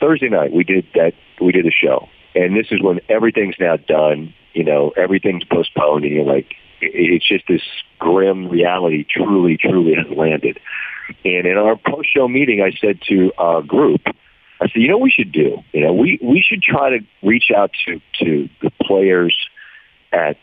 Thursday 0.00 0.28
night 0.28 0.52
we 0.52 0.64
did 0.64 0.86
that 0.94 1.14
we 1.40 1.52
did 1.52 1.66
a 1.66 1.70
show, 1.70 2.08
and 2.34 2.56
this 2.56 2.66
is 2.70 2.82
when 2.82 3.00
everything's 3.08 3.56
now 3.58 3.76
done. 3.76 4.34
You 4.54 4.64
know, 4.64 4.92
everything's 4.96 5.44
postponed, 5.44 6.04
and 6.04 6.12
you're 6.12 6.24
like, 6.24 6.54
it's 6.80 7.26
just 7.26 7.44
this 7.48 7.62
grim 7.98 8.48
reality. 8.48 9.04
Truly, 9.08 9.56
truly 9.56 9.94
has 9.94 10.10
landed. 10.16 10.58
And 11.24 11.46
in 11.46 11.56
our 11.56 11.76
post 11.76 12.08
show 12.14 12.28
meeting, 12.28 12.60
I 12.60 12.72
said 12.78 13.00
to 13.08 13.32
our 13.38 13.62
group, 13.62 14.02
I 14.60 14.66
said, 14.66 14.82
you 14.82 14.88
know 14.88 14.98
what 14.98 15.04
we 15.04 15.10
should 15.10 15.32
do? 15.32 15.58
You 15.72 15.80
know, 15.82 15.92
we, 15.92 16.18
we 16.22 16.44
should 16.46 16.62
try 16.62 16.90
to 16.90 16.98
reach 17.22 17.50
out 17.54 17.70
to, 17.86 18.00
to 18.20 18.48
the 18.60 18.70
players 18.82 19.34
at 20.12 20.36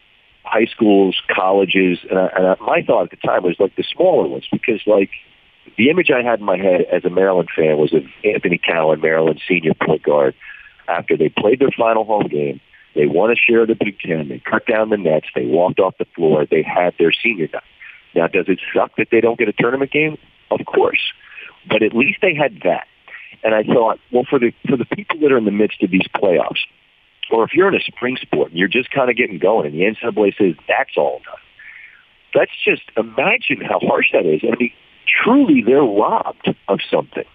high 0.43 0.65
schools, 0.65 1.19
colleges, 1.33 1.99
and, 2.09 2.17
I, 2.17 2.27
and 2.35 2.47
I, 2.47 2.55
my 2.61 2.81
thought 2.81 3.03
at 3.03 3.11
the 3.11 3.17
time 3.17 3.43
was 3.43 3.55
like 3.59 3.75
the 3.75 3.83
smaller 3.83 4.27
ones 4.27 4.45
because 4.51 4.81
like 4.85 5.09
the 5.77 5.89
image 5.89 6.09
I 6.11 6.21
had 6.21 6.39
in 6.39 6.45
my 6.45 6.57
head 6.57 6.81
as 6.91 7.05
a 7.05 7.09
Maryland 7.09 7.49
fan 7.55 7.77
was 7.77 7.93
of 7.93 8.03
Anthony 8.23 8.57
Cowan, 8.57 9.01
Maryland 9.01 9.41
senior 9.47 9.73
point 9.73 10.03
guard, 10.03 10.35
after 10.87 11.17
they 11.17 11.29
played 11.29 11.59
their 11.59 11.71
final 11.75 12.05
home 12.05 12.27
game. 12.27 12.61
They 12.93 13.07
won 13.07 13.29
a 13.29 13.35
share 13.35 13.63
of 13.63 13.67
the 13.67 13.75
Big 13.75 13.99
Ten. 13.99 14.29
They 14.29 14.39
cut 14.39 14.65
down 14.65 14.89
the 14.89 14.97
nets. 14.97 15.27
They 15.35 15.45
walked 15.45 15.79
off 15.79 15.97
the 15.97 16.05
floor. 16.15 16.45
They 16.45 16.63
had 16.63 16.93
their 16.97 17.11
senior 17.11 17.49
night. 17.51 17.63
Now, 18.15 18.27
does 18.27 18.45
it 18.47 18.61
suck 18.73 18.95
that 18.97 19.09
they 19.11 19.19
don't 19.19 19.37
get 19.37 19.49
a 19.49 19.53
tournament 19.53 19.91
game? 19.91 20.17
Of 20.49 20.65
course. 20.65 21.11
But 21.67 21.83
at 21.83 21.93
least 21.93 22.19
they 22.21 22.33
had 22.33 22.61
that. 22.63 22.87
And 23.43 23.53
I 23.53 23.63
thought, 23.63 23.99
well, 24.11 24.25
for 24.29 24.39
the 24.39 24.53
for 24.67 24.77
the 24.77 24.85
people 24.85 25.19
that 25.19 25.31
are 25.31 25.37
in 25.37 25.45
the 25.45 25.51
midst 25.51 25.83
of 25.83 25.91
these 25.91 26.07
playoffs, 26.15 26.61
or 27.29 27.43
if 27.43 27.53
you're 27.53 27.67
in 27.67 27.75
a 27.75 27.83
spring 27.83 28.17
sport 28.17 28.51
and 28.51 28.57
you're 28.57 28.69
just 28.69 28.91
kind 28.91 29.09
of 29.09 29.17
getting 29.17 29.39
going, 29.39 29.65
and 29.65 29.75
the 29.75 29.83
NCAA 29.83 30.37
says 30.37 30.55
that's 30.67 30.95
all 30.95 31.21
done, 31.25 31.35
let's 32.33 32.51
just 32.63 32.83
imagine 32.95 33.61
how 33.61 33.79
harsh 33.79 34.11
that 34.13 34.25
is. 34.25 34.41
I 34.43 34.55
mean, 34.57 34.71
truly, 35.07 35.63
they're 35.65 35.81
robbed 35.81 36.53
of 36.67 36.79
something. 36.89 37.25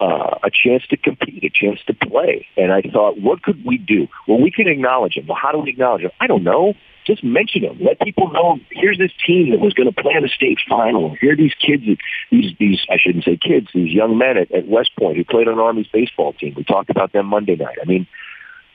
Uh, 0.00 0.38
a 0.42 0.50
chance 0.50 0.84
to 0.88 0.96
compete, 0.96 1.44
a 1.44 1.50
chance 1.50 1.80
to 1.86 1.94
play. 1.94 2.46
And 2.56 2.72
I 2.72 2.82
thought, 2.82 3.20
what 3.20 3.42
could 3.42 3.64
we 3.64 3.78
do? 3.78 4.08
Well, 4.26 4.40
we 4.40 4.50
can 4.50 4.66
acknowledge 4.66 5.14
them. 5.14 5.26
Well, 5.26 5.38
how 5.40 5.52
do 5.52 5.58
we 5.58 5.70
acknowledge 5.70 6.02
them? 6.02 6.10
I 6.20 6.26
don't 6.26 6.42
know 6.42 6.74
just 7.06 7.22
mention 7.22 7.62
them. 7.62 7.78
Let 7.80 8.00
people 8.00 8.30
know 8.32 8.58
here's 8.70 8.98
this 8.98 9.12
team 9.26 9.50
that 9.50 9.60
was 9.60 9.74
going 9.74 9.92
to 9.92 10.02
play 10.02 10.14
in 10.16 10.22
the 10.22 10.28
state 10.28 10.58
final. 10.68 11.14
Here 11.20 11.32
are 11.32 11.36
these 11.36 11.54
kids, 11.54 11.82
these 12.30 12.52
these 12.58 12.86
I 12.90 12.96
shouldn't 12.98 13.24
say 13.24 13.36
kids, 13.36 13.68
these 13.74 13.92
young 13.92 14.16
men 14.16 14.38
at, 14.38 14.50
at 14.52 14.66
West 14.66 14.90
Point 14.98 15.16
who 15.16 15.24
played 15.24 15.48
on 15.48 15.58
Army's 15.58 15.86
baseball 15.92 16.32
team. 16.32 16.54
We 16.56 16.64
talked 16.64 16.90
about 16.90 17.12
them 17.12 17.26
Monday 17.26 17.56
night. 17.56 17.76
I 17.80 17.84
mean, 17.84 18.06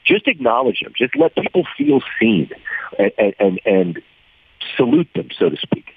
just 0.05 0.27
acknowledge 0.27 0.81
them. 0.81 0.93
Just 0.95 1.15
let 1.15 1.35
people 1.35 1.65
feel 1.77 2.01
seen 2.19 2.49
and 2.97 3.11
and, 3.17 3.35
and, 3.39 3.59
and 3.65 4.01
salute 4.77 5.09
them, 5.15 5.29
so 5.37 5.49
to 5.49 5.57
speak. 5.57 5.87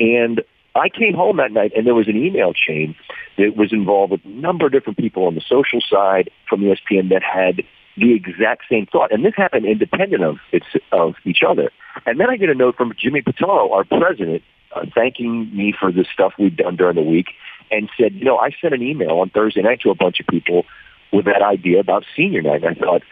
And 0.00 0.42
I 0.76 0.88
came 0.88 1.14
home 1.14 1.36
that 1.38 1.52
night 1.52 1.72
and 1.76 1.86
there 1.86 1.94
was 1.94 2.08
an 2.08 2.16
email 2.16 2.52
chain 2.52 2.94
that 3.38 3.56
was 3.56 3.72
involved 3.72 4.12
with 4.12 4.24
a 4.24 4.28
number 4.28 4.66
of 4.66 4.72
different 4.72 4.98
people 4.98 5.26
on 5.26 5.34
the 5.34 5.40
social 5.40 5.80
side 5.80 6.30
from 6.48 6.60
ESPN 6.60 7.10
that 7.10 7.22
had 7.22 7.62
the 7.96 8.14
exact 8.14 8.64
same 8.70 8.86
thought. 8.86 9.12
And 9.12 9.24
this 9.24 9.34
happened 9.36 9.66
independent 9.66 10.22
of, 10.22 10.36
its, 10.52 10.66
of 10.92 11.14
each 11.24 11.40
other. 11.46 11.70
And 12.04 12.20
then 12.20 12.28
I 12.28 12.36
get 12.36 12.50
a 12.50 12.54
note 12.54 12.76
from 12.76 12.92
Jimmy 12.98 13.22
Pitaro, 13.22 13.70
our 13.72 13.84
president, 13.84 14.42
uh, 14.74 14.84
thanking 14.94 15.54
me 15.56 15.72
for 15.78 15.90
the 15.90 16.04
stuff 16.12 16.34
we've 16.38 16.56
done 16.56 16.76
during 16.76 16.96
the 16.96 17.02
week 17.02 17.28
and 17.70 17.88
said, 17.98 18.14
you 18.14 18.24
know, 18.24 18.36
I 18.36 18.50
sent 18.60 18.74
an 18.74 18.82
email 18.82 19.12
on 19.12 19.30
Thursday 19.30 19.62
night 19.62 19.80
to 19.82 19.90
a 19.90 19.94
bunch 19.94 20.20
of 20.20 20.26
people 20.26 20.64
with 21.12 21.24
that 21.24 21.42
idea 21.42 21.80
about 21.80 22.04
senior 22.14 22.42
night. 22.42 22.62
And 22.62 22.76
I 22.76 22.78
thought, 22.78 23.02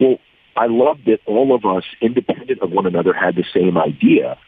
well, 0.00 0.18
I 0.56 0.66
love 0.66 0.98
that 1.06 1.20
all 1.26 1.54
of 1.54 1.64
us, 1.64 1.84
independent 2.00 2.60
of 2.60 2.70
one 2.70 2.86
another, 2.86 3.12
had 3.12 3.36
the 3.36 3.44
same 3.54 3.76
idea. 3.76 4.38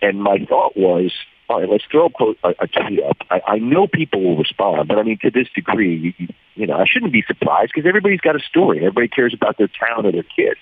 And 0.00 0.22
my 0.22 0.38
thought 0.48 0.76
was, 0.76 1.12
all 1.48 1.60
right, 1.60 1.68
let's 1.68 1.84
throw 1.90 2.10
a, 2.18 2.48
a, 2.60 2.66
tweet 2.66 3.02
up. 3.02 3.18
I, 3.30 3.40
I 3.46 3.58
know 3.58 3.86
people 3.86 4.22
will 4.22 4.38
respond, 4.38 4.88
but 4.88 4.98
I 4.98 5.02
mean, 5.02 5.18
to 5.22 5.30
this 5.30 5.48
degree, 5.54 5.96
you, 5.96 6.12
you, 6.16 6.28
you 6.54 6.66
know, 6.66 6.76
I 6.76 6.84
shouldn't 6.86 7.12
be 7.12 7.22
surprised 7.26 7.72
because 7.74 7.86
everybody's 7.86 8.20
got 8.20 8.36
a 8.36 8.40
story. 8.40 8.78
Everybody 8.78 9.08
cares 9.08 9.34
about 9.34 9.58
their 9.58 9.68
town 9.68 10.06
or 10.06 10.12
their 10.12 10.22
kid. 10.22 10.56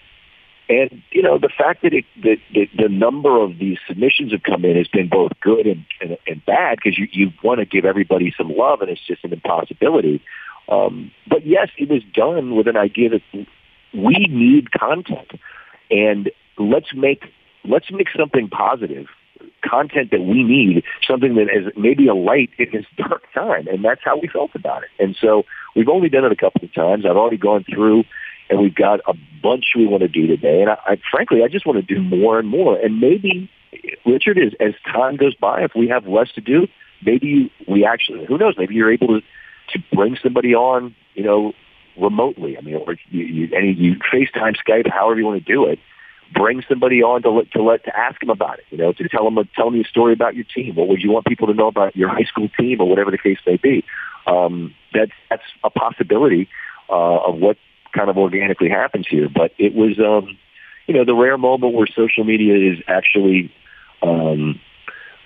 And 0.69 1.03
you 1.11 1.23
know, 1.23 1.39
the 1.39 1.49
fact 1.49 1.83
that, 1.83 1.93
it, 1.93 2.05
that, 2.23 2.37
that 2.55 2.67
the 2.77 2.89
number 2.89 3.43
of 3.43 3.59
these 3.59 3.79
submissions 3.89 4.33
have 4.33 4.43
come 4.43 4.65
in 4.65 4.77
has 4.77 4.89
been 4.89 5.09
both 5.09 5.33
good 5.41 5.67
and, 5.67 5.85
and, 6.01 6.17
and 6.27 6.45
bad 6.47 6.79
because 6.83 6.97
you, 6.97 7.09
you 7.11 7.33
want 7.43 7.59
to 7.59 7.67
give 7.67 7.85
everybody 7.85 8.33
some 8.37 8.51
love, 8.57 8.81
and 8.81 8.91
it's 8.91 9.05
just 9.05 9.25
an 9.25 9.33
impossibility. 9.33 10.23
Um, 10.69 11.11
but 11.29 11.45
yes, 11.45 11.69
it 11.77 11.89
was 11.89 12.03
done 12.15 12.55
with 12.55 12.69
an 12.69 12.77
idea 12.77 13.11
that 13.11 13.47
we 13.93 14.27
need 14.31 14.71
content, 14.71 15.33
and 15.91 16.31
let's 16.57 16.95
make 16.95 17.25
let's 17.65 17.91
make 17.91 18.09
something 18.17 18.49
positive 18.49 19.09
content 19.65 20.11
that 20.11 20.21
we 20.21 20.43
need, 20.43 20.85
something 21.07 21.35
that 21.35 21.49
is 21.51 21.73
maybe 21.77 22.07
a 22.09 22.15
light 22.15 22.51
in 22.59 22.69
this 22.73 22.87
dark 22.97 23.23
time. 23.33 23.67
And 23.69 23.85
that's 23.85 24.01
how 24.05 24.19
we 24.19 24.29
felt 24.29 24.51
about 24.55 24.83
it. 24.83 24.91
And 24.99 25.17
so 25.21 25.45
we've 25.75 25.89
only 25.89 26.09
done 26.09 26.25
it 26.25 26.33
a 26.33 26.37
couple 26.37 26.65
of 26.65 26.73
times. 26.75 27.05
I've 27.05 27.17
already 27.17 27.37
gone 27.37 27.65
through 27.65 28.05
and 28.49 28.61
we've 28.61 28.75
got 28.75 29.01
a 29.07 29.15
bunch 29.43 29.67
we 29.77 29.87
want 29.87 30.03
to 30.03 30.09
do 30.09 30.27
today. 30.27 30.61
And 30.61 30.71
I, 30.71 30.79
I 30.87 30.97
frankly, 31.11 31.43
I 31.45 31.49
just 31.49 31.67
want 31.67 31.77
to 31.87 31.95
do 31.95 32.03
more 32.03 32.39
and 32.39 32.49
more. 32.49 32.77
And 32.77 33.01
maybe, 33.01 33.51
Richard, 34.05 34.39
is 34.39 34.53
as 34.61 34.75
time 34.85 35.17
goes 35.17 35.35
by, 35.35 35.63
if 35.63 35.73
we 35.75 35.89
have 35.89 36.07
less 36.07 36.33
to 36.33 36.41
do, 36.41 36.67
maybe 37.05 37.53
we 37.69 37.85
actually, 37.85 38.25
who 38.27 38.39
knows, 38.39 38.55
maybe 38.59 38.75
you're 38.75 38.93
able 38.93 39.21
to, 39.21 39.21
to 39.73 39.79
bring 39.95 40.17
somebody 40.23 40.55
on, 40.55 40.95
you 41.15 41.23
know, 41.23 41.53
remotely. 41.97 42.59
I 42.59 42.61
mean, 42.63 42.75
or 42.75 42.97
you, 43.11 43.25
you, 43.25 43.57
any, 43.57 43.73
you 43.73 43.97
FaceTime, 44.13 44.57
Skype, 44.57 44.91
however 44.91 45.21
you 45.21 45.27
want 45.27 45.45
to 45.45 45.53
do 45.53 45.67
it 45.67 45.79
bring 46.33 46.63
somebody 46.69 47.03
on 47.03 47.23
to 47.23 47.31
let 47.31 47.51
to 47.53 47.63
let 47.63 47.85
to 47.85 47.97
ask 47.97 48.21
them 48.21 48.31
about 48.31 48.59
it. 48.59 48.65
You 48.71 48.79
know, 48.79 48.93
to 48.93 49.09
tell 49.09 49.25
them 49.25 49.49
tell 49.55 49.71
me 49.71 49.81
a 49.81 49.85
story 49.85 50.13
about 50.13 50.35
your 50.35 50.45
team. 50.45 50.75
What 50.75 50.89
would 50.89 51.03
you 51.03 51.11
want 51.11 51.27
people 51.27 51.47
to 51.49 51.55
know 51.55 51.69
about 51.69 51.97
your 51.97 52.09
high 52.09 52.25
school 52.25 52.49
team 52.59 52.81
or 52.81 52.89
whatever 52.89 53.11
the 53.11 53.19
case 53.19 53.39
may 53.47 53.57
be? 53.57 53.85
Um, 54.27 54.75
that's 54.93 55.13
that's 55.29 55.43
a 55.65 55.71
possibility 55.71 56.49
uh, 56.89 57.19
of 57.19 57.37
what 57.37 57.57
kind 57.93 58.09
of 58.09 58.17
organically 58.17 58.69
happens 58.69 59.07
here. 59.09 59.29
But 59.29 59.53
it 59.59 59.75
was, 59.75 59.99
um, 59.99 60.39
you 60.87 60.95
know, 60.95 61.05
the 61.05 61.15
rare 61.15 61.39
moment 61.39 61.75
where 61.75 61.87
social 61.87 62.25
media 62.25 62.73
is 62.73 62.79
actually. 62.87 63.53
Um, 64.03 64.61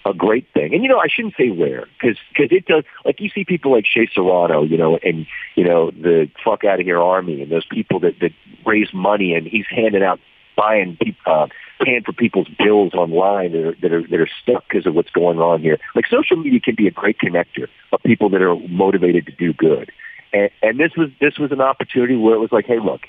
a 0.06 0.12
great 0.12 0.46
thing. 0.52 0.74
And 0.74 0.82
you 0.82 0.88
know, 0.90 0.98
I 0.98 1.06
shouldn't 1.08 1.34
say 1.34 1.48
rare 1.48 1.86
because 1.98 2.18
because 2.28 2.48
it 2.50 2.66
does. 2.66 2.84
Like 3.06 3.20
you 3.20 3.30
see 3.30 3.44
people 3.44 3.72
like 3.72 3.86
Shea 3.86 4.06
Serrano, 4.12 4.62
you 4.62 4.76
know, 4.76 4.98
and 5.02 5.26
you 5.54 5.64
know 5.64 5.90
the 5.92 6.30
fuck 6.44 6.62
out 6.64 6.78
of 6.78 6.84
here 6.84 7.00
army, 7.00 7.40
and 7.40 7.50
those 7.50 7.64
people 7.64 8.00
that 8.00 8.20
that 8.20 8.32
raise 8.66 8.92
money, 8.92 9.34
and 9.34 9.46
he's 9.46 9.64
handing 9.70 10.02
out 10.02 10.20
buying, 10.56 10.98
uh, 11.26 11.46
paying 11.82 12.02
for 12.02 12.12
people's 12.12 12.48
bills 12.58 12.94
online 12.94 13.52
that 13.52 13.64
are 13.64 13.74
that 13.82 13.92
are, 13.92 14.02
that 14.08 14.20
are 14.20 14.28
stuck 14.42 14.64
because 14.68 14.86
of 14.86 14.94
what's 14.94 15.10
going 15.10 15.38
on 15.38 15.60
here. 15.60 15.78
Like 15.94 16.06
social 16.08 16.36
media 16.36 16.60
can 16.60 16.74
be 16.74 16.86
a 16.86 16.90
great 16.90 17.18
connector 17.18 17.68
of 17.92 18.02
people 18.02 18.28
that 18.30 18.42
are 18.42 18.56
motivated 18.68 19.26
to 19.26 19.32
do 19.32 19.52
good. 19.52 19.90
And, 20.32 20.50
and 20.62 20.80
this 20.80 20.92
was 20.96 21.10
this 21.20 21.38
was 21.38 21.52
an 21.52 21.60
opportunity 21.60 22.16
where 22.16 22.34
it 22.34 22.40
was 22.40 22.52
like, 22.52 22.66
hey, 22.66 22.78
look, 22.78 23.02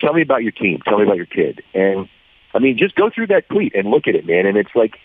tell 0.00 0.12
me 0.12 0.22
about 0.22 0.42
your 0.42 0.52
team, 0.52 0.80
tell 0.84 0.98
me 0.98 1.04
about 1.04 1.16
your 1.16 1.26
kid, 1.26 1.62
and 1.74 2.08
I 2.54 2.58
mean, 2.58 2.76
just 2.78 2.94
go 2.94 3.10
through 3.10 3.28
that 3.28 3.48
tweet 3.48 3.74
and 3.74 3.88
look 3.88 4.06
at 4.06 4.14
it, 4.14 4.26
man. 4.26 4.46
And 4.46 4.56
it's 4.56 4.74
like, 4.74 4.98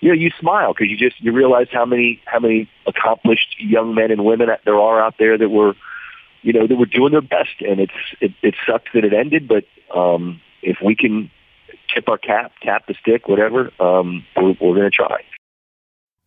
you 0.00 0.08
know, 0.08 0.14
you 0.14 0.30
smile 0.38 0.72
because 0.72 0.88
you 0.88 0.96
just 0.96 1.20
you 1.20 1.32
realize 1.32 1.68
how 1.72 1.84
many 1.84 2.20
how 2.24 2.40
many 2.40 2.68
accomplished 2.86 3.56
young 3.58 3.94
men 3.94 4.10
and 4.10 4.24
women 4.24 4.48
there 4.64 4.78
are 4.78 5.00
out 5.00 5.14
there 5.18 5.36
that 5.38 5.48
were, 5.48 5.74
you 6.42 6.52
know, 6.52 6.66
that 6.66 6.76
were 6.76 6.86
doing 6.86 7.12
their 7.12 7.20
best. 7.20 7.60
And 7.60 7.80
it's 7.80 7.92
it, 8.20 8.32
it 8.42 8.54
sucks 8.66 8.86
that 8.94 9.04
it 9.04 9.12
ended, 9.12 9.48
but 9.48 9.64
um, 9.94 10.40
if 10.68 10.78
we 10.84 10.94
can 10.94 11.30
tip 11.92 12.08
our 12.08 12.18
cap, 12.18 12.52
tap 12.62 12.86
the 12.86 12.94
stick, 12.94 13.26
whatever, 13.28 13.72
um, 13.80 14.24
we're, 14.36 14.54
we're 14.60 14.74
going 14.74 14.82
to 14.82 14.90
try. 14.90 15.22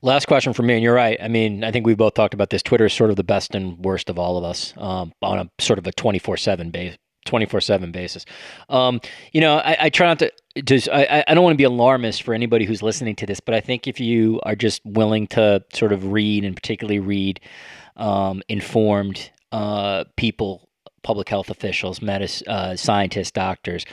Last 0.00 0.26
question 0.26 0.52
for 0.52 0.62
me, 0.62 0.74
and 0.74 0.82
you're 0.82 0.94
right. 0.94 1.18
I 1.22 1.28
mean, 1.28 1.64
I 1.64 1.70
think 1.70 1.86
we've 1.86 1.96
both 1.96 2.14
talked 2.14 2.34
about 2.34 2.50
this. 2.50 2.62
Twitter 2.62 2.86
is 2.86 2.92
sort 2.92 3.10
of 3.10 3.16
the 3.16 3.24
best 3.24 3.54
and 3.54 3.78
worst 3.84 4.08
of 4.08 4.18
all 4.18 4.38
of 4.38 4.44
us 4.44 4.72
um, 4.78 5.12
on 5.20 5.38
a 5.38 5.50
sort 5.60 5.78
of 5.78 5.86
a 5.86 5.92
24 5.92 6.36
7 6.36 6.70
base. 6.70 6.96
24 7.24 7.60
7 7.60 7.92
basis. 7.92 8.24
Um, 8.68 9.00
you 9.32 9.40
know, 9.40 9.58
I, 9.58 9.76
I, 9.82 9.90
try 9.90 10.08
not 10.08 10.18
to 10.18 10.32
just, 10.64 10.88
I, 10.88 11.24
I 11.28 11.34
don't 11.34 11.44
want 11.44 11.54
to 11.54 11.58
be 11.58 11.64
alarmist 11.64 12.24
for 12.24 12.34
anybody 12.34 12.64
who's 12.64 12.82
listening 12.82 13.14
to 13.16 13.26
this, 13.26 13.38
but 13.38 13.54
I 13.54 13.60
think 13.60 13.86
if 13.86 14.00
you 14.00 14.40
are 14.42 14.56
just 14.56 14.80
willing 14.84 15.28
to 15.28 15.62
sort 15.72 15.92
of 15.92 16.10
read 16.10 16.44
and 16.44 16.56
particularly 16.56 16.98
read 16.98 17.40
um, 17.96 18.42
informed 18.48 19.30
uh, 19.52 20.04
people, 20.16 20.68
public 21.02 21.28
health 21.28 21.48
officials, 21.48 22.02
medicine, 22.02 22.48
uh, 22.48 22.74
scientists, 22.74 23.30
doctors, 23.30 23.84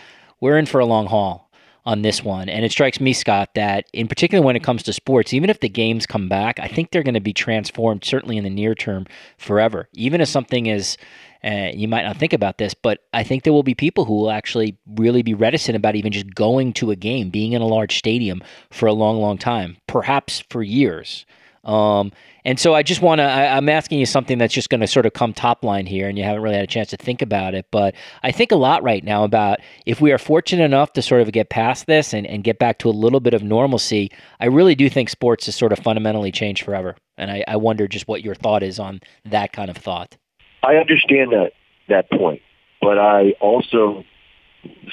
we're 0.41 0.57
in 0.57 0.65
for 0.65 0.79
a 0.79 0.85
long 0.85 1.05
haul 1.05 1.48
on 1.89 2.03
this 2.03 2.23
one. 2.23 2.49
And 2.49 2.63
it 2.63 2.71
strikes 2.71 3.01
me, 3.01 3.13
Scott, 3.13 3.49
that 3.55 3.85
in 3.93 4.07
particular 4.07 4.45
when 4.45 4.55
it 4.55 4.61
comes 4.61 4.83
to 4.83 4.93
sports, 4.93 5.33
even 5.33 5.49
if 5.49 5.59
the 5.59 5.67
games 5.67 6.05
come 6.05 6.29
back, 6.29 6.59
I 6.59 6.67
think 6.67 6.91
they're 6.91 7.01
going 7.01 7.15
to 7.15 7.19
be 7.19 7.33
transformed, 7.33 8.05
certainly 8.05 8.37
in 8.37 8.43
the 8.43 8.49
near 8.51 8.75
term, 8.75 9.07
forever. 9.39 9.89
Even 9.93 10.21
if 10.21 10.27
something 10.27 10.67
is, 10.67 10.97
uh, 11.43 11.71
you 11.73 11.87
might 11.87 12.05
not 12.05 12.17
think 12.17 12.31
about 12.31 12.59
this, 12.59 12.75
but 12.75 12.99
I 13.11 13.23
think 13.23 13.41
there 13.41 13.53
will 13.53 13.63
be 13.63 13.73
people 13.73 14.05
who 14.05 14.13
will 14.13 14.29
actually 14.29 14.77
really 14.85 15.23
be 15.23 15.33
reticent 15.33 15.75
about 15.75 15.95
even 15.95 16.11
just 16.11 16.35
going 16.35 16.73
to 16.73 16.91
a 16.91 16.95
game, 16.95 17.31
being 17.31 17.53
in 17.53 17.61
a 17.63 17.67
large 17.67 17.97
stadium 17.97 18.43
for 18.69 18.85
a 18.85 18.93
long, 18.93 19.17
long 19.19 19.39
time, 19.39 19.77
perhaps 19.87 20.43
for 20.51 20.61
years. 20.61 21.25
Um, 21.63 22.11
and 22.45 22.59
so 22.59 22.73
I 22.73 22.83
just 22.83 23.01
want 23.01 23.19
to, 23.19 23.23
I'm 23.23 23.69
asking 23.69 23.99
you 23.99 24.05
something 24.05 24.37
that's 24.37 24.53
just 24.53 24.69
going 24.69 24.81
to 24.81 24.87
sort 24.87 25.05
of 25.05 25.13
come 25.13 25.33
top 25.33 25.63
line 25.63 25.85
here, 25.85 26.07
and 26.07 26.17
you 26.17 26.23
haven't 26.23 26.41
really 26.41 26.55
had 26.55 26.63
a 26.63 26.67
chance 26.67 26.89
to 26.89 26.97
think 26.97 27.21
about 27.21 27.53
it. 27.53 27.65
But 27.71 27.95
I 28.23 28.31
think 28.31 28.51
a 28.51 28.55
lot 28.55 28.81
right 28.81 29.03
now 29.03 29.23
about 29.23 29.59
if 29.85 29.99
we 29.99 30.11
are 30.11 30.17
fortunate 30.17 30.63
enough 30.63 30.93
to 30.93 31.01
sort 31.01 31.21
of 31.21 31.31
get 31.31 31.49
past 31.49 31.85
this 31.85 32.13
and, 32.13 32.25
and 32.25 32.43
get 32.43 32.59
back 32.59 32.79
to 32.79 32.89
a 32.89 32.91
little 32.91 33.19
bit 33.19 33.33
of 33.33 33.43
normalcy, 33.43 34.11
I 34.39 34.45
really 34.45 34.75
do 34.75 34.89
think 34.89 35.09
sports 35.09 35.45
has 35.47 35.55
sort 35.55 35.73
of 35.73 35.79
fundamentally 35.79 36.31
changed 36.31 36.63
forever. 36.63 36.95
And 37.17 37.29
I, 37.29 37.43
I 37.47 37.57
wonder 37.57 37.87
just 37.87 38.07
what 38.07 38.23
your 38.23 38.35
thought 38.35 38.63
is 38.63 38.79
on 38.79 39.01
that 39.25 39.51
kind 39.51 39.69
of 39.69 39.77
thought. 39.77 40.17
I 40.63 40.75
understand 40.75 41.31
that, 41.31 41.51
that 41.89 42.09
point, 42.09 42.41
but 42.81 42.97
I 42.97 43.31
also 43.41 44.03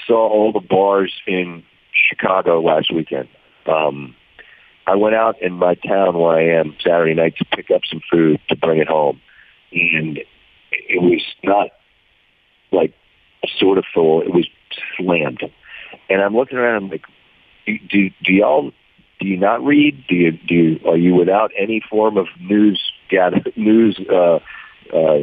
saw 0.06 0.28
all 0.28 0.52
the 0.52 0.60
bars 0.60 1.12
in 1.26 1.62
Chicago 1.92 2.60
last 2.60 2.92
weekend. 2.92 3.28
Um, 3.66 4.14
I 4.86 4.94
went 4.94 5.14
out 5.14 5.40
in 5.42 5.54
my 5.54 5.74
town 5.74 6.18
where 6.18 6.36
I 6.36 6.60
am 6.60 6.76
Saturday 6.80 7.14
night 7.14 7.36
to 7.38 7.44
pick 7.44 7.70
up 7.70 7.82
some 7.88 8.00
food 8.10 8.40
to 8.48 8.56
bring 8.56 8.78
it 8.78 8.88
home, 8.88 9.20
and 9.72 10.18
it 10.70 11.02
was 11.02 11.22
not 11.42 11.68
like 12.70 12.94
sort 13.58 13.78
of 13.78 13.84
full. 13.92 14.22
It 14.22 14.32
was 14.32 14.46
slammed, 14.96 15.42
and 16.08 16.22
I'm 16.22 16.36
looking 16.36 16.58
around. 16.58 16.84
I'm 16.84 16.90
like, 16.90 17.04
do 17.66 17.78
do, 17.90 18.10
do 18.22 18.32
y'all 18.32 18.72
do 19.18 19.26
you 19.26 19.36
not 19.36 19.64
read? 19.64 20.04
Do 20.08 20.14
you 20.14 20.32
do 20.32 20.54
you, 20.54 20.80
are 20.86 20.96
you 20.96 21.14
without 21.14 21.50
any 21.58 21.80
form 21.88 22.16
of 22.16 22.26
news 22.40 22.80
gather 23.10 23.42
news? 23.56 23.98
Uh, 24.10 24.38
uh, 24.94 25.18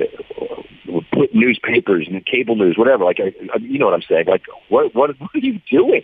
put 1.14 1.34
newspapers 1.34 2.08
and 2.10 2.26
cable 2.26 2.58
news, 2.58 2.78
whatever. 2.78 3.06
Like, 3.06 3.20
I, 3.22 3.34
you 3.60 3.80
know 3.80 3.86
what 3.86 3.94
I'm 3.94 4.04
saying? 4.10 4.26
Like, 4.28 4.44
what 4.70 4.94
what 4.94 5.18
what 5.20 5.30
are 5.34 5.40
you 5.40 5.62
doing? 5.72 6.04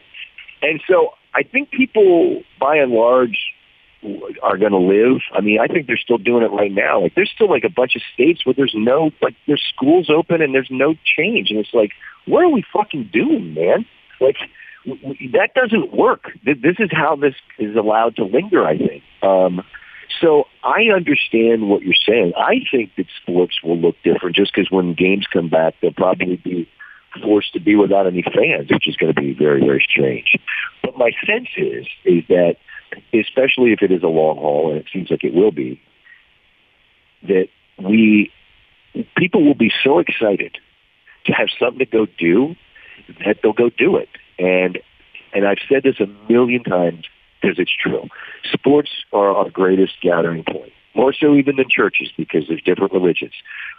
And 0.62 0.82
so 0.88 1.13
I 1.33 1.43
think 1.43 1.71
people, 1.71 2.43
by 2.59 2.77
and 2.77 2.91
large, 2.91 3.37
are 4.41 4.57
going 4.57 4.71
to 4.71 4.77
live. 4.77 5.21
I 5.33 5.41
mean, 5.41 5.59
I 5.59 5.67
think 5.67 5.87
they're 5.87 5.97
still 5.97 6.17
doing 6.17 6.43
it 6.43 6.51
right 6.51 6.71
now. 6.71 7.01
Like, 7.01 7.15
there's 7.15 7.31
still 7.33 7.49
like 7.49 7.63
a 7.65 7.69
bunch 7.69 7.95
of 7.95 8.01
states 8.13 8.45
where 8.45 8.53
there's 8.53 8.73
no, 8.75 9.11
like, 9.21 9.35
there's 9.45 9.63
schools 9.75 10.09
open 10.09 10.41
and 10.41 10.53
there's 10.53 10.69
no 10.71 10.95
change, 11.17 11.49
and 11.49 11.59
it's 11.59 11.73
like, 11.73 11.91
what 12.25 12.43
are 12.43 12.49
we 12.49 12.63
fucking 12.71 13.09
doing, 13.11 13.53
man? 13.53 13.85
Like, 14.21 14.37
w- 14.85 15.31
that 15.31 15.53
doesn't 15.53 15.93
work. 15.93 16.31
This 16.45 16.75
is 16.79 16.89
how 16.91 17.15
this 17.15 17.35
is 17.57 17.75
allowed 17.75 18.15
to 18.17 18.25
linger. 18.25 18.65
I 18.65 18.77
think. 18.77 19.03
Um, 19.21 19.63
so 20.21 20.45
I 20.63 20.85
understand 20.95 21.69
what 21.69 21.81
you're 21.83 21.93
saying. 21.93 22.33
I 22.37 22.61
think 22.71 22.91
that 22.97 23.05
sports 23.21 23.61
will 23.63 23.77
look 23.77 23.95
different 24.03 24.35
just 24.35 24.53
because 24.53 24.71
when 24.71 24.93
games 24.93 25.25
come 25.31 25.49
back, 25.49 25.75
they'll 25.81 25.93
probably 25.93 26.37
be 26.37 26.69
forced 27.24 27.54
to 27.54 27.60
be 27.60 27.76
without 27.76 28.08
any 28.08 28.22
fans, 28.22 28.69
which 28.69 28.88
is 28.88 28.95
going 28.95 29.13
to 29.13 29.19
be 29.19 29.34
very, 29.34 29.62
very 29.62 29.86
strange. 29.89 30.36
But 30.84 30.98
my 30.98 31.12
sense 31.26 31.50
is 31.58 31.88
is 32.06 32.24
that, 32.30 32.58
especially 33.13 33.74
if 33.74 33.82
it 33.82 33.91
is 33.91 34.04
a 34.04 34.08
long 34.08 34.38
haul, 34.38 34.72
and 34.72 34.80
it 34.80 34.88
seems 34.91 35.10
like 35.10 35.24
it 35.24 35.34
will 35.34 35.52
be, 35.52 35.82
that 37.24 37.48
we 37.78 38.32
people 39.15 39.43
will 39.45 39.56
be 39.56 39.72
so 39.84 40.00
excited 40.00 40.58
to 41.26 41.34
have 41.34 41.48
something 41.60 41.80
to 41.80 41.86
go 41.86 42.06
do 42.17 42.56
that 43.26 43.38
they'll 43.41 43.54
go 43.54 43.69
do 43.69 43.98
it. 43.98 44.10
And 44.38 44.80
and 45.34 45.48
I've 45.48 45.60
said 45.67 45.84
this 45.84 46.00
a 46.00 46.08
million 46.32 46.63
times 46.63 47.06
because 47.41 47.60
it's 47.60 47.72
true. 47.76 48.08
Sports 48.52 48.89
are 49.13 49.30
our 49.30 49.50
greatest 49.50 49.93
gathering 50.02 50.43
point, 50.43 50.74
more 50.95 51.13
so 51.13 51.36
even 51.36 51.56
than 51.58 51.67
churches 51.69 52.10
because 52.17 52.45
there's 52.47 52.62
different 52.62 52.93
religions. 52.93 53.34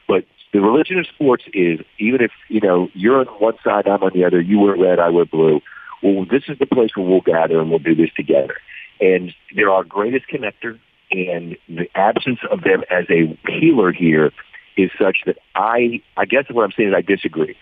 But 0.07 0.25
the 0.53 0.61
religion 0.61 0.99
of 0.99 1.07
sports 1.07 1.44
is 1.53 1.81
even 1.99 2.20
if 2.20 2.33
you 2.49 2.61
know 2.61 2.88
you're 2.94 3.20
on 3.20 3.27
one 3.27 3.57
side, 3.64 3.87
I'm 3.87 4.03
on 4.03 4.12
the 4.14 4.25
other. 4.25 4.40
You 4.40 4.59
wear 4.59 4.77
red, 4.77 4.99
I 4.99 5.11
wear 5.11 5.25
blue. 5.25 5.61
Well, 6.03 6.25
this 6.25 6.44
is 6.49 6.59
the 6.59 6.66
place 6.66 6.90
where 6.94 7.07
we'll 7.07 7.20
gather 7.20 7.61
and 7.61 7.70
we'll 7.70 7.79
do 7.79 7.94
this 7.94 8.11
together. 8.16 8.57
And 9.01 9.35
they're 9.55 9.70
our 9.70 9.85
greatest 9.85 10.27
connector. 10.29 10.79
And 11.11 11.57
the 11.68 11.88
absence 11.94 12.38
of 12.51 12.62
them 12.62 12.85
as 12.90 13.05
a 13.11 13.37
healer 13.49 13.92
here 13.92 14.33
is 14.77 14.90
such 14.99 15.18
that 15.27 15.37
I, 15.55 16.01
I 16.16 16.25
guess 16.25 16.44
what 16.51 16.62
I'm 16.64 16.73
saying 16.73 16.90
is 16.90 16.94
I 16.96 17.03
disagree. 17.03 17.57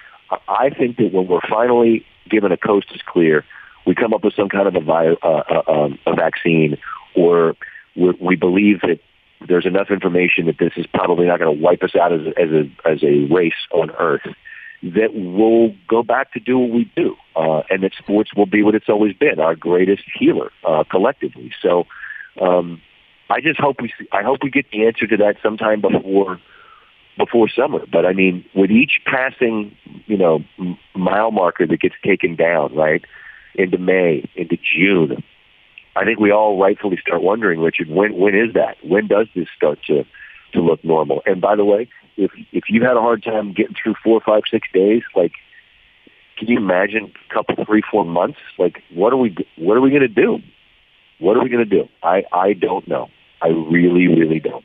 I 0.46 0.70
think 0.70 0.98
that 0.98 1.12
when 1.12 1.26
we're 1.26 1.40
finally 1.48 2.04
given 2.28 2.52
a 2.52 2.56
coast 2.56 2.88
is 2.94 3.00
clear, 3.06 3.44
we 3.86 3.94
come 3.94 4.12
up 4.12 4.22
with 4.22 4.34
some 4.34 4.50
kind 4.50 4.68
of 4.68 4.76
a, 4.76 4.80
vi- 4.80 5.16
uh, 5.22 5.42
uh, 5.50 5.62
um, 5.66 5.98
a 6.06 6.14
vaccine, 6.14 6.76
or 7.14 7.56
we 7.96 8.36
believe 8.36 8.80
that 8.82 9.00
there's 9.46 9.66
enough 9.66 9.90
information 9.90 10.46
that 10.46 10.58
this 10.58 10.72
is 10.76 10.86
probably 10.86 11.26
not 11.26 11.38
going 11.38 11.56
to 11.56 11.62
wipe 11.62 11.82
us 11.82 11.94
out 11.94 12.12
as, 12.12 12.20
as 12.36 12.50
a 12.50 12.70
as 12.88 13.02
a 13.02 13.32
race 13.32 13.52
on 13.70 13.90
Earth. 13.92 14.26
That 14.82 15.12
we'll 15.12 15.74
go 15.88 16.02
back 16.02 16.32
to 16.34 16.40
do 16.40 16.58
what 16.58 16.70
we 16.70 16.90
do, 16.96 17.16
uh, 17.34 17.62
and 17.68 17.82
that 17.82 17.92
sports 17.98 18.30
will 18.36 18.46
be 18.46 18.62
what 18.62 18.74
it's 18.76 18.88
always 18.88 19.14
been, 19.14 19.40
our 19.40 19.56
greatest 19.56 20.04
healer 20.18 20.52
uh, 20.64 20.84
collectively. 20.88 21.52
So, 21.60 21.86
um, 22.40 22.80
I 23.28 23.40
just 23.40 23.58
hope 23.58 23.80
we 23.80 23.88
see, 23.98 24.06
I 24.12 24.22
hope 24.22 24.38
we 24.42 24.50
get 24.50 24.70
the 24.70 24.86
answer 24.86 25.06
to 25.08 25.16
that 25.16 25.36
sometime 25.42 25.80
before 25.80 26.38
before 27.16 27.48
summer. 27.48 27.84
But 27.90 28.06
I 28.06 28.12
mean, 28.12 28.44
with 28.54 28.70
each 28.70 29.00
passing, 29.04 29.76
you 30.06 30.16
know, 30.16 30.44
mile 30.94 31.32
marker 31.32 31.66
that 31.66 31.80
gets 31.80 31.96
taken 32.04 32.36
down, 32.36 32.74
right, 32.74 33.04
into 33.56 33.78
May, 33.78 34.30
into 34.36 34.56
June, 34.56 35.22
I 35.98 36.04
think 36.04 36.20
we 36.20 36.30
all 36.30 36.60
rightfully 36.60 36.96
start 36.96 37.22
wondering, 37.22 37.60
Richard, 37.60 37.90
when 37.90 38.16
when 38.16 38.34
is 38.34 38.54
that? 38.54 38.76
When 38.84 39.08
does 39.08 39.26
this 39.34 39.48
start 39.56 39.80
to 39.88 40.04
to 40.52 40.60
look 40.60 40.84
normal? 40.84 41.22
And 41.26 41.40
by 41.40 41.56
the 41.56 41.64
way, 41.64 41.88
if 42.16 42.30
if 42.52 42.64
you 42.68 42.84
had 42.84 42.96
a 42.96 43.00
hard 43.00 43.24
time 43.24 43.52
getting 43.52 43.74
through 43.82 43.94
four, 44.04 44.20
five, 44.20 44.42
six 44.48 44.68
days, 44.72 45.02
like 45.16 45.32
can 46.38 46.46
you 46.46 46.56
imagine 46.56 47.12
a 47.28 47.34
couple, 47.34 47.64
three, 47.64 47.82
four 47.90 48.04
months? 48.04 48.38
Like 48.58 48.80
what 48.94 49.12
are 49.12 49.16
we 49.16 49.36
what 49.56 49.76
are 49.76 49.80
we 49.80 49.90
going 49.90 50.02
to 50.02 50.08
do? 50.08 50.38
What 51.18 51.36
are 51.36 51.42
we 51.42 51.48
going 51.48 51.68
to 51.68 51.76
do? 51.82 51.88
I 52.02 52.22
I 52.32 52.52
don't 52.52 52.86
know. 52.86 53.08
I 53.42 53.48
really, 53.48 54.06
really 54.06 54.38
don't. 54.38 54.64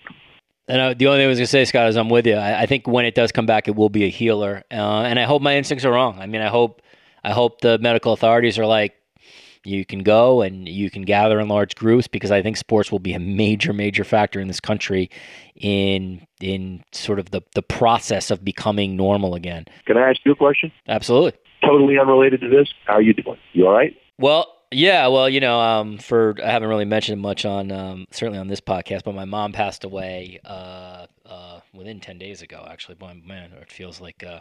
And 0.68 0.82
uh, 0.82 0.94
the 0.94 1.08
only 1.08 1.20
thing 1.20 1.26
I 1.26 1.30
was 1.30 1.40
going 1.40 1.46
to 1.46 1.52
say, 1.52 1.66
Scott, 1.66 1.90
is 1.90 1.98
I'm 1.98 2.10
with 2.10 2.26
you. 2.26 2.36
I, 2.36 2.62
I, 2.62 2.66
think 2.68 2.88
when 2.88 3.06
it 3.06 3.16
does 3.16 3.34
come 3.34 3.46
back, 3.46 3.68
it 3.68 3.76
will 3.76 3.90
be 3.90 4.06
a 4.06 4.10
healer, 4.10 4.64
uh, 4.72 5.02
and 5.02 5.20
I 5.20 5.24
hope 5.24 5.42
my 5.42 5.58
instincts 5.58 5.84
are 5.84 5.92
wrong. 5.92 6.20
I 6.20 6.26
mean, 6.26 6.42
I 6.42 6.48
hope 6.48 6.82
I 7.24 7.32
hope 7.32 7.62
the 7.62 7.78
medical 7.80 8.14
authorities 8.14 8.58
are 8.58 8.66
like, 8.66 8.94
You 9.66 9.86
can 9.86 10.00
go 10.00 10.42
and 10.42 10.68
you 10.68 10.90
can 10.90 11.04
gather 11.04 11.40
in 11.40 11.48
large 11.48 11.76
groups 11.76 12.08
because 12.08 12.32
I 12.32 12.42
think 12.42 12.58
sports 12.58 12.92
will 12.92 13.00
be 13.00 13.14
a 13.14 13.20
major, 13.20 13.74
major 13.74 14.04
factor 14.04 14.40
in 14.40 14.48
this 14.48 14.60
country 14.60 15.10
in 15.56 16.26
in 16.42 16.84
sort 16.92 17.20
of 17.20 17.32
the, 17.32 17.42
the 17.56 17.62
process 17.62 18.32
of 18.32 18.44
becoming 18.44 18.96
normal 18.96 19.36
again. 19.36 19.66
Can 19.86 19.98
I 19.98 20.10
ask 20.10 20.20
you 20.26 20.32
a 20.32 20.36
question? 20.36 20.72
Absolutely. 20.88 21.34
Totally 21.64 21.98
unrelated 21.98 22.42
to 22.42 22.50
this. 22.50 22.74
How 22.86 22.96
are 22.96 23.02
you 23.02 23.14
doing? 23.14 23.38
You 23.54 23.68
all 23.68 23.74
right? 23.74 23.96
Well, 24.18 24.48
yeah, 24.72 25.08
well, 25.08 25.30
you 25.30 25.40
know, 25.40 25.60
um, 25.60 25.98
for 25.98 26.36
I 26.44 26.52
haven't 26.52 26.70
really 26.70 26.86
mentioned 26.86 27.22
much 27.22 27.46
on 27.46 27.72
um, 27.72 28.06
certainly 28.12 28.40
on 28.40 28.48
this 28.48 28.60
podcast, 28.60 29.04
but 29.04 29.16
my 29.16 29.26
mom 29.26 29.54
passed 29.54 29.84
away 29.84 30.40
uh, 30.44 31.06
uh, 31.26 31.60
within 31.74 32.00
ten 32.00 32.18
days 32.18 32.42
ago. 32.42 32.66
Actually, 32.70 32.96
boy, 32.96 33.14
man, 33.26 33.52
it 33.54 33.72
feels 33.72 34.02
like, 34.02 34.24
uh, 34.24 34.40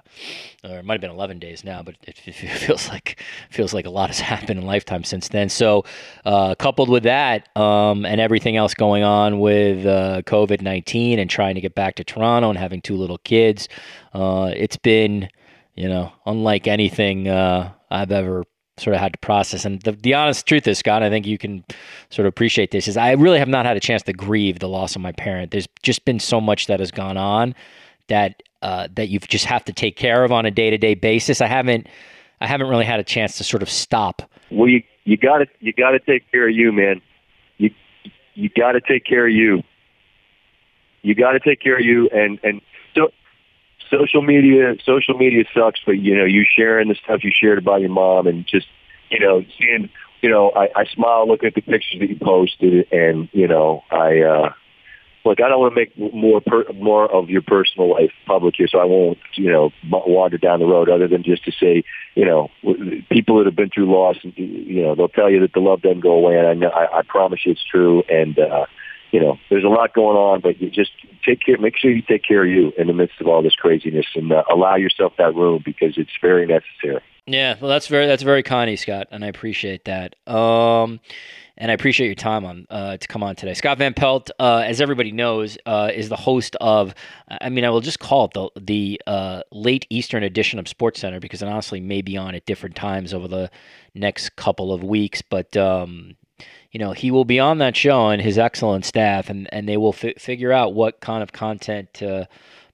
or 0.64 0.78
it 0.78 0.84
might 0.84 0.94
have 0.94 1.00
been 1.00 1.10
eleven 1.10 1.38
days 1.38 1.64
now, 1.64 1.82
but 1.82 1.96
it, 2.02 2.20
it 2.26 2.32
feels 2.32 2.88
like 2.88 3.20
feels 3.50 3.72
like 3.72 3.86
a 3.86 3.90
lot 3.90 4.08
has 4.08 4.20
happened 4.20 4.58
in 4.58 4.66
lifetime 4.66 5.04
since 5.04 5.28
then. 5.28 5.48
So, 5.48 5.84
uh, 6.24 6.54
coupled 6.56 6.88
with 6.88 7.04
that 7.04 7.54
um, 7.56 8.04
and 8.04 8.20
everything 8.20 8.56
else 8.56 8.74
going 8.74 9.02
on 9.02 9.38
with 9.40 9.86
uh, 9.86 10.22
COVID 10.22 10.60
nineteen 10.62 11.18
and 11.18 11.30
trying 11.30 11.54
to 11.54 11.60
get 11.60 11.74
back 11.74 11.96
to 11.96 12.04
Toronto 12.04 12.50
and 12.50 12.58
having 12.58 12.80
two 12.80 12.96
little 12.96 13.18
kids, 13.18 13.68
uh, 14.14 14.52
it's 14.54 14.76
been, 14.76 15.28
you 15.74 15.88
know, 15.88 16.12
unlike 16.26 16.66
anything 16.66 17.28
I've 17.28 18.10
ever 18.10 18.44
sort 18.82 18.94
of 18.94 19.00
had 19.00 19.12
to 19.12 19.18
process. 19.18 19.64
And 19.64 19.80
the, 19.82 19.92
the 19.92 20.14
honest 20.14 20.46
truth 20.46 20.66
is, 20.66 20.78
Scott, 20.78 21.02
I 21.02 21.10
think 21.10 21.26
you 21.26 21.38
can 21.38 21.64
sort 22.10 22.26
of 22.26 22.30
appreciate 22.30 22.70
this, 22.70 22.88
is 22.88 22.96
I 22.96 23.12
really 23.12 23.38
have 23.38 23.48
not 23.48 23.64
had 23.64 23.76
a 23.76 23.80
chance 23.80 24.02
to 24.02 24.12
grieve 24.12 24.58
the 24.58 24.68
loss 24.68 24.96
of 24.96 25.02
my 25.02 25.12
parent. 25.12 25.50
There's 25.50 25.68
just 25.82 26.04
been 26.04 26.18
so 26.18 26.40
much 26.40 26.66
that 26.66 26.80
has 26.80 26.90
gone 26.90 27.16
on 27.16 27.54
that 28.08 28.42
uh, 28.62 28.88
that 28.94 29.08
you 29.08 29.18
just 29.18 29.44
have 29.44 29.64
to 29.64 29.72
take 29.72 29.96
care 29.96 30.24
of 30.24 30.32
on 30.32 30.46
a 30.46 30.50
day 30.50 30.70
to 30.70 30.78
day 30.78 30.94
basis. 30.94 31.40
I 31.40 31.46
haven't 31.46 31.88
I 32.40 32.46
haven't 32.46 32.68
really 32.68 32.84
had 32.84 33.00
a 33.00 33.04
chance 33.04 33.38
to 33.38 33.44
sort 33.44 33.62
of 33.62 33.70
stop. 33.70 34.22
Well, 34.50 34.68
you 34.68 34.82
you 35.04 35.16
got 35.16 35.38
to 35.38 35.46
you 35.60 35.72
got 35.72 35.90
to 35.92 35.98
take 35.98 36.30
care 36.30 36.48
of 36.48 36.54
you, 36.54 36.72
man. 36.72 37.00
You 37.58 37.70
you 38.34 38.50
got 38.56 38.72
to 38.72 38.80
take 38.80 39.04
care 39.04 39.26
of 39.26 39.32
you. 39.32 39.62
You 41.02 41.14
got 41.14 41.32
to 41.32 41.40
take 41.40 41.60
care 41.60 41.76
of 41.76 41.84
you, 41.84 42.08
and 42.10 42.38
and 42.42 42.60
social 43.92 44.22
media 44.22 44.74
social 44.84 45.14
media 45.14 45.44
sucks, 45.54 45.80
but 45.84 45.98
you 45.98 46.16
know, 46.16 46.24
you 46.24 46.44
sharing 46.56 46.88
the 46.88 46.96
stuff 47.04 47.22
you 47.22 47.30
shared 47.32 47.58
about 47.58 47.80
your 47.80 47.90
mom 47.90 48.26
and 48.26 48.46
just 48.46 48.66
you 49.10 49.20
know, 49.20 49.44
seeing 49.58 49.90
you 50.22 50.30
know, 50.30 50.50
I, 50.50 50.68
I 50.76 50.84
smile 50.86 51.26
looking 51.28 51.48
at 51.48 51.54
the 51.54 51.60
pictures 51.60 52.00
that 52.00 52.08
you 52.08 52.16
posted 52.16 52.90
and, 52.92 53.28
you 53.32 53.48
know, 53.48 53.82
I 53.90 54.20
uh 54.20 54.52
look, 55.24 55.40
I 55.40 55.48
don't 55.48 55.60
want 55.60 55.74
to 55.74 55.80
make 55.80 56.14
more 56.14 56.40
per, 56.40 56.64
more 56.74 57.10
of 57.10 57.30
your 57.30 57.42
personal 57.42 57.90
life 57.90 58.10
public 58.26 58.54
here, 58.56 58.66
so 58.68 58.78
I 58.78 58.84
won't, 58.84 59.18
you 59.34 59.50
know, 59.50 59.70
wander 59.90 60.38
down 60.38 60.60
the 60.60 60.66
road. 60.66 60.88
Other 60.88 61.08
than 61.08 61.22
just 61.22 61.44
to 61.44 61.52
say, 61.52 61.84
you 62.14 62.24
know, 62.24 62.50
people 63.10 63.38
that 63.38 63.46
have 63.46 63.56
been 63.56 63.70
through 63.70 63.92
loss, 63.92 64.16
you 64.22 64.82
know, 64.82 64.94
they'll 64.94 65.08
tell 65.08 65.30
you 65.30 65.40
that 65.40 65.52
the 65.52 65.60
love 65.60 65.82
doesn't 65.82 66.00
go 66.00 66.12
away, 66.12 66.38
and 66.38 66.46
I 66.46 66.54
know, 66.54 66.70
I, 66.70 66.98
I 66.98 67.02
promise 67.02 67.40
you 67.44 67.52
it's 67.52 67.64
true. 67.64 68.02
And 68.08 68.38
uh, 68.38 68.66
you 69.12 69.20
know, 69.20 69.38
there's 69.50 69.62
a 69.64 69.68
lot 69.68 69.94
going 69.94 70.16
on, 70.16 70.40
but 70.40 70.60
you 70.60 70.70
just 70.70 70.90
take 71.24 71.44
care, 71.44 71.58
make 71.58 71.76
sure 71.76 71.90
you 71.90 72.02
take 72.02 72.24
care 72.24 72.44
of 72.44 72.50
you 72.50 72.72
in 72.78 72.86
the 72.86 72.94
midst 72.94 73.20
of 73.20 73.28
all 73.28 73.42
this 73.42 73.54
craziness 73.54 74.06
and 74.14 74.32
uh, 74.32 74.42
allow 74.50 74.74
yourself 74.74 75.12
that 75.18 75.34
room 75.34 75.62
because 75.64 75.98
it's 75.98 76.10
very 76.20 76.46
necessary. 76.46 77.02
Yeah, 77.26 77.56
well, 77.60 77.70
that's 77.70 77.86
very 77.86 78.06
that's 78.06 78.24
very 78.24 78.42
kind 78.42 78.76
Scott, 78.80 79.06
and 79.12 79.24
I 79.24 79.28
appreciate 79.28 79.84
that. 79.84 80.16
Um, 80.26 80.98
and 81.56 81.70
I 81.70 81.74
appreciate 81.74 82.06
your 82.06 82.16
time 82.16 82.44
on 82.44 82.66
uh, 82.70 82.96
to 82.96 83.06
come 83.06 83.22
on 83.22 83.36
today. 83.36 83.54
Scott 83.54 83.78
Van 83.78 83.94
Pelt, 83.94 84.30
uh, 84.40 84.64
as 84.66 84.80
everybody 84.80 85.12
knows, 85.12 85.56
uh, 85.66 85.90
is 85.94 86.08
the 86.08 86.16
host 86.16 86.56
of. 86.60 86.94
I 87.28 87.50
mean, 87.50 87.64
I 87.64 87.70
will 87.70 87.80
just 87.80 88.00
call 88.00 88.24
it 88.24 88.32
the 88.32 88.48
the 88.60 89.02
uh, 89.06 89.42
late 89.52 89.86
Eastern 89.90 90.24
edition 90.24 90.58
of 90.58 90.64
SportsCenter 90.64 91.20
because 91.20 91.42
it 91.42 91.48
honestly 91.48 91.80
may 91.80 92.02
be 92.02 92.16
on 92.16 92.34
at 92.34 92.46
different 92.46 92.74
times 92.74 93.14
over 93.14 93.28
the 93.28 93.50
next 93.94 94.34
couple 94.34 94.72
of 94.72 94.82
weeks. 94.82 95.22
But 95.22 95.56
um, 95.56 96.16
you 96.72 96.78
know, 96.78 96.92
he 96.92 97.10
will 97.10 97.26
be 97.26 97.38
on 97.38 97.58
that 97.58 97.76
show 97.76 98.08
and 98.08 98.22
his 98.22 98.38
excellent 98.38 98.84
staff, 98.84 99.28
and, 99.28 99.48
and 99.52 99.68
they 99.68 99.76
will 99.76 99.92
fi- 99.92 100.14
figure 100.18 100.52
out 100.52 100.74
what 100.74 101.00
kind 101.00 101.22
of 101.22 101.32
content 101.32 101.92
to 101.94 102.26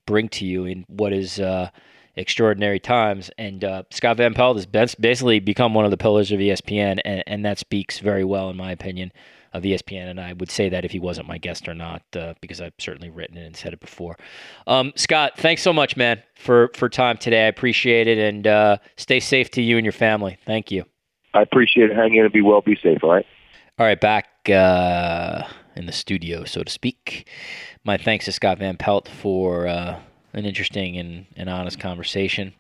bring 0.07 0.29
to 0.31 0.47
you 0.47 0.65
in 0.65 0.85
what 0.89 1.13
is 1.13 1.41
uh, 1.41 1.69
extraordinary 2.17 2.79
times. 2.79 3.31
And 3.39 3.65
uh, 3.65 3.83
Scott 3.91 4.17
Van 4.17 4.35
Pelt 4.35 4.57
has 4.57 4.95
basically 4.95 5.41
become 5.41 5.75
one 5.75 5.85
of 5.85 5.91
the 5.91 5.97
pillars 5.97 6.31
of 6.31 6.39
ESPN, 6.39 7.01
and, 7.05 7.25
and 7.27 7.45
that 7.45 7.59
speaks 7.59 7.99
very 7.99 8.25
well, 8.25 8.51
in 8.51 8.57
my 8.57 8.71
opinion, 8.71 9.13
of 9.53 9.65
ESPN. 9.65 10.09
And 10.09 10.21
I 10.21 10.33
would 10.35 10.51
say 10.51 10.69
that 10.69 10.85
if 10.85 10.93
he 10.93 11.01
wasn't 11.01 11.27
my 11.27 11.39
guest 11.39 11.69
or 11.69 11.75
not, 11.75 12.03
uh, 12.15 12.35
because 12.41 12.61
I've 12.61 12.75
certainly 12.79 13.11
written 13.11 13.37
it 13.37 13.47
and 13.47 13.57
said 13.57 13.73
it 13.73 13.81
before. 13.81 14.17
Um, 14.69 14.93
Scott, 14.95 15.33
thanks 15.37 15.63
so 15.63 15.73
much, 15.73 15.97
man, 15.97 16.23
for, 16.37 16.71
for 16.75 16.89
time 16.89 17.17
today. 17.17 17.47
I 17.47 17.49
appreciate 17.49 18.07
it, 18.07 18.19
and 18.19 18.47
uh, 18.47 18.77
stay 18.97 19.19
safe 19.19 19.51
to 19.53 19.63
you 19.63 19.77
and 19.77 19.85
your 19.85 19.93
family. 19.93 20.39
Thank 20.47 20.71
you. 20.71 20.85
I 21.35 21.43
appreciate 21.43 21.91
it. 21.91 21.97
Hang 21.97 22.15
in 22.15 22.25
and 22.25 22.33
be 22.33 22.43
well. 22.43 22.61
Be 22.61 22.77
safe, 22.83 23.03
all 23.03 23.11
right? 23.11 23.27
All 23.79 23.87
right, 23.87 24.01
back 24.01 24.51
uh, 24.51 25.45
in 25.77 25.87
the 25.87 25.93
studio, 25.93 26.43
so 26.43 26.65
to 26.65 26.73
speak. 26.73 27.29
My 27.85 27.97
thanks 27.97 28.25
to 28.25 28.33
Scott 28.33 28.59
Van 28.59 28.77
Pelt 28.77 29.09
for 29.09 29.69
uh, 29.69 30.01
an 30.33 30.45
interesting 30.45 30.97
and, 30.97 31.27
and 31.37 31.49
honest 31.49 31.79
conversation. 31.79 32.55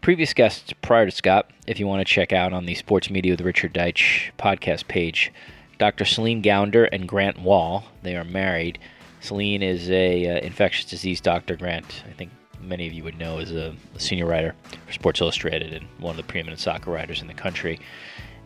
Previous 0.00 0.32
guests 0.32 0.72
prior 0.80 1.04
to 1.04 1.10
Scott, 1.10 1.50
if 1.66 1.78
you 1.78 1.86
want 1.86 2.00
to 2.00 2.10
check 2.10 2.32
out 2.32 2.54
on 2.54 2.64
the 2.64 2.74
Sports 2.74 3.10
Media 3.10 3.34
with 3.34 3.42
Richard 3.42 3.74
Deitsch 3.74 4.30
podcast 4.38 4.88
page, 4.88 5.30
Dr. 5.76 6.06
Celine 6.06 6.42
Gounder 6.42 6.88
and 6.90 7.06
Grant 7.06 7.42
Wahl, 7.42 7.84
They 8.02 8.16
are 8.16 8.24
married. 8.24 8.78
Celine 9.20 9.62
is 9.62 9.90
a 9.90 10.28
uh, 10.28 10.38
infectious 10.38 10.86
disease 10.86 11.20
doctor. 11.20 11.56
Grant, 11.56 12.04
I 12.08 12.12
think 12.14 12.30
many 12.58 12.86
of 12.86 12.94
you 12.94 13.04
would 13.04 13.18
know, 13.18 13.36
is 13.36 13.52
a, 13.52 13.76
a 13.94 14.00
senior 14.00 14.24
writer 14.24 14.54
for 14.86 14.92
Sports 14.94 15.20
Illustrated 15.20 15.74
and 15.74 15.86
one 15.98 16.12
of 16.12 16.16
the 16.16 16.22
preeminent 16.22 16.60
soccer 16.60 16.90
writers 16.90 17.20
in 17.20 17.26
the 17.26 17.34
country. 17.34 17.78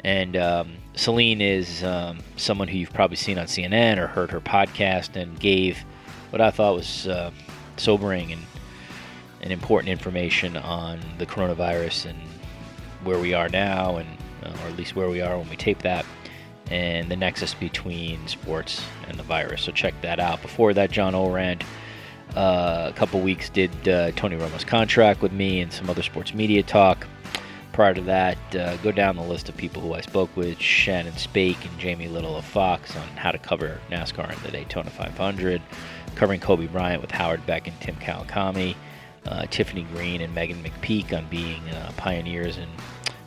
And 0.05 0.36
um, 0.36 0.72
Celine 0.94 1.40
is 1.40 1.82
um, 1.84 2.18
someone 2.36 2.68
who 2.68 2.78
you've 2.78 2.92
probably 2.92 3.16
seen 3.16 3.38
on 3.38 3.46
CNN 3.46 3.99
or 3.99 4.07
heard 4.07 4.30
her 4.30 4.40
podcast 4.40 5.16
and 5.16 5.38
gave 5.38 5.78
what 6.30 6.40
I 6.40 6.51
thought 6.51 6.74
was 6.74 7.07
uh, 7.09 7.30
sobering 7.76 8.32
and, 8.32 8.42
and 9.42 9.53
important 9.53 9.90
information 9.90 10.57
on 10.57 11.01
the 11.18 11.26
coronavirus 11.26 12.07
and 12.11 12.18
where 13.05 13.18
we 13.18 13.34
are 13.34 13.49
now, 13.49 13.96
and 13.96 14.09
uh, 14.42 14.51
or 14.64 14.68
at 14.68 14.76
least 14.76 14.96
where 14.96 15.09
we 15.09 15.20
are 15.20 15.38
when 15.38 15.49
we 15.49 15.57
tape 15.57 15.80
that, 15.82 16.05
and 16.70 17.11
the 17.11 17.16
nexus 17.16 17.55
between 17.55 18.26
sports 18.26 18.82
and 19.09 19.18
the 19.18 19.22
virus. 19.22 19.62
So 19.62 19.72
check 19.72 19.94
that 20.03 20.20
out. 20.20 20.42
Before 20.42 20.74
that, 20.74 20.90
John 20.90 21.14
Ourand. 21.14 21.64
Uh, 22.36 22.90
a 22.90 22.92
couple 22.92 23.18
weeks 23.20 23.49
did 23.49 23.88
uh, 23.88 24.11
Tony 24.12 24.36
Romo's 24.36 24.62
contract 24.62 25.22
with 25.22 25.32
me 25.32 25.61
and 25.61 25.72
some 25.72 25.88
other 25.88 26.03
sports 26.03 26.34
media 26.34 26.62
talk 26.62 27.07
prior 27.78 27.94
to 27.94 28.00
that, 28.00 28.56
uh, 28.56 28.76
go 28.78 28.90
down 28.90 29.14
the 29.14 29.22
list 29.22 29.48
of 29.48 29.56
people 29.56 29.80
who 29.80 29.94
I 29.94 30.00
spoke 30.00 30.36
with 30.36 30.58
Shannon 30.58 31.16
Spake 31.16 31.64
and 31.64 31.78
Jamie 31.78 32.08
Little 32.08 32.34
of 32.34 32.44
Fox 32.44 32.96
on 32.96 33.06
how 33.10 33.30
to 33.30 33.38
cover 33.38 33.80
NASCAR 33.88 34.36
in 34.36 34.42
the 34.42 34.50
Daytona 34.50 34.90
500, 34.90 35.62
covering 36.16 36.40
Kobe 36.40 36.66
Bryant 36.66 37.00
with 37.00 37.12
Howard 37.12 37.46
Beck 37.46 37.68
and 37.68 37.80
Tim 37.80 37.94
Kawakami, 37.94 38.74
uh, 39.26 39.46
Tiffany 39.46 39.84
Greene 39.94 40.22
and 40.22 40.34
Meghan 40.34 40.60
McPeak 40.60 41.16
on 41.16 41.28
being 41.28 41.62
uh, 41.68 41.92
pioneers 41.96 42.58
in 42.58 42.66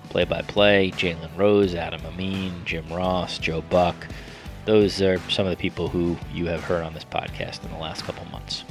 play 0.10 0.26
by 0.26 0.42
play, 0.42 0.92
Jalen 0.92 1.30
Rose, 1.38 1.74
Adam 1.74 2.06
Amin, 2.06 2.54
Jim 2.66 2.92
Ross, 2.92 3.38
Joe 3.38 3.62
Buck. 3.62 4.06
Those 4.66 5.02
are 5.02 5.18
some 5.30 5.46
of 5.46 5.52
the 5.52 5.62
people 5.62 5.88
who 5.88 6.18
you 6.34 6.48
have 6.48 6.62
heard 6.62 6.84
on 6.84 6.94
this 6.94 7.06
podcast 7.06 7.64
in 7.64 7.72
the 7.72 7.78
last 7.78 8.04
couple 8.04 8.26
months. 8.26 8.66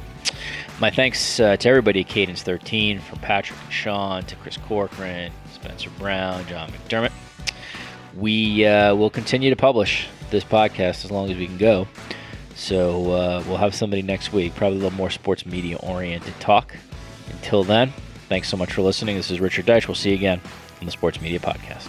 My 0.78 0.90
thanks 0.90 1.40
uh, 1.40 1.56
to 1.56 1.68
everybody 1.70 2.00
at 2.00 2.08
Cadence 2.08 2.42
13, 2.42 3.00
from 3.00 3.18
Patrick 3.20 3.58
and 3.62 3.72
Sean 3.72 4.24
to 4.24 4.36
Chris 4.36 4.58
Corcoran, 4.58 5.32
Spencer 5.60 5.90
Brown, 5.98 6.46
John 6.46 6.70
McDermott. 6.70 7.12
We 8.16 8.66
uh, 8.66 8.94
will 8.94 9.10
continue 9.10 9.50
to 9.50 9.56
publish 9.56 10.08
this 10.30 10.44
podcast 10.44 11.04
as 11.04 11.10
long 11.10 11.30
as 11.30 11.36
we 11.36 11.46
can 11.46 11.58
go. 11.58 11.86
So 12.54 13.12
uh, 13.12 13.44
we'll 13.46 13.56
have 13.56 13.74
somebody 13.74 14.02
next 14.02 14.32
week, 14.32 14.54
probably 14.54 14.78
a 14.78 14.82
little 14.82 14.96
more 14.96 15.10
sports 15.10 15.46
media 15.46 15.76
oriented 15.76 16.38
talk. 16.40 16.76
Until 17.30 17.64
then, 17.64 17.92
thanks 18.28 18.48
so 18.48 18.56
much 18.56 18.72
for 18.72 18.82
listening. 18.82 19.16
This 19.16 19.30
is 19.30 19.40
Richard 19.40 19.66
Deitsch. 19.66 19.88
We'll 19.88 19.94
see 19.94 20.10
you 20.10 20.16
again 20.16 20.40
on 20.80 20.86
the 20.86 20.92
Sports 20.92 21.20
Media 21.20 21.38
Podcast. 21.38 21.88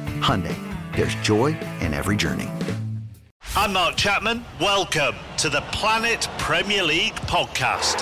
Hyundai, 0.21 0.55
there's 0.95 1.15
joy 1.15 1.57
in 1.81 1.93
every 1.93 2.15
journey. 2.15 2.47
I'm 3.55 3.73
Mark 3.73 3.95
Chapman. 3.97 4.45
Welcome 4.59 5.15
to 5.37 5.49
the 5.49 5.61
Planet 5.71 6.27
Premier 6.37 6.83
League 6.83 7.15
podcast. 7.27 8.01